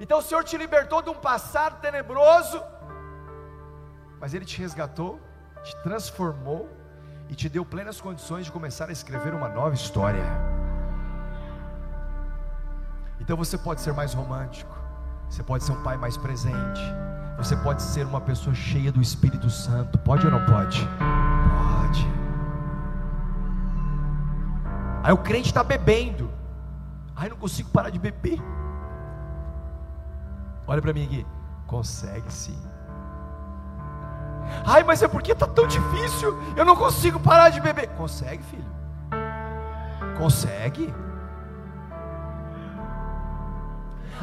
Então 0.01 0.18
o 0.18 0.22
Senhor 0.22 0.42
te 0.42 0.57
libertou 0.57 1.03
de 1.03 1.11
um 1.11 1.14
passado 1.14 1.80
tenebroso 1.80 2.61
mas 4.20 4.34
Ele 4.34 4.44
te 4.44 4.59
resgatou, 4.61 5.18
te 5.64 5.74
transformou 5.82 6.68
e 7.28 7.34
te 7.34 7.48
deu 7.48 7.64
plenas 7.64 8.01
condições 8.01 8.44
de 8.44 8.53
começar 8.53 8.90
a 8.90 8.92
escrever 8.92 9.32
uma 9.32 9.48
nova 9.48 9.74
história. 9.74 10.22
Então 13.18 13.36
você 13.36 13.57
pode 13.57 13.80
ser 13.80 13.94
mais 13.94 14.12
romântico, 14.12 14.76
você 15.28 15.42
pode 15.42 15.64
ser 15.64 15.72
um 15.72 15.82
pai 15.82 15.96
mais 15.96 16.18
presente, 16.18 16.80
você 17.38 17.57
pode 17.57 17.82
ser 17.82 18.05
uma 18.05 18.20
pessoa 18.20 18.55
cheia 18.55 18.92
do 18.92 19.01
Espírito 19.01 19.48
Santo. 19.48 19.98
Pode 19.98 20.26
ou 20.26 20.32
não 20.32 20.44
pode? 20.44 20.86
Pode. 21.80 22.07
Aí 25.03 25.12
o 25.12 25.18
crente 25.18 25.48
está 25.48 25.64
bebendo. 25.64 26.30
Ai, 27.16 27.30
não 27.30 27.36
consigo 27.38 27.70
parar 27.70 27.88
de 27.88 27.98
beber. 27.98 28.38
Olha 30.71 30.81
para 30.81 30.93
mim 30.93 31.05
aqui. 31.05 31.27
Consegue 31.66 32.33
sim. 32.33 32.57
Ai, 34.64 34.85
mas 34.85 35.03
é 35.03 35.09
porque 35.09 35.33
está 35.33 35.47
tão 35.47 35.66
difícil, 35.66 36.33
eu 36.57 36.64
não 36.64 36.77
consigo 36.77 37.18
parar 37.18 37.51
de 37.51 37.61
beber. 37.61 37.89
Consegue, 37.97 38.43
filho? 38.45 38.71
Consegue? 40.16 40.95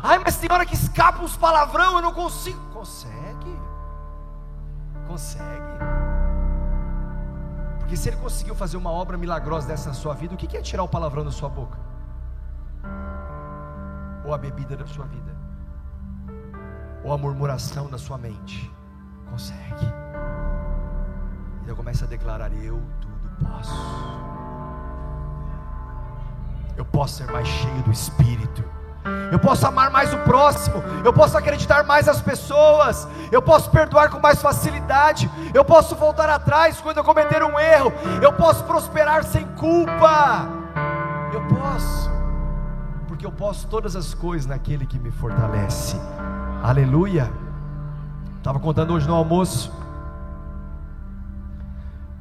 Ai, 0.01 0.19
mas 0.19 0.37
tem 0.37 0.49
hora 0.49 0.65
que 0.65 0.73
escapa 0.73 1.21
uns 1.21 1.35
palavrão, 1.35 1.97
eu 1.97 2.01
não 2.01 2.13
consigo. 2.13 2.61
Consegue? 2.71 3.59
Consegue? 5.05 5.77
Porque 7.79 7.97
se 7.97 8.07
ele 8.07 8.17
conseguiu 8.17 8.55
fazer 8.55 8.77
uma 8.77 8.91
obra 8.91 9.17
milagrosa 9.17 9.67
dessa 9.67 9.89
na 9.89 9.95
sua 9.95 10.13
vida, 10.13 10.33
o 10.33 10.37
que 10.37 10.55
é 10.55 10.61
tirar 10.61 10.83
o 10.83 10.87
palavrão 10.87 11.25
da 11.25 11.31
sua 11.31 11.49
boca? 11.49 11.77
Ou 14.23 14.33
a 14.33 14.37
bebida 14.37 14.77
da 14.77 14.87
sua 14.87 15.05
vida? 15.05 15.36
Ou 17.07 17.13
a 17.13 17.17
murmuração 17.17 17.89
da 17.89 17.97
sua 17.97 18.17
mente? 18.17 18.69
Consegue. 19.29 19.93
Então 21.63 21.73
começa 21.73 22.03
a 22.03 22.07
declarar: 22.07 22.51
Eu 22.51 22.81
tudo 22.99 23.29
posso. 23.49 23.73
Eu 26.75 26.83
posso 26.83 27.15
ser 27.15 27.31
mais 27.31 27.47
cheio 27.47 27.81
do 27.83 27.91
Espírito. 27.91 28.61
Eu 29.31 29.39
posso 29.39 29.65
amar 29.65 29.89
mais 29.89 30.13
o 30.13 30.17
próximo, 30.19 30.83
eu 31.03 31.13
posso 31.13 31.37
acreditar 31.37 31.85
mais 31.85 32.09
as 32.09 32.21
pessoas, 32.21 33.07
eu 33.31 33.41
posso 33.41 33.71
perdoar 33.71 34.09
com 34.09 34.19
mais 34.19 34.41
facilidade, 34.41 35.31
eu 35.53 35.63
posso 35.63 35.95
voltar 35.95 36.29
atrás 36.29 36.81
quando 36.81 36.97
eu 36.97 37.05
cometer 37.05 37.41
um 37.41 37.57
erro, 37.57 37.93
eu 38.21 38.33
posso 38.33 38.65
prosperar 38.65 39.23
sem 39.23 39.45
culpa. 39.55 40.49
Eu 41.33 41.41
posso, 41.47 42.11
porque 43.07 43.25
eu 43.25 43.31
posso 43.31 43.65
todas 43.67 43.95
as 43.95 44.13
coisas 44.13 44.45
naquele 44.45 44.85
que 44.85 44.99
me 44.99 45.11
fortalece. 45.11 45.97
Aleluia. 46.63 47.31
Estava 48.37 48.59
contando 48.59 48.91
hoje 48.93 49.07
no 49.07 49.13
almoço 49.13 49.71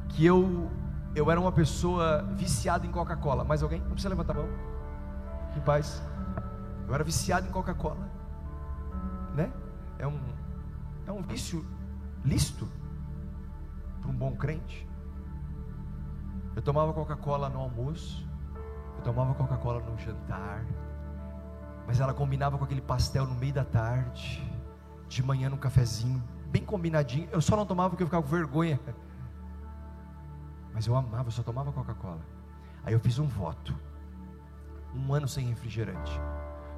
que 0.09 0.25
eu 0.25 0.69
eu 1.15 1.31
era 1.31 1.39
uma 1.39 1.51
pessoa 1.51 2.21
viciada 2.35 2.85
em 2.85 2.91
Coca-Cola. 2.91 3.43
Mais 3.43 3.63
alguém? 3.63 3.79
Não 3.81 3.89
precisa 3.89 4.09
levantar 4.09 4.33
a 4.33 4.35
mão. 4.35 4.47
Em 5.55 5.59
paz. 5.61 6.03
Eu 6.87 6.93
era 6.93 7.03
viciado 7.03 7.47
em 7.47 7.51
Coca-Cola. 7.51 8.07
Né? 9.35 9.51
É 9.97 10.05
um 10.05 10.19
é 11.07 11.11
um 11.11 11.23
vício 11.23 11.65
lícito 12.23 12.67
para 14.01 14.11
um 14.11 14.15
bom 14.15 14.35
crente. 14.35 14.87
Eu 16.55 16.61
tomava 16.61 16.93
Coca-Cola 16.93 17.49
no 17.49 17.59
almoço, 17.59 18.27
eu 18.97 19.03
tomava 19.03 19.33
Coca-Cola 19.33 19.79
no 19.79 19.97
jantar, 19.97 20.63
mas 21.87 22.01
ela 22.01 22.13
combinava 22.13 22.57
com 22.57 22.65
aquele 22.65 22.81
pastel 22.81 23.25
no 23.25 23.33
meio 23.33 23.53
da 23.53 23.63
tarde 23.63 24.45
de 25.07 25.23
manhã 25.23 25.49
num 25.49 25.57
cafezinho, 25.57 26.21
bem 26.47 26.65
combinadinho. 26.65 27.29
Eu 27.31 27.39
só 27.39 27.55
não 27.55 27.65
tomava 27.65 27.91
porque 27.91 28.03
eu 28.03 28.07
ficava 28.07 28.21
com 28.21 28.29
vergonha. 28.29 28.77
Mas 30.73 30.85
eu 30.85 30.95
amava, 30.95 31.29
eu 31.29 31.31
só 31.31 31.41
tomava 31.41 31.71
Coca-Cola. 31.71 32.19
Aí 32.83 32.93
eu 32.93 32.99
fiz 32.99 33.17
um 33.19 33.25
voto. 33.25 33.73
Um 34.93 35.13
ano 35.13 35.29
sem 35.29 35.47
refrigerante. 35.47 36.19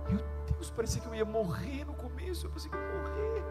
Meu 0.08 0.24
Deus, 0.46 0.70
parecia 0.70 1.02
que 1.02 1.08
eu 1.08 1.16
ia 1.16 1.26
morrer 1.26 1.86
no 1.86 1.94
começo. 1.94 2.46
Eu 2.46 2.52
pensei 2.52 2.70
que 2.70 2.78
eu 2.78 2.82
ia 2.82 3.02
morrer. 3.02 3.44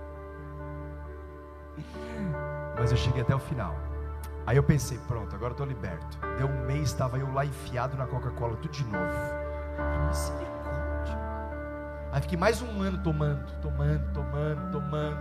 Mas 2.78 2.92
eu 2.92 2.96
cheguei 2.96 3.22
até 3.22 3.34
o 3.34 3.40
final. 3.40 3.74
Aí 4.46 4.56
eu 4.56 4.62
pensei, 4.62 4.98
pronto, 5.08 5.34
agora 5.34 5.52
estou 5.52 5.66
liberto. 5.66 6.18
Deu 6.38 6.46
um 6.46 6.66
mês, 6.66 6.90
estava 6.90 7.18
eu 7.18 7.32
lá 7.32 7.44
enfiado 7.44 7.96
na 7.96 8.06
Coca-Cola, 8.06 8.56
tudo 8.56 8.70
de 8.70 8.84
novo. 8.84 9.18
Misericórdia. 10.06 10.57
Aí 12.10 12.22
fiquei 12.22 12.38
mais 12.38 12.62
um 12.62 12.80
ano 12.80 12.98
tomando, 13.02 13.52
tomando, 13.60 14.12
tomando, 14.12 14.72
tomando, 14.72 15.18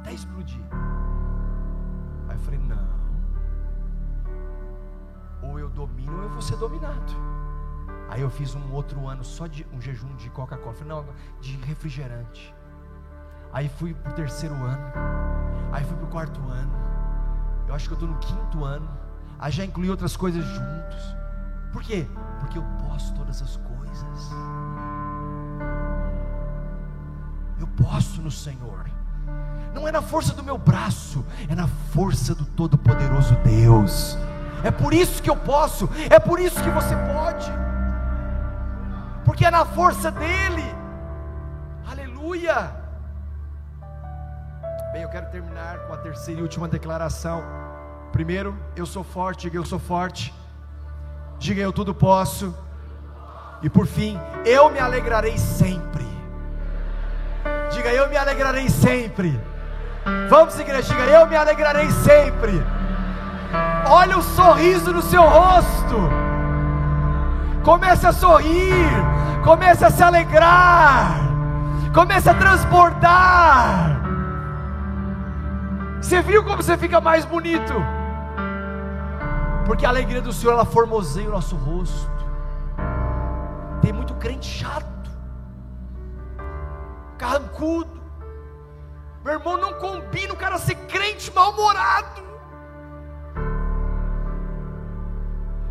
até 0.00 0.12
explodir. 0.12 0.62
Aí 2.28 2.34
eu 2.34 2.40
falei: 2.40 2.58
não, 2.60 2.88
ou 5.42 5.58
eu 5.58 5.68
domino 5.68 6.16
ou 6.16 6.22
eu 6.22 6.30
vou 6.30 6.40
ser 6.40 6.56
dominado. 6.56 7.12
Aí 8.08 8.22
eu 8.22 8.30
fiz 8.30 8.54
um 8.54 8.72
outro 8.72 9.06
ano 9.06 9.22
só 9.22 9.46
de 9.46 9.66
um 9.70 9.80
jejum 9.82 10.16
de 10.16 10.30
Coca-Cola, 10.30 10.74
não, 10.86 11.04
de 11.42 11.56
refrigerante. 11.58 12.54
Aí 13.52 13.68
fui 13.68 13.92
para 13.92 14.12
o 14.12 14.14
terceiro 14.14 14.54
ano, 14.54 14.92
aí 15.72 15.84
fui 15.84 15.96
para 15.96 16.06
o 16.06 16.10
quarto 16.10 16.40
ano, 16.48 16.72
eu 17.66 17.74
acho 17.74 17.86
que 17.86 17.92
eu 17.92 17.96
estou 17.96 18.08
no 18.08 18.18
quinto 18.18 18.64
ano, 18.64 18.88
aí 19.38 19.52
já 19.52 19.64
incluí 19.64 19.90
outras 19.90 20.16
coisas 20.16 20.42
juntos. 20.42 21.16
Por 21.70 21.82
quê? 21.82 22.06
Porque 22.40 22.58
eu 22.58 22.64
posso 22.80 23.14
todas 23.14 23.42
as 23.42 23.56
coisas 23.58 24.32
eu 27.60 27.66
posso 27.66 28.20
no 28.20 28.30
Senhor. 28.30 28.86
Não 29.74 29.86
é 29.86 29.92
na 29.92 30.02
força 30.02 30.34
do 30.34 30.42
meu 30.42 30.58
braço, 30.58 31.24
é 31.48 31.54
na 31.54 31.68
força 31.92 32.34
do 32.34 32.44
Todo-Poderoso 32.44 33.36
Deus. 33.44 34.18
É 34.64 34.70
por 34.70 34.92
isso 34.92 35.22
que 35.22 35.30
eu 35.30 35.36
posso, 35.36 35.88
é 36.10 36.18
por 36.18 36.40
isso 36.40 36.60
que 36.62 36.70
você 36.70 36.96
pode, 36.96 37.50
porque 39.24 39.44
é 39.44 39.50
na 39.50 39.64
força 39.64 40.10
dEle. 40.10 40.64
Aleluia. 41.88 42.74
Bem, 44.92 45.02
eu 45.02 45.08
quero 45.10 45.30
terminar 45.30 45.78
com 45.86 45.92
a 45.92 45.98
terceira 45.98 46.40
e 46.40 46.42
última 46.42 46.66
declaração. 46.66 47.42
Primeiro, 48.10 48.58
eu 48.74 48.86
sou 48.86 49.04
forte, 49.04 49.42
diga 49.42 49.58
eu 49.58 49.64
sou 49.64 49.78
forte. 49.78 50.34
Diga 51.38 51.62
eu 51.62 51.72
tudo 51.72 51.94
posso. 51.94 52.54
E 53.62 53.70
por 53.70 53.86
fim, 53.86 54.18
eu 54.44 54.70
me 54.70 54.78
alegrarei 54.78 55.38
sempre. 55.38 55.97
Diga, 57.78 57.92
eu 57.92 58.08
me 58.08 58.16
alegrarei 58.16 58.68
sempre. 58.68 59.40
Vamos, 60.28 60.58
igreja, 60.58 60.92
diga, 60.92 61.04
eu 61.04 61.28
me 61.28 61.36
alegrarei 61.36 61.88
sempre. 61.92 62.60
Olha 63.88 64.18
o 64.18 64.22
sorriso 64.22 64.92
no 64.92 65.00
seu 65.00 65.22
rosto. 65.22 65.96
Comece 67.62 68.04
a 68.04 68.12
sorrir. 68.12 68.74
Comece 69.44 69.84
a 69.84 69.90
se 69.90 70.02
alegrar. 70.02 71.20
Comece 71.94 72.28
a 72.28 72.34
transbordar. 72.34 74.00
Você 76.00 76.20
viu 76.20 76.42
como 76.42 76.56
você 76.56 76.76
fica 76.76 77.00
mais 77.00 77.24
bonito? 77.24 77.74
Porque 79.66 79.86
a 79.86 79.90
alegria 79.90 80.20
do 80.20 80.32
Senhor 80.32 80.54
ela 80.54 80.64
formoseia 80.64 81.28
o 81.28 81.32
nosso 81.32 81.54
rosto. 81.54 82.10
Tem 83.80 83.92
muito 83.92 84.14
crente 84.14 84.48
chato, 84.48 84.97
carrancudo. 87.18 88.00
Meu 89.24 89.34
irmão, 89.34 89.56
não 89.58 89.74
combina 89.74 90.32
o 90.32 90.36
cara 90.36 90.56
ser 90.58 90.76
crente 90.86 91.30
mal-humorado. 91.32 92.22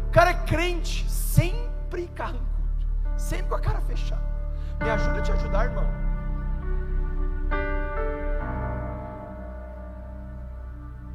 O 0.07 0.11
cara 0.11 0.31
é 0.31 0.45
crente, 0.45 1.09
sempre 1.09 2.07
carrancudo, 2.07 2.85
sempre 3.17 3.47
com 3.47 3.55
a 3.55 3.59
cara 3.59 3.81
fechada. 3.81 4.27
Me 4.79 4.89
ajuda 4.89 5.19
a 5.19 5.21
te 5.21 5.31
ajudar, 5.31 5.65
irmão. 5.65 5.87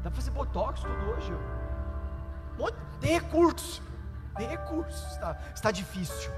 Dá 0.03 0.09
para 0.09 0.11
fazer 0.11 0.31
botox 0.31 0.81
tudo 0.81 1.11
hoje. 1.11 1.33
Tem 3.03 3.19
recursos, 3.19 3.81
tem 4.37 4.47
recursos. 4.47 5.11
Está, 5.11 5.37
está 5.53 5.71
difícil. 5.71 6.31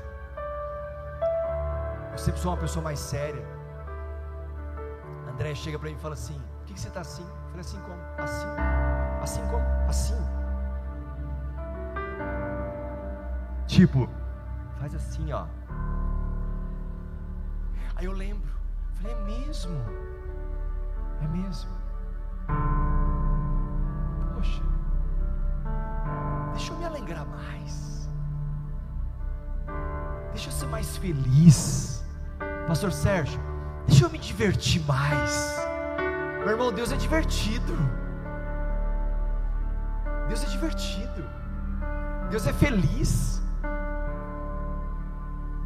Eu 2.11 2.17
sempre 2.17 2.41
sou 2.41 2.51
uma 2.51 2.57
pessoa 2.57 2.83
mais 2.83 2.97
séria. 2.97 3.45
André 5.35 5.53
chega 5.53 5.77
para 5.77 5.89
mim 5.89 5.95
e 5.95 5.99
fala 5.99 6.13
assim: 6.13 6.41
Por 6.59 6.65
que, 6.67 6.79
você 6.79 6.87
está 6.87 7.01
assim? 7.01 7.23
Eu 7.23 7.49
falei 7.49 7.59
assim 7.59 7.79
como? 7.81 8.01
Assim. 8.17 8.47
Assim 9.21 9.41
como? 9.47 9.65
Assim. 9.89 10.15
Tipo, 13.67 14.09
faz 14.79 14.95
assim, 14.95 15.33
ó. 15.33 15.45
Aí 17.97 18.05
eu 18.05 18.13
lembro. 18.13 18.49
Falei, 18.93 19.11
é 19.11 19.21
mesmo? 19.23 19.77
É 21.21 21.27
mesmo? 21.27 21.71
Poxa, 24.35 24.63
deixa 26.53 26.71
eu 26.71 26.77
me 26.77 26.85
alegrar 26.85 27.25
mais. 27.27 28.09
Deixa 30.31 30.47
eu 30.47 30.53
ser 30.53 30.67
mais 30.67 30.95
feliz. 30.95 32.05
Pastor 32.67 32.93
Sérgio, 32.93 33.41
deixa 33.87 34.05
eu 34.05 34.09
me 34.09 34.17
divertir 34.17 34.83
mais. 34.85 35.55
Meu 36.39 36.49
irmão, 36.49 36.71
Deus 36.71 36.91
é 36.91 36.95
divertido. 36.95 37.75
Deus 40.27 40.43
é 40.43 40.47
divertido. 40.47 41.25
Deus 42.29 42.47
é 42.47 42.53
feliz. 42.53 43.41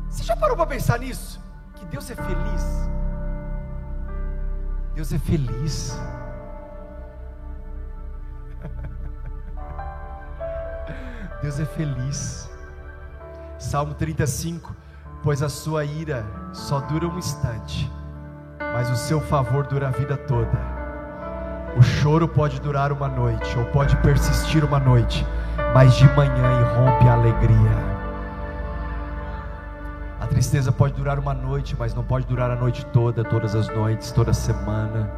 Você 0.09 0.23
já 0.23 0.35
parou 0.35 0.55
para 0.55 0.67
pensar 0.67 0.99
nisso? 0.99 1.39
Que 1.75 1.85
Deus 1.85 2.09
é 2.09 2.15
feliz. 2.15 2.89
Deus 4.95 5.13
é 5.13 5.19
feliz. 5.19 5.99
Deus 11.41 11.59
é 11.59 11.65
feliz. 11.65 12.49
Salmo 13.57 13.93
35 13.93 14.75
pois 15.23 15.41
a 15.41 15.49
sua 15.49 15.83
ira 15.83 16.25
só 16.53 16.79
dura 16.79 17.07
um 17.07 17.17
instante, 17.17 17.91
mas 18.79 18.89
o 18.89 18.95
seu 18.95 19.19
favor 19.19 19.67
dura 19.67 19.89
a 19.89 19.91
vida 19.91 20.15
toda. 20.15 20.57
O 21.75 21.81
choro 21.81 22.29
pode 22.29 22.61
durar 22.61 22.93
uma 22.93 23.09
noite, 23.09 23.59
ou 23.59 23.65
pode 23.65 23.93
persistir 23.97 24.63
uma 24.63 24.79
noite, 24.79 25.27
mas 25.73 25.95
de 25.95 26.05
manhã 26.15 26.61
irrompe 26.61 27.05
a 27.05 27.11
alegria. 27.11 27.75
A 30.21 30.25
tristeza 30.27 30.71
pode 30.71 30.93
durar 30.93 31.19
uma 31.19 31.33
noite, 31.33 31.75
mas 31.77 31.93
não 31.93 32.05
pode 32.05 32.25
durar 32.25 32.49
a 32.49 32.55
noite 32.55 32.85
toda, 32.85 33.21
todas 33.21 33.53
as 33.53 33.67
noites, 33.67 34.13
toda 34.13 34.33
semana. 34.33 35.11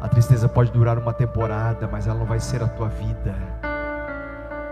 A 0.00 0.08
tristeza 0.08 0.48
pode 0.48 0.70
durar 0.70 0.96
uma 0.96 1.12
temporada, 1.12 1.88
mas 1.90 2.06
ela 2.06 2.20
não 2.20 2.26
vai 2.26 2.38
ser 2.38 2.62
a 2.62 2.68
tua 2.68 2.88
vida. 2.88 3.34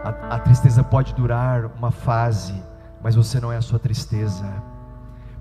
A, 0.04 0.36
a 0.36 0.38
tristeza 0.38 0.84
pode 0.84 1.14
durar 1.14 1.64
uma 1.76 1.90
fase, 1.90 2.62
mas 3.02 3.16
você 3.16 3.40
não 3.40 3.50
é 3.50 3.56
a 3.56 3.62
sua 3.62 3.80
tristeza, 3.80 4.46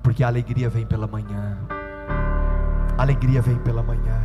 porque 0.02 0.24
a 0.24 0.28
alegria 0.28 0.72
vem 0.72 0.88
pela 0.88 1.06
manhã. 1.06 1.79
A 3.00 3.04
alegria 3.04 3.41
vem 3.41 3.58
pela 3.60 3.82
manhã. 3.82 4.22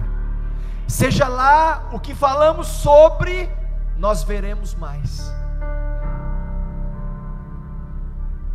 Seja 0.88 1.28
lá 1.28 1.90
o 1.92 2.00
que 2.00 2.12
falamos 2.12 2.66
sobre, 2.66 3.48
nós 3.96 4.24
veremos 4.24 4.74
mais. 4.74 5.32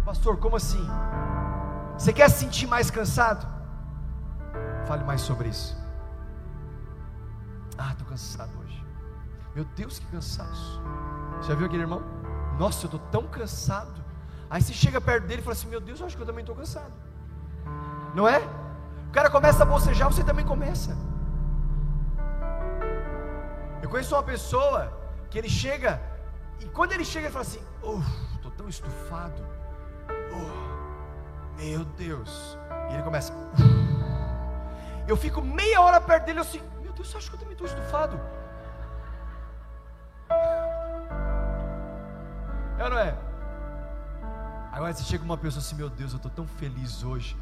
Pastor, 0.04 0.36
como 0.36 0.58
assim? 0.58 0.86
Você 1.98 2.12
quer 2.12 2.30
se 2.30 2.40
sentir 2.40 2.68
mais 2.68 2.92
cansado? 2.92 3.48
Fale 4.86 5.06
mais 5.06 5.22
sobre 5.22 5.48
isso. 5.48 5.82
Ah, 7.78 7.92
estou 7.94 8.06
cansado 8.06 8.52
hoje. 8.60 8.86
Meu 9.56 9.64
Deus, 9.74 10.00
que 10.00 10.06
cansaço. 10.08 10.82
Já 11.44 11.56
viu 11.56 11.66
aquele 11.66 11.84
irmão? 11.84 12.04
Nossa, 12.60 12.88
eu 12.88 12.88
estou 12.88 13.00
tão 13.10 13.24
cansado. 13.26 14.04
Aí 14.50 14.62
você 14.62 14.74
chega 14.74 15.00
perto 15.00 15.28
dele 15.28 15.40
e 15.40 15.44
fala 15.46 15.54
assim: 15.54 15.70
Meu 15.70 15.80
Deus, 15.80 16.02
eu 16.02 16.08
acho 16.08 16.18
que 16.18 16.22
eu 16.22 16.28
também 16.28 16.42
estou 16.42 16.58
cansado. 16.58 16.92
Não 18.14 18.28
é? 18.28 18.59
O 19.10 19.12
cara 19.12 19.30
começa 19.30 19.64
a 19.64 19.66
bocejar, 19.66 20.08
você 20.12 20.24
também 20.24 20.46
começa. 20.46 20.96
Eu 23.82 23.90
conheço 23.90 24.16
uma 24.16 24.22
pessoa 24.24 24.94
que 25.30 25.38
ele 25.38 25.50
chega, 25.50 26.00
e 26.60 26.66
quando 26.66 26.92
ele 26.92 27.04
chega, 27.04 27.26
ele 27.26 27.34
fala 27.34 27.46
assim: 27.46 27.62
estou 28.36 28.52
tão 28.52 28.70
estufado. 28.70 29.44
Oh, 30.32 31.60
meu 31.60 31.84
Deus. 31.84 32.58
E 32.90 32.94
ele 32.94 33.04
começa. 33.04 33.34
Eu 35.08 35.18
fico 35.18 35.42
meia 35.42 35.82
hora 35.82 36.00
perto 36.00 36.26
dele, 36.26 36.40
assim: 36.40 36.62
Meu 36.82 36.94
Deus, 36.94 37.10
você 37.10 37.18
acha 37.18 37.30
que 37.30 37.36
eu 37.36 37.40
também 37.40 37.54
estou 37.54 37.66
estufado? 37.66 38.20
É 42.78 42.84
ou 42.84 42.90
não 42.92 43.00
é? 43.00 43.18
Agora 44.72 44.94
você 44.94 45.04
chega 45.04 45.24
uma 45.24 45.38
pessoa 45.38 45.62
assim, 45.62 45.76
meu 45.76 45.90
Deus, 45.90 46.12
eu 46.12 46.18
estou 46.18 46.32
tão 46.32 46.46
feliz 46.46 47.04
hoje. 47.04 47.36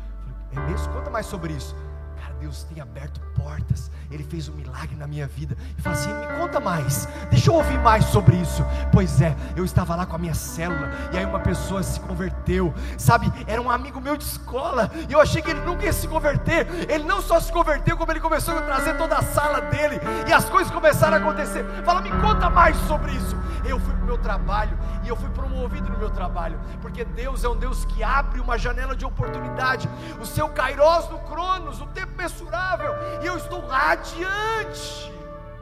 É? 0.52 0.94
Conta 0.94 1.10
mais 1.10 1.26
sobre 1.26 1.54
isso. 1.54 1.76
Cara, 2.20 2.34
Deus 2.40 2.64
tem 2.64 2.82
aberto 2.82 3.20
portas, 3.36 3.92
Ele 4.10 4.24
fez 4.24 4.50
um 4.50 4.54
milagre 4.54 4.96
na 4.96 5.08
minha 5.08 5.28
vida. 5.28 5.56
E 5.78 5.82
fala 5.82 5.96
assim: 5.96 6.14
me 6.14 6.28
conta 6.40 6.60
mais, 6.60 7.08
deixa 7.30 7.50
eu 7.50 7.56
ouvir 7.56 7.78
mais 7.80 8.06
sobre 8.06 8.36
isso. 8.38 8.64
Pois 8.92 9.22
é, 9.22 9.36
eu 9.56 9.64
estava 9.64 9.96
lá 9.96 10.06
com 10.06 10.16
a 10.16 10.20
minha 10.20 10.34
célula, 10.34 10.90
e 11.14 11.18
aí 11.18 11.26
uma 11.26 11.40
pessoa 11.40 11.84
se 11.84 12.00
converteu, 12.00 12.74
sabe? 12.98 13.32
Era 13.46 13.62
um 13.62 13.70
amigo 13.70 14.02
meu 14.02 14.18
de 14.18 14.24
escola, 14.24 14.92
e 15.08 15.14
eu 15.14 15.22
achei 15.22 15.42
que 15.42 15.52
ele 15.52 15.62
nunca 15.62 15.86
ia 15.86 15.94
se 15.94 16.08
converter. 16.08 16.68
Ele 16.90 17.04
não 17.04 17.22
só 17.22 17.40
se 17.40 17.52
converteu, 17.52 17.98
como 17.98 18.12
ele 18.12 18.20
começou 18.20 18.58
a 18.58 18.62
trazer 18.62 18.98
toda 18.98 19.16
a 19.18 19.24
sala 19.24 19.62
dele, 19.62 20.00
e 20.28 20.34
as 20.34 20.46
coisas 20.46 20.74
começaram 20.74 21.18
a 21.18 21.20
acontecer. 21.20 21.64
Fala, 21.84 22.02
me 22.02 22.12
conta 22.12 22.50
mais 22.50 22.76
sobre 22.88 23.12
isso. 23.12 23.36
Eu 23.66 23.80
fui 23.80 23.94
para 23.94 24.04
o 24.04 24.06
meu 24.06 24.18
trabalho, 24.18 24.78
e 25.04 25.10
eu 25.10 25.16
fui 25.16 25.30
promovido 25.30 25.90
no 25.90 25.98
meu 25.98 26.10
trabalho, 26.10 26.60
porque 26.82 27.04
Deus 27.04 27.44
é 27.44 27.50
um 27.50 27.56
Deus 27.58 27.86
que 27.86 28.04
abre 28.04 28.40
uma 28.40 28.58
janela 28.58 28.96
de 28.96 29.06
oportunidade. 29.06 29.90
O 30.22 30.26
seu 30.26 30.48
Kairos 30.50 31.10
no 31.10 31.20
Cronos, 31.20 31.82
o 31.82 31.86
tempo 31.88 32.07
tempo 32.08 32.18
mensurável, 32.18 32.94
e 33.22 33.26
eu 33.26 33.38
estou 33.38 33.66
radiante 33.66 35.12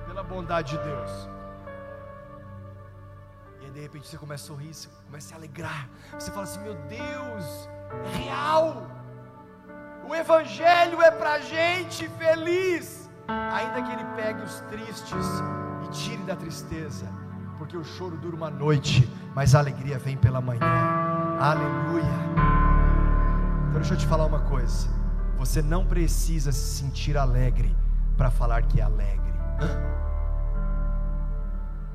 pela 0.05 0.23
bondade 0.23 0.77
de 0.77 0.83
Deus. 0.83 1.29
E 3.61 3.65
aí 3.65 3.71
de 3.71 3.81
repente 3.81 4.07
você 4.07 4.17
começa 4.17 4.43
a 4.43 4.47
sorrir, 4.47 4.73
você 4.73 4.89
começa 5.05 5.27
a 5.27 5.29
se 5.29 5.33
alegrar, 5.33 5.89
você 6.17 6.31
fala 6.31 6.43
assim: 6.43 6.61
meu 6.61 6.75
Deus, 6.75 7.69
é 8.05 8.17
real, 8.17 8.87
o 10.07 10.13
Evangelho 10.13 11.01
é 11.01 11.11
para 11.11 11.39
gente 11.39 12.07
feliz, 12.09 13.09
ainda 13.27 13.81
que 13.81 13.91
ele 13.91 14.05
pegue 14.15 14.41
os 14.41 14.59
tristes 14.61 15.25
e 15.85 15.89
tire 15.89 16.23
da 16.23 16.35
tristeza, 16.35 17.07
porque 17.57 17.75
o 17.77 17.83
choro 17.83 18.17
dura 18.17 18.35
uma 18.35 18.49
noite, 18.49 19.09
mas 19.33 19.55
a 19.55 19.59
alegria 19.59 19.97
vem 19.97 20.17
pela 20.17 20.41
manhã. 20.41 20.61
Aleluia. 21.39 22.05
Então 23.67 23.81
deixa 23.81 23.93
eu 23.93 23.97
te 23.97 24.07
falar 24.07 24.25
uma 24.25 24.39
coisa. 24.39 24.94
Você 25.37 25.61
não 25.61 25.85
precisa 25.85 26.51
se 26.51 26.77
sentir 26.77 27.17
alegre 27.17 27.75
para 28.17 28.31
falar 28.31 28.63
que 28.63 28.79
é 28.79 28.83
alegre. 28.83 29.33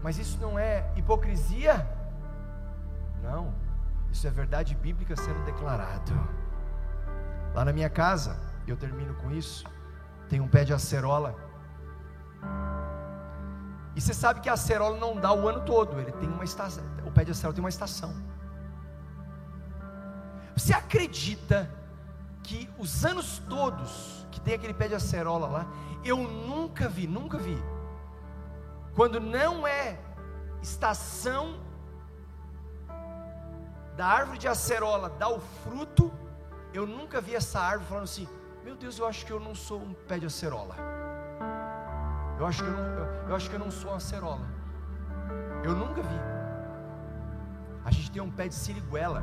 Mas 0.02 0.18
isso 0.18 0.38
não 0.40 0.58
é 0.58 0.90
hipocrisia? 0.96 1.86
Não, 3.22 3.54
isso 4.10 4.26
é 4.26 4.30
verdade 4.30 4.74
bíblica 4.74 5.14
sendo 5.16 5.44
declarado. 5.44 6.12
Lá 7.54 7.64
na 7.64 7.72
minha 7.72 7.90
casa, 7.90 8.38
eu 8.66 8.76
termino 8.76 9.14
com 9.14 9.30
isso, 9.30 9.64
tem 10.28 10.40
um 10.40 10.48
pé 10.48 10.64
de 10.64 10.72
acerola. 10.72 11.34
E 13.94 14.00
você 14.00 14.14
sabe 14.14 14.40
que 14.40 14.48
a 14.48 14.52
acerola 14.52 14.96
não 14.98 15.16
dá 15.16 15.32
o 15.32 15.48
ano 15.48 15.60
todo, 15.62 15.98
ele 15.98 16.12
tem 16.12 16.28
uma 16.28 16.44
estação, 16.44 16.84
o 17.04 17.10
pé 17.10 17.24
de 17.24 17.32
acerola 17.32 17.54
tem 17.54 17.62
uma 17.62 17.68
estação. 17.68 18.14
Você 20.56 20.72
acredita 20.72 21.70
que 22.42 22.68
os 22.78 23.04
anos 23.04 23.38
todos 23.48 24.26
que 24.30 24.40
tem 24.40 24.54
aquele 24.54 24.74
pé 24.74 24.88
de 24.88 24.94
acerola 24.94 25.46
lá, 25.46 25.66
eu 26.04 26.16
nunca 26.16 26.88
vi, 26.88 27.06
nunca 27.06 27.38
vi. 27.38 27.58
Quando 28.94 29.20
não 29.20 29.66
é 29.66 29.98
estação 30.62 31.60
da 33.96 34.06
árvore 34.06 34.38
de 34.38 34.48
acerola 34.48 35.10
dar 35.10 35.28
o 35.28 35.40
fruto, 35.40 36.12
eu 36.72 36.86
nunca 36.86 37.20
vi 37.20 37.34
essa 37.34 37.60
árvore 37.60 37.88
falando 37.88 38.04
assim: 38.04 38.28
Meu 38.64 38.76
Deus, 38.76 38.98
eu 38.98 39.06
acho 39.06 39.26
que 39.26 39.32
eu 39.32 39.40
não 39.40 39.54
sou 39.54 39.80
um 39.80 39.92
pé 39.92 40.18
de 40.18 40.26
acerola. 40.26 40.76
Eu 42.38 42.46
acho 42.46 42.62
que 42.62 42.68
eu 42.68 42.72
não, 42.72 42.84
eu, 42.84 43.28
eu 43.28 43.36
acho 43.36 43.50
que 43.50 43.56
eu 43.56 43.60
não 43.60 43.70
sou 43.70 43.90
uma 43.90 43.98
acerola. 43.98 44.46
Eu 45.62 45.74
nunca 45.76 46.02
vi. 46.02 46.20
A 47.84 47.90
gente 47.90 48.10
tem 48.10 48.22
um 48.22 48.30
pé 48.30 48.48
de 48.48 48.54
siriguela. 48.54 49.22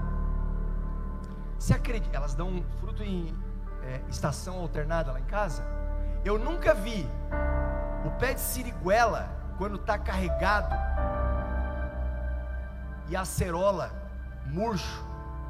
Você 1.59 1.73
acredita? 1.73 2.15
Elas 2.15 2.35
dão 2.35 2.63
fruto 2.79 3.03
em 3.03 3.35
é, 3.83 4.01
estação 4.09 4.59
alternada 4.59 5.11
lá 5.11 5.19
em 5.19 5.25
casa. 5.25 5.63
Eu 6.23 6.37
nunca 6.37 6.73
vi 6.73 7.07
o 8.05 8.11
pé 8.19 8.33
de 8.33 8.41
siriguela 8.41 9.29
quando 9.57 9.75
está 9.75 9.97
carregado 9.97 10.75
e 13.09 13.15
a 13.15 13.21
acerola 13.21 13.91
murcho 14.45 15.05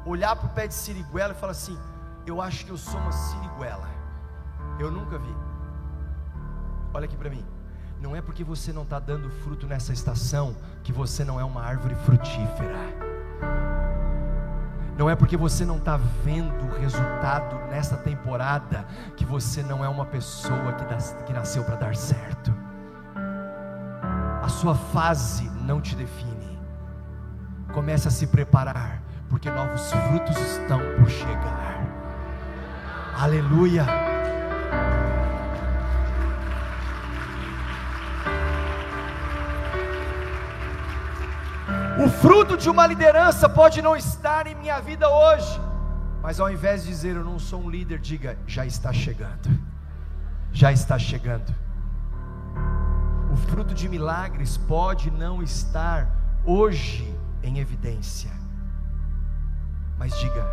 olhar 0.06 0.34
para 0.36 0.46
o 0.46 0.50
pé 0.50 0.66
de 0.66 0.74
siriguela 0.74 1.32
e 1.32 1.36
falar 1.36 1.52
assim: 1.52 1.78
Eu 2.26 2.40
acho 2.40 2.64
que 2.64 2.70
eu 2.70 2.78
sou 2.78 2.98
uma 3.00 3.12
siriguela. 3.12 3.88
Eu 4.78 4.90
nunca 4.90 5.18
vi. 5.18 5.34
Olha 6.94 7.04
aqui 7.04 7.16
para 7.16 7.30
mim. 7.30 7.44
Não 8.00 8.14
é 8.14 8.22
porque 8.22 8.44
você 8.44 8.72
não 8.72 8.82
está 8.82 9.00
dando 9.00 9.28
fruto 9.28 9.66
nessa 9.66 9.92
estação 9.92 10.56
que 10.84 10.92
você 10.92 11.24
não 11.24 11.40
é 11.40 11.44
uma 11.44 11.62
árvore 11.62 11.96
frutífera. 11.96 12.78
Não 14.98 15.08
é 15.08 15.14
porque 15.14 15.36
você 15.36 15.64
não 15.64 15.76
está 15.76 15.96
vendo 16.24 16.66
o 16.66 16.76
resultado 16.80 17.56
nessa 17.70 17.96
temporada 17.96 18.84
que 19.16 19.24
você 19.24 19.62
não 19.62 19.84
é 19.84 19.88
uma 19.88 20.04
pessoa 20.04 20.72
que, 20.72 20.84
dá, 20.84 20.96
que 21.24 21.32
nasceu 21.32 21.62
para 21.62 21.76
dar 21.76 21.94
certo. 21.94 22.52
A 24.42 24.48
sua 24.48 24.74
fase 24.74 25.48
não 25.62 25.80
te 25.80 25.94
define. 25.94 26.58
Comece 27.72 28.08
a 28.08 28.10
se 28.10 28.26
preparar, 28.26 29.00
porque 29.28 29.48
novos 29.48 29.88
frutos 29.92 30.36
estão 30.36 30.80
por 30.98 31.08
chegar. 31.08 31.86
Aleluia. 33.16 34.07
O 42.08 42.10
fruto 42.10 42.56
de 42.56 42.70
uma 42.70 42.86
liderança 42.86 43.46
pode 43.50 43.82
não 43.82 43.94
estar 43.94 44.46
em 44.46 44.54
minha 44.54 44.80
vida 44.80 45.06
hoje, 45.10 45.60
mas 46.22 46.40
ao 46.40 46.50
invés 46.50 46.82
de 46.82 46.88
dizer 46.88 47.16
eu 47.16 47.22
não 47.22 47.38
sou 47.38 47.62
um 47.62 47.68
líder, 47.68 47.98
diga 47.98 48.38
já 48.46 48.64
está 48.64 48.90
chegando. 48.94 49.50
Já 50.50 50.72
está 50.72 50.98
chegando. 50.98 51.54
O 53.30 53.36
fruto 53.36 53.74
de 53.74 53.90
milagres 53.90 54.56
pode 54.56 55.10
não 55.10 55.42
estar 55.42 56.10
hoje 56.46 57.14
em 57.42 57.58
evidência, 57.58 58.30
mas 59.98 60.18
diga: 60.18 60.46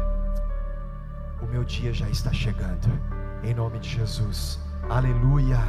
o 1.42 1.46
meu 1.46 1.64
dia 1.64 1.94
já 1.94 2.10
está 2.10 2.34
chegando, 2.34 2.90
em 3.46 3.54
nome 3.54 3.80
de 3.80 3.88
Jesus. 3.92 4.60
Aleluia, 4.90 5.62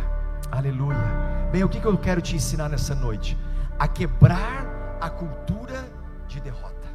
aleluia. 0.50 1.48
Bem, 1.52 1.62
o 1.62 1.68
que 1.68 1.84
eu 1.84 1.96
quero 1.96 2.20
te 2.20 2.34
ensinar 2.34 2.68
nessa 2.68 2.92
noite? 2.92 3.38
A 3.78 3.86
quebrar 3.86 4.65
a 5.00 5.10
cultura 5.10 5.84
de 6.26 6.40
derrota. 6.40 6.86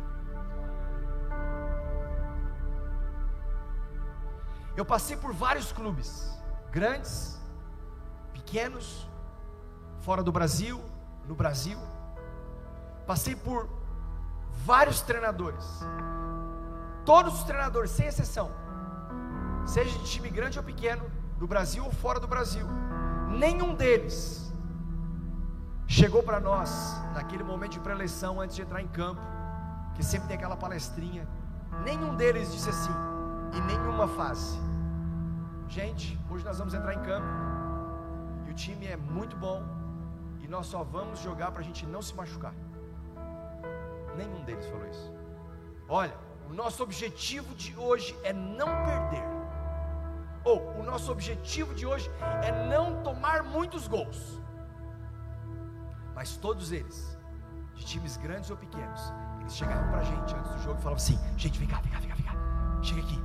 Eu 4.75 4.85
passei 4.85 5.17
por 5.17 5.33
vários 5.33 5.71
clubes, 5.71 6.31
grandes, 6.71 7.39
pequenos, 8.33 9.07
fora 9.99 10.23
do 10.23 10.31
Brasil, 10.31 10.81
no 11.27 11.35
Brasil. 11.35 11.77
Passei 13.05 13.35
por 13.35 13.69
vários 14.65 15.01
treinadores. 15.01 15.65
Todos 17.05 17.35
os 17.35 17.43
treinadores, 17.43 17.91
sem 17.91 18.07
exceção. 18.07 18.51
Seja 19.65 19.97
de 19.99 20.05
time 20.05 20.29
grande 20.29 20.57
ou 20.57 20.63
pequeno, 20.63 21.09
do 21.37 21.47
Brasil 21.47 21.83
ou 21.83 21.91
fora 21.91 22.19
do 22.19 22.27
Brasil. 22.27 22.65
Nenhum 23.29 23.75
deles 23.75 24.50
chegou 25.91 26.23
para 26.23 26.39
nós 26.39 26.71
naquele 27.13 27.43
momento 27.43 27.73
de 27.73 27.79
pré-eleição 27.81 28.39
antes 28.39 28.55
de 28.55 28.61
entrar 28.61 28.81
em 28.81 28.87
campo, 28.87 29.21
que 29.93 30.01
sempre 30.01 30.29
tem 30.29 30.37
aquela 30.37 30.55
palestrinha. 30.55 31.27
Nenhum 31.83 32.15
deles 32.15 32.49
disse 32.53 32.69
assim, 32.69 32.93
em 33.53 33.61
nenhuma 33.63 34.07
fase. 34.07 34.57
Gente, 35.67 36.17
hoje 36.29 36.45
nós 36.45 36.57
vamos 36.57 36.73
entrar 36.73 36.93
em 36.93 37.01
campo 37.01 37.27
e 38.47 38.51
o 38.51 38.53
time 38.53 38.87
é 38.87 38.95
muito 38.95 39.35
bom 39.35 39.61
e 40.39 40.47
nós 40.47 40.67
só 40.67 40.81
vamos 40.81 41.19
jogar 41.19 41.51
para 41.51 41.59
a 41.59 41.63
gente 41.63 41.85
não 41.85 42.01
se 42.01 42.15
machucar. 42.15 42.53
Nenhum 44.15 44.45
deles 44.45 44.65
falou 44.67 44.87
isso. 44.87 45.13
Olha, 45.89 46.15
o 46.49 46.53
nosso 46.53 46.81
objetivo 46.83 47.53
de 47.53 47.75
hoje 47.75 48.17
é 48.23 48.31
não 48.31 48.69
perder. 48.85 49.25
Ou 50.45 50.79
o 50.79 50.83
nosso 50.83 51.11
objetivo 51.11 51.73
de 51.73 51.85
hoje 51.85 52.09
é 52.41 52.69
não 52.69 53.03
tomar 53.03 53.43
muitos 53.43 53.89
gols. 53.89 54.41
Mas 56.15 56.35
todos 56.37 56.71
eles, 56.71 57.17
de 57.75 57.85
times 57.85 58.17
grandes 58.17 58.49
ou 58.49 58.57
pequenos, 58.57 59.13
eles 59.39 59.55
chegavam 59.55 59.87
para 59.89 59.99
a 59.99 60.03
gente 60.03 60.35
antes 60.35 60.51
do 60.51 60.59
jogo 60.59 60.79
e 60.79 60.83
falavam 60.83 60.93
assim: 60.93 61.19
gente, 61.37 61.59
vem 61.59 61.67
cá, 61.67 61.79
vem 61.81 61.91
cá, 61.91 61.99
vem 61.99 62.09
cá, 62.09 62.15
vem 62.15 62.25
cá. 62.25 62.35
Chega 62.81 63.01
aqui. 63.01 63.23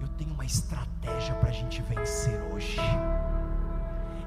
Eu 0.00 0.08
tenho 0.08 0.32
uma 0.32 0.44
estratégia 0.44 1.34
para 1.36 1.48
a 1.48 1.52
gente 1.52 1.82
vencer 1.82 2.40
hoje. 2.52 2.80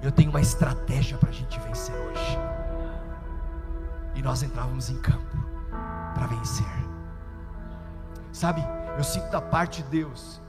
Eu 0.02 0.12
tenho 0.12 0.30
uma 0.30 0.41
estratégia 0.41 1.18
para 1.18 1.30
a 1.30 1.34
gente 1.34 1.60
vencer 1.60 1.95
hoje. 1.95 2.38
E 4.16 4.22
nós 4.22 4.43
entrávamos 4.43 4.89
em 4.89 5.00
campo 5.02 5.38
para 6.14 6.28
vencer. 6.28 6.66
Sabe, 8.32 8.64
eu 8.97 9.04
sinto 9.04 9.30
da 9.30 9.41
parte 9.41 9.84
de 9.84 9.89
Deus 9.89 10.41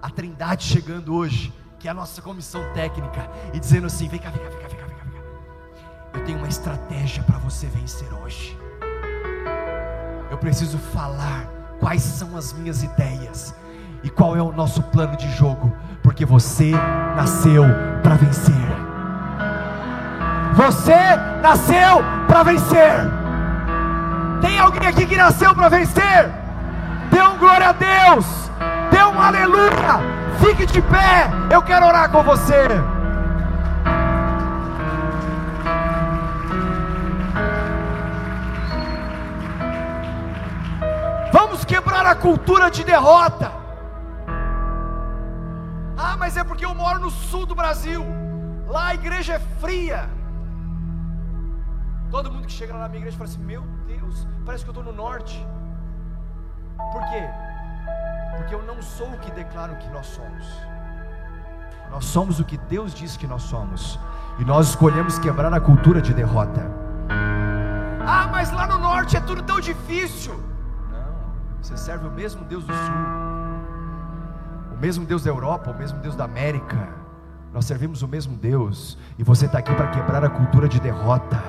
a 0.00 0.10
Trindade 0.10 0.64
chegando 0.64 1.14
hoje, 1.14 1.52
que 1.78 1.88
é 1.88 1.90
a 1.90 1.94
nossa 1.94 2.20
comissão 2.20 2.60
técnica, 2.72 3.28
e 3.52 3.60
dizendo 3.60 3.86
assim: 3.86 4.08
vem 4.08 4.20
cá, 4.20 4.30
vem 4.30 4.42
cá, 4.42 4.50
vem 4.50 4.60
cá, 4.60 4.63
tenho 6.24 6.38
uma 6.38 6.48
estratégia 6.48 7.22
para 7.22 7.38
você 7.38 7.66
vencer 7.66 8.08
hoje. 8.22 8.58
Eu 10.30 10.38
preciso 10.38 10.78
falar 10.78 11.46
quais 11.78 12.02
são 12.02 12.36
as 12.36 12.52
minhas 12.52 12.82
ideias 12.82 13.54
e 14.02 14.10
qual 14.10 14.36
é 14.36 14.42
o 14.42 14.52
nosso 14.52 14.82
plano 14.84 15.16
de 15.16 15.30
jogo, 15.30 15.72
porque 16.02 16.24
você 16.24 16.72
nasceu 17.16 17.64
para 18.02 18.14
vencer. 18.16 18.54
Você 20.54 21.16
nasceu 21.42 22.02
para 22.26 22.42
vencer. 22.42 23.10
Tem 24.40 24.58
alguém 24.58 24.88
aqui 24.88 25.06
que 25.06 25.16
nasceu 25.16 25.54
para 25.54 25.68
vencer? 25.68 26.30
Dê 27.10 27.22
um 27.22 27.38
glória 27.38 27.68
a 27.68 27.72
Deus. 27.72 28.26
Dê 28.90 29.02
um 29.02 29.20
aleluia. 29.20 30.00
Fique 30.38 30.66
de 30.66 30.80
pé. 30.82 31.30
Eu 31.50 31.62
quero 31.62 31.86
orar 31.86 32.10
com 32.10 32.22
você. 32.22 32.68
A 42.10 42.14
cultura 42.14 42.70
de 42.70 42.84
derrota. 42.84 43.50
Ah, 45.96 46.16
mas 46.16 46.36
é 46.36 46.44
porque 46.44 46.64
eu 46.64 46.74
moro 46.74 46.98
no 47.00 47.10
sul 47.10 47.46
do 47.46 47.54
Brasil. 47.54 48.04
Lá 48.66 48.88
a 48.88 48.94
igreja 48.94 49.34
é 49.34 49.38
fria. 49.60 50.08
Todo 52.10 52.30
mundo 52.30 52.46
que 52.46 52.52
chega 52.52 52.72
lá 52.72 52.80
na 52.80 52.88
minha 52.88 53.00
igreja 53.00 53.16
fala 53.16 53.28
assim: 53.30 53.42
Meu 53.42 53.62
Deus, 53.86 54.26
parece 54.44 54.64
que 54.64 54.70
eu 54.70 54.72
estou 54.72 54.84
no 54.84 54.92
norte. 54.92 55.46
Por 56.92 57.02
quê? 57.10 57.24
Porque 58.36 58.54
eu 58.54 58.62
não 58.62 58.80
sou 58.82 59.08
o 59.08 59.18
que 59.18 59.30
declaro 59.30 59.76
que 59.76 59.88
nós 59.90 60.06
somos. 60.06 60.46
Nós 61.90 62.04
somos 62.04 62.40
o 62.40 62.44
que 62.44 62.56
Deus 62.56 62.94
diz 62.94 63.16
que 63.16 63.26
nós 63.26 63.42
somos. 63.42 63.98
E 64.38 64.44
nós 64.44 64.70
escolhemos 64.70 65.18
quebrar 65.18 65.52
a 65.54 65.60
cultura 65.60 66.02
de 66.02 66.12
derrota. 66.12 66.62
Ah, 68.06 68.28
mas 68.30 68.50
lá 68.50 68.66
no 68.66 68.78
norte 68.78 69.16
é 69.16 69.20
tudo 69.20 69.42
tão 69.42 69.60
difícil. 69.60 70.53
Você 71.64 71.78
serve 71.78 72.06
o 72.06 72.10
mesmo 72.10 72.44
Deus 72.44 72.62
do 72.62 72.74
Sul, 72.74 72.94
o 74.74 74.76
mesmo 74.78 75.06
Deus 75.06 75.24
da 75.24 75.30
Europa, 75.30 75.70
o 75.70 75.74
mesmo 75.74 75.98
Deus 75.98 76.14
da 76.14 76.24
América. 76.24 76.90
Nós 77.54 77.64
servimos 77.64 78.02
o 78.02 78.08
mesmo 78.08 78.36
Deus, 78.36 78.98
e 79.18 79.24
você 79.24 79.46
está 79.46 79.60
aqui 79.60 79.74
para 79.74 79.86
quebrar 79.86 80.22
a 80.22 80.28
cultura 80.28 80.68
de 80.68 80.78
derrota. 80.78 81.42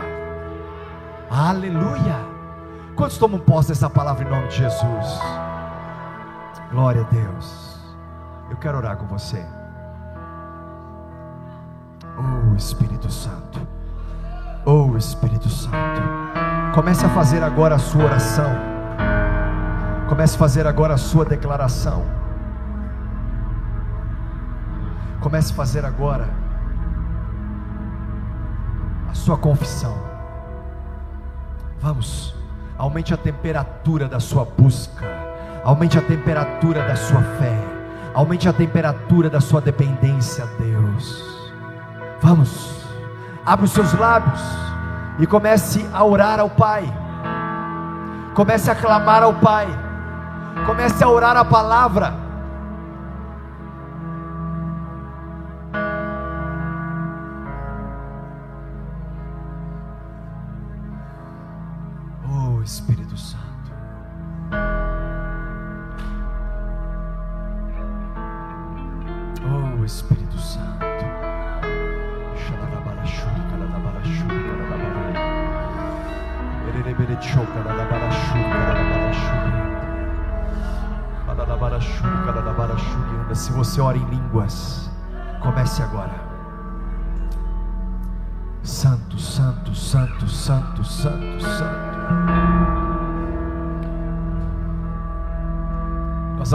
Aleluia! 1.29 2.15
Quantos 2.95 3.17
tomam 3.17 3.41
posse 3.41 3.67
dessa 3.67 3.89
palavra 3.89 4.25
em 4.25 4.29
nome 4.29 4.47
de 4.47 4.55
Jesus? 4.55 5.19
Glória 6.71 7.01
a 7.01 7.11
Deus. 7.13 7.77
Eu 8.49 8.55
quero 8.55 8.77
orar 8.77 8.95
com 8.95 9.07
você. 9.07 9.45
Oh 12.17 12.55
Espírito 12.55 13.11
Santo. 13.11 13.59
Oh 14.63 14.95
Espírito 14.95 15.49
Santo. 15.49 15.75
Comece 16.73 17.05
a 17.05 17.09
fazer 17.09 17.43
agora 17.43 17.75
a 17.75 17.79
sua 17.79 18.05
oração. 18.05 18.74
Comece 20.07 20.35
a 20.35 20.39
fazer 20.39 20.67
agora 20.67 20.93
a 20.93 20.97
sua 20.97 21.25
declaração. 21.25 22.03
Comece 25.19 25.51
a 25.51 25.55
fazer 25.55 25.83
agora 25.83 26.29
a 29.09 29.13
sua 29.15 29.37
confissão. 29.37 29.97
Vamos, 31.79 32.35
aumente 32.77 33.13
a 33.13 33.17
temperatura 33.17 34.07
da 34.07 34.19
sua 34.19 34.45
busca, 34.45 35.05
aumente 35.63 35.97
a 35.97 36.01
temperatura 36.01 36.87
da 36.87 36.95
sua 36.95 37.21
fé, 37.39 37.57
aumente 38.13 38.47
a 38.47 38.53
temperatura 38.53 39.29
da 39.29 39.41
sua 39.41 39.59
dependência 39.59 40.43
a 40.43 40.47
Deus. 40.61 41.23
Vamos, 42.21 42.85
abra 43.43 43.65
os 43.65 43.71
seus 43.71 43.93
lábios 43.93 44.41
e 45.17 45.25
comece 45.25 45.87
a 45.91 46.03
orar 46.03 46.39
ao 46.39 46.49
Pai. 46.49 46.83
Comece 48.35 48.69
a 48.69 48.75
clamar 48.75 49.23
ao 49.23 49.33
Pai. 49.33 49.84
Comece 50.63 51.03
a 51.03 51.07
orar 51.09 51.35
a 51.37 51.43
palavra. 51.43 52.24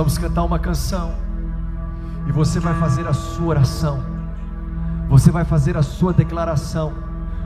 Vamos 0.01 0.17
cantar 0.17 0.45
uma 0.45 0.59
canção. 0.59 1.15
E 2.27 2.33
você 2.33 2.59
vai 2.59 2.73
fazer 2.75 3.07
a 3.07 3.13
sua 3.13 3.49
oração, 3.49 4.03
você 5.11 5.31
vai 5.31 5.45
fazer 5.45 5.77
a 5.77 5.83
sua 5.83 6.11
declaração, 6.11 6.95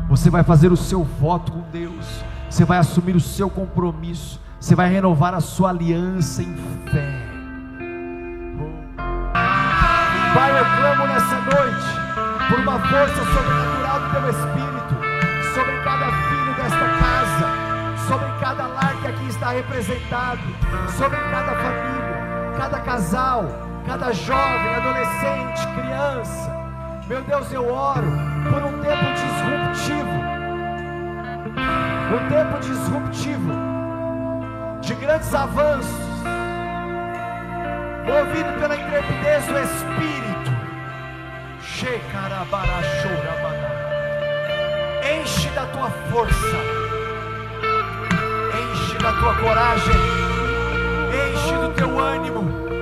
você 0.08 0.30
vai 0.30 0.44
fazer 0.44 0.70
o 0.70 0.76
seu 0.76 1.02
voto 1.02 1.50
com 1.50 1.62
Deus, 1.72 2.24
você 2.48 2.64
vai 2.64 2.78
assumir 2.78 3.16
o 3.16 3.20
seu 3.20 3.50
compromisso, 3.50 4.40
você 4.60 4.76
vai 4.76 4.88
renovar 4.88 5.34
a 5.34 5.40
sua 5.40 5.70
aliança 5.70 6.42
em 6.42 6.54
fé. 6.92 7.22
Pai, 10.34 10.50
eu 10.56 10.64
clamo 10.64 11.06
nessa 11.08 11.40
noite 11.40 12.48
por 12.48 12.58
uma 12.60 12.78
força 12.78 13.24
sobrenatural 13.34 14.00
do 14.00 14.10
teu 14.10 14.30
Espírito 14.30 14.94
sobre 15.54 15.80
cada 15.82 16.06
filho 16.28 16.54
desta 16.54 16.88
casa, 17.00 18.06
sobre 18.06 18.40
cada 18.40 18.66
lar 18.68 18.94
que 19.00 19.08
aqui 19.08 19.26
está 19.26 19.50
representado, 19.50 20.40
sobre 20.96 21.16
cada 21.16 21.52
família, 21.56 22.13
cada 22.56 22.80
casal, 22.80 23.44
cada 23.86 24.12
jovem, 24.12 24.74
adolescente, 24.76 25.66
criança. 25.74 26.54
Meu 27.06 27.22
Deus, 27.22 27.52
eu 27.52 27.68
oro 27.72 28.06
por 28.50 28.62
um 28.62 28.80
tempo 28.80 29.04
disruptivo, 29.14 30.10
um 32.14 32.28
tempo 32.28 32.60
disruptivo 32.60 33.52
de 34.80 34.94
grandes 34.94 35.34
avanços 35.34 36.04
movido 38.04 38.52
pela 38.60 38.76
intrepidez 38.76 39.46
do 39.46 39.58
Espírito. 39.58 40.04
Enche 45.20 45.48
da 45.50 45.66
tua 45.66 45.90
força, 46.10 46.56
enche 48.72 48.98
da 48.98 49.12
tua 49.12 49.34
coragem, 49.34 50.23
enche 51.44 51.56
do 51.56 51.68
teu 51.74 51.98
ânimo 51.98 52.73